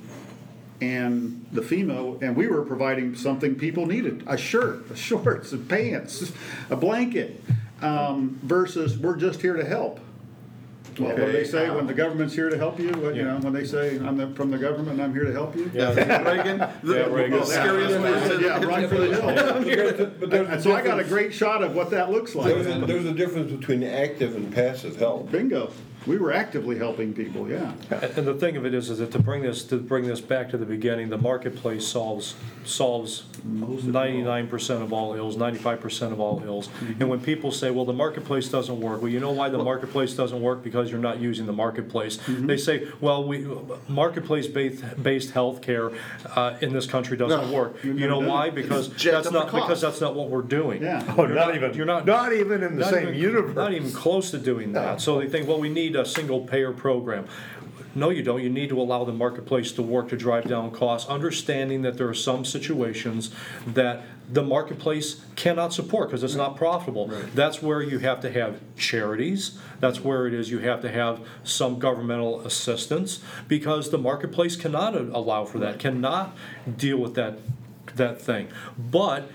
And 0.81 1.47
the 1.53 1.61
FEMA, 1.61 2.21
and 2.23 2.35
we 2.37 2.49
were 2.49 2.63
providing 2.63 3.15
something 3.15 3.55
people 3.55 3.87
needed, 3.87 4.25
a 4.27 4.37
shirt, 4.37 4.91
a 4.91 4.97
shorts, 4.97 5.53
a 5.53 5.59
pants, 5.59 6.33
a 6.71 6.77
blanket, 6.77 7.41
um, 7.81 8.41
versus 8.43 8.99
we're 8.99 9.17
just 9.17 9.41
here 9.43 9.55
to 9.55 9.65
help. 9.65 10.01
Well, 10.99 11.09
what 11.09 11.17
do 11.17 11.33
they 11.33 11.45
say, 11.45 11.71
when 11.71 11.87
the 11.87 11.95
government's 11.95 12.35
here 12.35 12.49
to 12.51 12.57
help 12.57 12.79
you, 12.79 12.91
what, 12.93 13.15
you 13.15 13.25
know, 13.25 13.39
when 13.39 13.53
they 13.53 13.65
say, 13.65 13.97
I'm 13.99 14.17
the- 14.17 14.29
from 14.35 14.51
the 14.51 14.59
government 14.59 14.93
and 14.93 15.03
I'm 15.03 15.13
here 15.15 15.25
to 15.25 15.33
help 15.33 15.57
you? 15.57 15.65
Reagan, 15.65 16.59
the, 16.83 16.95
Yeah, 16.95 17.07
Reagan. 17.07 17.31
the 17.41 17.45
scariest 17.47 17.97
person. 17.97 18.41
Yeah, 18.43 18.63
run 18.63 18.89
for 18.89 18.95
the 18.97 19.15
hills. 19.15 20.33
And 20.53 20.63
so 20.63 20.75
I 20.75 20.83
got 20.83 20.99
a 21.01 21.05
great 21.05 21.33
shot 21.33 21.63
of 21.63 21.75
what 21.75 21.91
that 21.91 22.11
looks 22.11 22.35
like. 22.35 22.47
There's 22.55 22.67
a, 22.67 22.87
there's 22.87 23.05
a 23.05 23.13
difference 23.13 23.51
between 23.53 23.83
active 23.83 24.35
and 24.37 24.53
passive 24.53 24.97
help. 24.97 25.31
Bingo. 25.31 25.71
We 26.07 26.19
were 26.19 26.33
actively 26.33 26.79
helping 26.79 27.13
people, 27.15 27.49
yeah. 27.49 27.73
And 27.91 28.23
and 28.23 28.27
the 28.27 28.35
thing 28.35 28.57
of 28.57 28.65
it 28.67 28.75
is, 28.75 28.91
is 28.91 28.99
that 28.99 29.11
to 29.13 29.19
bring 29.19 29.43
this, 29.43 29.65
to 29.65 29.77
bring 29.79 30.07
this 30.07 30.21
back 30.21 30.51
to 30.51 30.57
the 30.57 30.67
beginning, 30.67 31.09
the 31.11 31.19
marketplace 31.19 31.87
solves, 31.87 32.35
solves 32.65 33.25
ninety-nine 33.45 34.49
percent 34.49 34.83
of 34.83 34.93
all 34.93 35.15
ills, 35.15 35.37
ninety-five 35.37 35.81
percent 35.81 36.13
of 36.13 36.21
all 36.21 36.43
ills. 36.45 36.69
And 37.01 37.09
when 37.09 37.21
people 37.21 37.53
say, 37.53 37.71
well, 37.71 37.85
the 37.85 37.93
marketplace 37.93 38.49
doesn't 38.49 38.81
work, 38.81 39.01
well, 39.03 39.11
you 39.11 39.21
know 39.21 39.31
why 39.33 39.49
the 39.49 39.59
marketplace 39.63 40.15
doesn't 40.15 40.41
work? 40.41 40.63
Because 40.63 40.91
you're 40.91 41.01
not 41.01 41.21
using 41.21 41.47
the 41.47 41.53
marketplace. 41.53 42.19
They 42.29 42.57
say, 42.57 42.89
well, 43.01 43.25
we, 43.25 43.47
marketplace-based, 43.89 45.03
based 45.03 45.33
healthcare, 45.35 45.97
uh, 46.37 46.57
in 46.61 46.73
this 46.73 46.87
country 46.87 47.17
doesn't 47.17 47.51
No. 47.51 47.57
work. 47.57 47.83
You 47.85 48.09
know 48.09 48.19
why? 48.21 48.51
Because 48.51 48.89
jacked 48.89 49.25
that's 49.25 49.27
up 49.29 49.33
the 49.33 49.39
not, 49.41 49.53
because 49.53 49.81
that's 49.81 50.01
not 50.01 50.15
what 50.15 50.29
we're 50.29 50.43
doing. 50.43 50.83
Yeah. 50.83 51.03
Oh, 51.17 51.27
You're 51.27 51.35
not 51.35 51.55
even, 51.55 51.75
You're 51.75 51.87
not. 51.87 52.07
not 52.07 52.33
even 52.33 52.63
in 52.63 52.77
the 52.77 52.81
Not 52.83 52.91
same 52.91 53.09
even- 53.09 53.21
universe. 53.21 53.55
Not 53.57 53.73
even 53.73 53.93
close 53.93 54.31
to 54.33 54.39
doing 54.39 54.73
that. 54.73 55.01
So 55.01 55.21
they 55.21 55.29
think, 55.29 55.47
well, 55.49 55.61
we 55.61 55.69
need 55.69 55.92
a 55.97 56.05
single 56.05 56.41
payer 56.41 56.73
program. 56.73 57.27
No, 57.95 58.09
you 58.09 58.23
don't. 58.23 58.43
You 58.43 58.49
need 58.49 58.71
to 58.71 58.81
allow 58.81 59.05
the 59.05 59.13
marketplace 59.13 59.73
to 59.73 59.83
work 59.83 60.09
to 60.09 60.17
drive 60.17 60.49
down 60.49 60.71
costs, 60.71 61.09
understanding 61.11 61.83
that 61.83 61.99
there 61.99 62.09
are 62.09 62.15
some 62.15 62.45
situations 62.45 63.31
that 63.67 64.03
the 64.31 64.43
marketplace 64.43 65.23
cannot 65.37 65.75
support 65.75 66.09
because 66.09 66.23
it's 66.23 66.35
not 66.35 66.57
profitable. 66.57 67.11
That's 67.35 67.61
where 67.61 67.83
you 67.83 67.99
have 67.99 68.21
to 68.21 68.31
have 68.31 68.61
charities. 68.77 69.59
That's 69.81 70.01
where 70.01 70.27
it 70.27 70.33
is 70.33 70.51
you 70.51 70.61
have 70.61 70.81
to 70.83 70.91
have 70.91 71.21
some 71.45 71.79
governmental 71.79 72.41
assistance 72.47 73.21
because 73.47 73.91
the 73.91 73.99
marketplace 73.99 74.57
cannot 74.57 74.95
allow 74.95 75.45
for 75.45 75.59
that, 75.59 75.79
cannot 75.79 76.35
deal 76.79 76.97
with 76.97 77.15
that, 77.17 77.41
that 77.97 78.23
thing. 78.23 78.49
But 78.79 79.29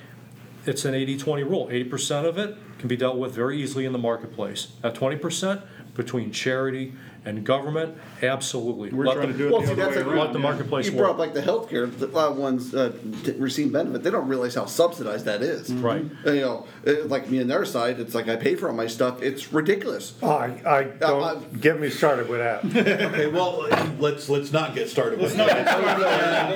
it's 0.66 0.84
an 0.84 0.94
80-20 0.94 1.48
rule. 1.48 1.68
80% 1.68 2.26
of 2.26 2.38
it 2.38 2.58
can 2.80 2.88
be 2.88 2.98
dealt 2.98 3.18
with 3.18 3.34
very 3.34 3.62
easily 3.62 3.86
in 3.86 3.92
the 3.92 4.00
marketplace. 4.00 4.70
At 4.84 4.96
20%, 4.96 5.62
between 5.98 6.32
charity 6.32 6.94
and 7.26 7.44
government, 7.44 7.98
absolutely. 8.24 8.90
We're 8.92 9.08
Let 9.08 9.16
trying 9.16 9.28
the- 9.28 9.34
to 9.34 9.38
do 9.40 9.48
it 9.48 9.52
Well, 9.52 9.60
the 9.62 9.68
see, 9.68 9.74
other 9.74 9.82
that's 9.84 9.96
way 9.98 10.04
like- 10.04 10.08
around. 10.08 10.18
Let 10.20 10.34
the 10.34 10.40
yeah. 10.40 10.44
marketplace 10.44 10.86
You 10.86 10.92
brought 10.94 11.10
up 11.10 11.18
work. 11.18 11.36
like 11.36 11.46
the 11.46 11.52
healthcare, 11.52 11.98
the 11.98 12.08
uh, 12.18 12.32
ones 12.32 12.74
uh, 12.74 12.94
t- 13.26 13.32
receiving 13.34 13.74
benefit. 13.74 14.04
They 14.04 14.12
don't 14.12 14.30
realize 14.30 14.56
how 14.56 14.66
subsidized 14.66 15.26
that 15.26 15.42
is. 15.42 15.74
Right. 15.74 16.06
Uh, 16.26 16.32
You 16.32 16.42
know, 16.42 16.66
uh, 16.88 17.04
like 17.06 17.30
me 17.30 17.42
on 17.42 17.48
their 17.48 17.66
side, 17.66 18.00
it's 18.00 18.16
like 18.16 18.30
I 18.30 18.38
pay 18.38 18.56
for 18.56 18.70
all 18.70 18.76
my 18.76 18.88
stuff. 18.88 19.22
It's 19.22 19.52
ridiculous. 19.52 20.14
Oh, 20.24 20.30
I, 20.30 20.62
I 20.66 20.84
Uh, 20.84 21.34
don't, 21.34 21.60
get 21.60 21.82
me 21.82 21.90
started 21.90 22.30
with 22.30 22.40
that. 22.40 22.64
Okay, 23.08 23.28
well, 23.28 23.68
let's, 24.00 24.30
let's 24.30 24.54
not 24.54 24.74
get 24.74 24.88
started 24.90 25.20
with 25.20 25.36
that. 25.36 25.68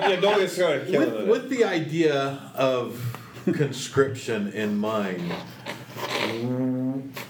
Yeah, 0.10 0.16
don't 0.22 0.40
get 0.40 0.50
started 0.52 0.90
With, 0.90 1.14
it. 1.14 1.28
with 1.28 1.50
the 1.50 1.66
idea 1.66 2.40
of 2.56 3.18
conscription 3.52 4.52
in 4.54 4.78
mind, 4.78 5.34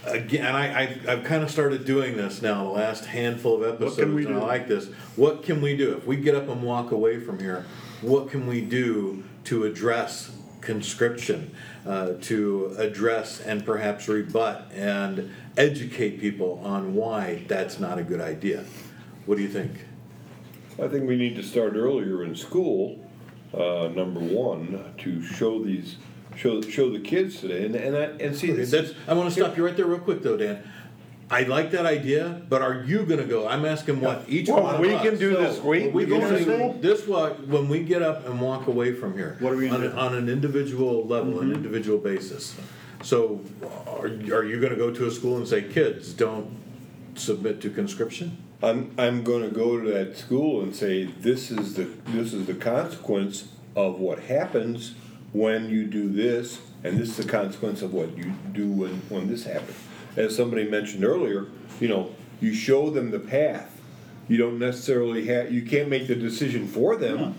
again, 0.05 0.55
I, 0.55 0.83
I, 0.83 0.99
I've 1.07 1.23
kind 1.23 1.43
of 1.43 1.51
started 1.51 1.85
doing 1.85 2.17
this 2.17 2.41
now, 2.41 2.63
the 2.63 2.69
last 2.69 3.05
handful 3.05 3.63
of 3.63 3.73
episodes, 3.75 3.99
and 4.25 4.35
I 4.35 4.39
like 4.39 4.67
this. 4.67 4.87
What 5.15 5.43
can 5.43 5.61
we 5.61 5.75
do? 5.75 5.95
If 5.97 6.05
we 6.05 6.17
get 6.17 6.35
up 6.35 6.47
and 6.47 6.61
walk 6.63 6.91
away 6.91 7.19
from 7.19 7.39
here, 7.39 7.65
what 8.01 8.29
can 8.29 8.47
we 8.47 8.61
do 8.61 9.23
to 9.45 9.63
address 9.65 10.31
conscription, 10.61 11.55
uh, 11.85 12.13
to 12.21 12.75
address 12.77 13.39
and 13.41 13.65
perhaps 13.65 14.07
rebut 14.07 14.71
and 14.73 15.31
educate 15.57 16.19
people 16.19 16.61
on 16.63 16.93
why 16.93 17.43
that's 17.47 17.79
not 17.79 17.97
a 17.97 18.03
good 18.03 18.21
idea? 18.21 18.63
What 19.25 19.37
do 19.37 19.43
you 19.43 19.49
think? 19.49 19.71
I 20.81 20.87
think 20.87 21.07
we 21.07 21.15
need 21.15 21.35
to 21.35 21.43
start 21.43 21.75
earlier 21.75 22.23
in 22.23 22.35
school, 22.35 22.99
uh, 23.53 23.89
number 23.93 24.19
one, 24.19 24.93
to 24.99 25.21
show 25.21 25.63
these, 25.63 25.97
show, 26.35 26.61
show 26.61 26.89
the 26.89 26.99
kids 26.99 27.39
today, 27.39 27.65
and, 27.65 27.75
and 27.75 27.95
I, 27.95 28.01
and 28.23 28.35
see, 28.35 28.51
this 28.51 28.71
That's, 28.71 28.93
I 29.07 29.13
want 29.13 29.33
to 29.33 29.39
stop 29.39 29.57
you 29.57 29.65
right 29.65 29.75
there 29.75 29.85
real 29.85 29.99
quick 29.99 30.21
though, 30.21 30.37
Dan. 30.37 30.63
I 31.31 31.43
like 31.43 31.71
that 31.71 31.85
idea, 31.85 32.41
but 32.49 32.61
are 32.61 32.83
you 32.83 33.05
gonna 33.05 33.23
go? 33.23 33.47
I'm 33.47 33.63
asking 33.63 34.01
what 34.01 34.25
each 34.27 34.49
Well, 34.49 34.63
one 34.63 34.75
of 34.75 34.81
we 34.81 34.93
us. 34.93 35.01
can 35.01 35.17
do 35.17 35.29
this 35.29 35.63
week. 35.63 35.93
We 35.93 36.03
We 36.05 36.19
can 36.19 36.43
school? 36.43 36.73
This 36.73 37.07
what, 37.07 37.47
when 37.47 37.69
we 37.69 37.83
get 37.83 38.01
up 38.01 38.27
and 38.27 38.41
walk 38.41 38.67
away 38.67 38.93
from 38.93 39.13
here. 39.13 39.37
What 39.39 39.53
are 39.53 39.55
we 39.55 39.69
on, 39.69 39.79
do? 39.79 39.91
on 39.91 40.13
an 40.13 40.27
individual 40.27 41.07
level, 41.07 41.39
an 41.39 41.47
mm-hmm. 41.47 41.55
individual 41.55 41.99
basis. 41.99 42.53
So, 43.01 43.39
are, 43.87 44.07
are 44.07 44.43
you 44.43 44.59
gonna 44.59 44.75
go 44.75 44.91
to 44.91 45.07
a 45.07 45.11
school 45.11 45.37
and 45.37 45.47
say, 45.47 45.61
kids, 45.61 46.11
don't 46.11 46.57
submit 47.15 47.61
to 47.61 47.69
conscription? 47.69 48.37
I'm, 48.61 48.93
I'm 48.97 49.23
gonna 49.23 49.49
go 49.49 49.79
to 49.79 49.89
that 49.89 50.17
school 50.17 50.61
and 50.61 50.75
say, 50.75 51.05
this 51.05 51.49
is 51.49 51.75
the, 51.75 51.85
this 52.07 52.33
is 52.33 52.45
the 52.45 52.53
consequence 52.53 53.47
of 53.73 53.99
what 53.99 54.19
happens 54.19 54.95
when 55.33 55.69
you 55.69 55.85
do 55.85 56.09
this, 56.09 56.59
and 56.83 56.97
this 56.97 57.09
is 57.09 57.17
the 57.17 57.29
consequence 57.31 57.81
of 57.81 57.93
what 57.93 58.17
you 58.17 58.33
do 58.51 58.67
when, 58.71 59.01
when 59.09 59.27
this 59.27 59.45
happens. 59.45 59.77
As 60.15 60.35
somebody 60.35 60.67
mentioned 60.69 61.03
earlier, 61.05 61.47
you 61.79 61.87
know, 61.87 62.13
you 62.41 62.53
show 62.53 62.89
them 62.89 63.11
the 63.11 63.19
path. 63.19 63.79
You 64.27 64.37
don't 64.37 64.59
necessarily 64.59 65.25
have, 65.27 65.51
you 65.51 65.63
can't 65.63 65.89
make 65.89 66.07
the 66.07 66.15
decision 66.15 66.67
for 66.67 66.95
them, 66.95 67.35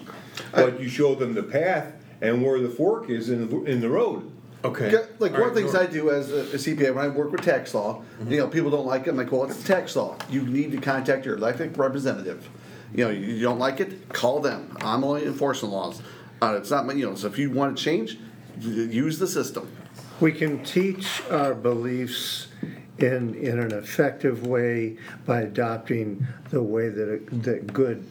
but 0.52 0.80
you 0.80 0.88
show 0.88 1.14
them 1.14 1.34
the 1.34 1.42
path 1.42 1.94
and 2.20 2.44
where 2.44 2.60
the 2.60 2.68
fork 2.68 3.10
is 3.10 3.28
in, 3.30 3.48
the- 3.48 3.64
in 3.64 3.80
the 3.80 3.88
road. 3.88 4.30
Okay. 4.64 4.92
Like 5.18 5.32
All 5.32 5.40
one 5.40 5.40
of 5.40 5.46
right, 5.46 5.54
the 5.54 5.60
things 5.60 5.72
Nora. 5.72 5.88
I 5.88 5.90
do 5.90 6.10
as 6.10 6.30
a, 6.30 6.36
a 6.36 6.56
CPA 6.56 6.94
when 6.94 7.04
I 7.04 7.08
work 7.08 7.32
with 7.32 7.42
tax 7.42 7.74
law, 7.74 7.96
mm-hmm. 8.20 8.30
you 8.30 8.38
know, 8.38 8.46
people 8.46 8.70
don't 8.70 8.86
like 8.86 9.06
it. 9.06 9.10
I'm 9.10 9.16
like, 9.16 9.32
well, 9.32 9.44
it's 9.44 9.64
tax 9.64 9.96
law. 9.96 10.16
You 10.30 10.42
need 10.42 10.70
to 10.72 10.78
contact 10.78 11.26
your 11.26 11.36
elected 11.36 11.76
representative. 11.76 12.48
You 12.94 13.04
know, 13.04 13.10
you 13.10 13.40
don't 13.40 13.58
like 13.58 13.80
it, 13.80 14.08
call 14.10 14.40
them. 14.40 14.76
I'm 14.82 15.02
only 15.02 15.24
enforcing 15.24 15.70
laws. 15.70 16.00
Uh, 16.42 16.56
it's 16.56 16.70
not, 16.72 16.84
my- 16.86 16.92
you 16.92 17.06
know, 17.08 17.14
so 17.14 17.28
if 17.28 17.38
you 17.38 17.50
want 17.50 17.78
to 17.78 17.82
change, 17.82 18.18
use 18.58 19.18
the 19.20 19.28
system. 19.28 19.70
We 20.20 20.32
can 20.32 20.62
teach 20.64 21.22
our 21.30 21.54
beliefs 21.54 22.48
in, 22.98 23.34
in 23.36 23.60
an 23.60 23.72
effective 23.72 24.44
way 24.44 24.98
by 25.24 25.42
adopting 25.42 26.26
the 26.50 26.60
way 26.62 26.88
that, 26.88 27.08
it- 27.08 27.42
that 27.44 27.72
good 27.72 28.04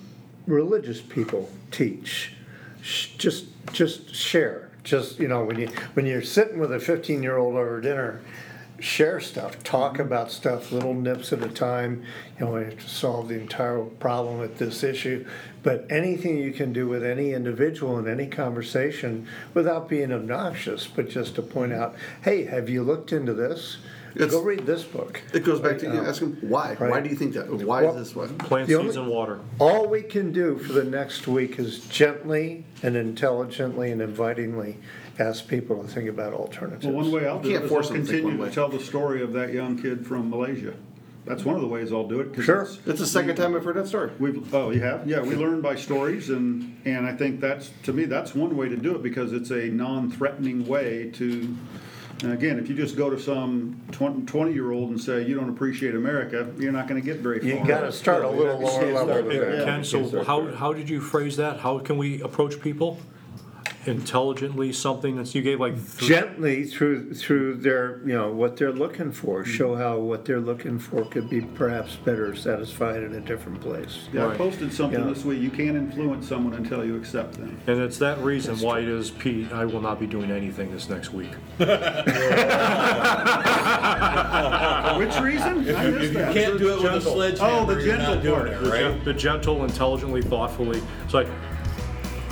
religious 0.47 1.01
people 1.01 1.49
teach. 1.71 2.34
Sh- 2.82 3.09
Just, 3.17 3.45
just 3.73 4.15
share, 4.15 4.69
just, 4.86 5.19
you 5.19 5.27
know, 5.27 5.43
when 5.43 5.59
you, 5.59 5.67
when 5.93 6.05
you're 6.05 6.21
sitting 6.23 6.57
with 6.57 6.71
a 6.71 6.79
fifteen-year-old 6.79 7.55
over 7.55 7.82
dinner, 7.82 8.21
share 8.82 9.19
stuff, 9.19 9.63
talk 9.63 9.99
about 9.99 10.32
stuff, 10.32 10.71
little 10.71 10.93
nips 10.93 11.32
at 11.32 11.41
a 11.43 11.47
time. 11.49 12.03
You 12.39 12.45
know, 12.45 12.51
we 12.53 12.63
have 12.65 12.79
to 12.79 12.89
solve 12.89 13.29
the 13.29 13.39
entire 13.39 13.79
problem 13.84 14.39
with 14.39 14.57
this 14.57 14.84
issue. 14.84 15.25
But 15.63 15.86
anything 15.89 16.38
you 16.38 16.51
can 16.51 16.73
do 16.73 16.88
with 16.88 17.03
any 17.03 17.34
individual 17.34 17.99
in 17.99 18.07
any 18.07 18.25
conversation 18.27 19.27
without 19.53 19.88
being 19.88 20.11
obnoxious, 20.11 20.88
but 20.88 21.09
just 21.09 21.36
to 21.36 21.41
point 21.43 21.71
out, 21.73 21.95
hey, 22.23 22.45
have 22.45 22.69
you 22.69 22.82
looked 22.84 23.13
into 23.13 23.34
this? 23.34 23.77
It's- 24.15 24.32
Go 24.32 24.41
read 24.41 24.65
this 24.65 24.84
book. 24.84 25.21
It 25.34 25.45
goes 25.45 25.61
back 25.61 25.77
to 25.79 25.86
you 25.86 26.01
uh, 26.01 26.03
ask 26.09 26.19
them 26.19 26.38
why. 26.41 26.75
Why 26.75 26.99
do 26.99 27.07
you 27.09 27.15
think 27.15 27.34
that? 27.36 27.49
Why 27.49 27.84
Well- 27.84 27.95
is 27.97 28.07
this 28.09 28.15
one? 28.15 28.38
Plant 28.39 28.67
The 28.67 28.75
only- 28.75 28.88
seeds 28.88 28.97
and 28.97 29.07
water. 29.07 29.39
All 29.59 29.88
we 29.88 30.01
can 30.01 30.34
do 30.34 30.57
for 30.57 30.73
the 30.73 30.84
next 30.84 31.27
week 31.29 31.57
is 31.59 31.79
gently 31.88 32.65
and 32.84 32.97
intelligently 32.97 33.89
and 33.91 34.01
invitingly 34.01 34.79
ask 35.22 35.47
people 35.47 35.82
to 35.84 35.88
think 35.88 36.09
about 36.09 36.34
alternatives. 36.34 36.86
Well, 36.86 36.95
one 36.95 37.11
way 37.11 37.28
I'll 37.28 37.38
You 37.38 37.43
do 37.43 37.49
it 37.49 37.51
can't 37.53 37.63
is 37.65 37.72
I'll 37.72 37.76
force 37.76 37.88
them 37.89 37.97
to 37.97 38.01
think 38.03 38.07
continue 38.09 38.28
one 38.28 38.38
to 38.38 38.43
way. 38.43 38.49
tell 38.51 38.69
the 38.69 38.80
story 38.84 39.22
of 39.22 39.34
that 39.34 39.53
young 39.53 39.78
kid 39.82 40.05
from 40.05 40.30
Malaysia. 40.30 40.74
That's 41.24 41.45
one 41.45 41.53
of 41.55 41.61
the 41.61 41.67
ways 41.67 41.93
I'll 41.93 42.07
do 42.07 42.19
it. 42.19 42.34
'cause 42.34 42.45
Sure. 42.45 42.61
it's- 42.63 42.80
It's 42.88 42.99
the 42.99 43.05
second 43.05 43.36
time 43.36 43.55
I've 43.55 43.63
heard 43.63 43.76
that 43.76 43.88
story. 43.88 44.09
We've, 44.19 44.51
oh, 44.53 44.72
you 44.72 44.80
have? 44.82 45.07
Yeah, 45.07 45.22
we 45.22 45.36
learn 45.36 45.61
by 45.61 45.76
stories 45.76 46.32
and, 46.32 46.76
and 46.86 47.05
I 47.05 47.13
think 47.13 47.39
that's, 47.39 47.69
to 47.84 47.93
me, 47.93 48.05
that's 48.05 48.34
one 48.34 48.57
way 48.57 48.69
to 48.69 48.76
do 48.76 48.95
it 48.95 49.03
because 49.03 49.32
it's 49.32 49.51
a 49.51 49.67
non-threatening 49.67 50.65
way 50.67 51.11
to, 51.13 51.55
and 52.24 52.34
again, 52.34 52.57
if 52.57 52.67
you 52.69 52.76
just 52.76 52.97
go 52.97 53.09
to 53.11 53.19
some 53.19 53.80
twenty-year-old 53.91 54.89
and 54.89 54.99
say, 54.99 55.24
you 55.26 55.36
don't 55.36 55.49
appreciate 55.49 55.93
America, 55.95 56.47
you're 56.59 56.72
not 56.72 56.88
gonna 56.88 57.01
get 57.01 57.17
very 57.19 57.39
far. 57.39 57.49
You 57.49 57.61
gotta 57.67 57.91
start 57.91 58.24
a 58.24 58.30
little 58.30 58.59
lower 58.59 58.91
level 58.91 59.15
than 59.30 59.39
that. 59.39 59.65
Ken, 59.65 59.84
so 59.84 60.24
how, 60.24 60.47
how 60.53 60.74
did 60.74 60.89
you 60.89 60.99
phrase 61.01 61.38
that? 61.38 61.59
How 61.59 61.78
can 61.80 61.97
we 61.97 62.19
approach 62.22 62.59
people? 62.61 62.97
Intelligently, 63.88 64.71
something 64.73 65.15
that 65.17 65.34
you 65.34 65.41
gave 65.41 65.59
like. 65.59 65.75
three- 65.77 66.07
gently 66.07 66.65
through 66.65 67.13
through 67.15 67.55
their 67.55 67.99
you 68.05 68.13
know 68.13 68.32
what 68.32 68.55
they're 68.57 68.71
looking 68.71 69.11
for 69.11 69.41
mm-hmm. 69.41 69.51
show 69.51 69.75
how 69.75 69.97
what 69.97 70.23
they're 70.23 70.39
looking 70.39 70.77
for 70.77 71.03
could 71.05 71.29
be 71.29 71.41
perhaps 71.41 71.95
better 71.95 72.36
satisfied 72.36 73.01
in 73.01 73.13
a 73.15 73.19
different 73.21 73.59
place 73.59 74.07
Yeah, 74.13 74.25
I 74.25 74.27
Right. 74.27 74.38
posted 74.38 74.71
something 74.71 74.99
Yeah. 74.99 75.07
this 75.13 75.25
week, 75.25 75.41
you 75.41 75.49
can't 75.49 75.75
influence 75.75 76.27
someone 76.27 76.53
until 76.53 76.86
you 76.86 76.95
accept 76.95 77.34
them. 77.34 77.57
And 77.67 77.79
it's 77.82 77.97
that 77.97 78.19
reason 78.23 78.57
why 78.59 78.79
it 78.79 78.88
is, 78.88 79.09
Pete, 79.09 79.51
I 79.51 79.65
will 79.65 79.82
not 79.82 79.99
be 79.99 80.05
doing 80.05 80.29
anything 80.32 80.71
this 80.71 80.88
next 80.89 81.11
week. 81.13 81.32
Which 84.97 85.17
reason? 85.19 85.57
I 85.75 85.89
missed 85.89 86.01
You 86.13 86.19
that. 86.19 86.34
can't 86.34 86.57
do 86.59 86.73
it 86.73 86.82
with 86.84 86.91
a 86.91 86.95
Oh, 86.95 86.99
sledgehammer. 86.99 87.73
the 87.75 87.84
you're 87.84 87.97
not 87.97 88.05
gentle 88.05 88.21
doing 88.21 88.36
part. 88.36 88.49
it, 88.49 88.63
The 88.63 88.69
right? 88.69 89.05
The 89.05 89.13
gentle, 89.13 89.63
intelligently, 89.63 90.21
thoughtfully. 90.21 90.82
It's 91.05 91.13
like, 91.13 91.27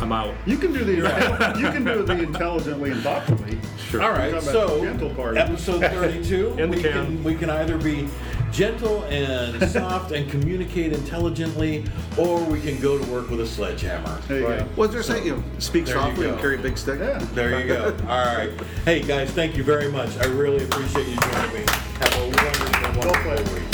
I'm 0.02 0.12
out. 0.12 0.34
You 0.46 0.58
can 0.58 0.72
do 0.74 0.84
the, 0.84 0.94
you 1.60 1.70
can 1.72 1.84
do 1.84 2.04
the 2.04 2.22
intelligently 2.24 2.92
and 2.92 3.02
thoughtfully. 3.02 3.58
Sure. 3.90 4.02
All 4.02 4.12
right, 4.12 4.42
so 4.42 4.84
gentle 4.84 5.10
part. 5.14 5.38
episode 5.38 5.82
32, 5.82 6.48
In 6.58 6.72
the 6.72 6.78
we 6.78 6.82
can. 6.84 6.92
can 6.92 7.24
we 7.24 7.36
can 7.36 7.50
either 7.50 7.78
be 7.78 8.08
gentle 8.52 9.04
and 9.06 9.62
soft 9.72 10.12
and 10.12 10.30
communicate 10.32 10.94
intelligently, 10.94 11.86
or 12.18 12.42
we 12.46 12.62
can 12.62 12.80
go 12.80 12.98
to 12.98 13.12
work 13.12 13.30
with 13.30 13.42
a 13.42 13.46
sledgehammer. 13.46 14.20
There 14.28 14.40
you 14.40 14.48
go. 14.48 14.64
What's 14.76 14.94
there 14.94 15.04
saying? 15.04 15.26
You 15.26 15.38
know, 15.38 15.44
speak 15.60 15.86
There 15.86 15.96
you 15.96 16.02
softly 16.02 16.30
and 16.30 16.40
carry 16.40 16.56
a 16.56 16.62
big 16.62 16.78
stick. 16.78 17.00
Yeah. 17.00 17.18
There 17.34 17.60
you 17.60 17.68
go. 17.68 17.86
All 18.08 18.26
right. 18.36 18.52
Hey 18.86 19.02
guys, 19.02 19.32
thank 19.32 19.58
you 19.58 19.64
very 19.64 19.92
much. 19.92 20.16
I 20.18 20.26
really 20.26 20.64
appreciate 20.64 21.08
you 21.08 21.16
joining 21.18 21.54
me. 21.54 21.66
Have 22.00 22.16
a 22.16 22.22
wonderful, 22.22 22.72
Well 22.82 23.08
wonderful 23.24 23.44
played. 23.46 23.50
week. 23.62 23.69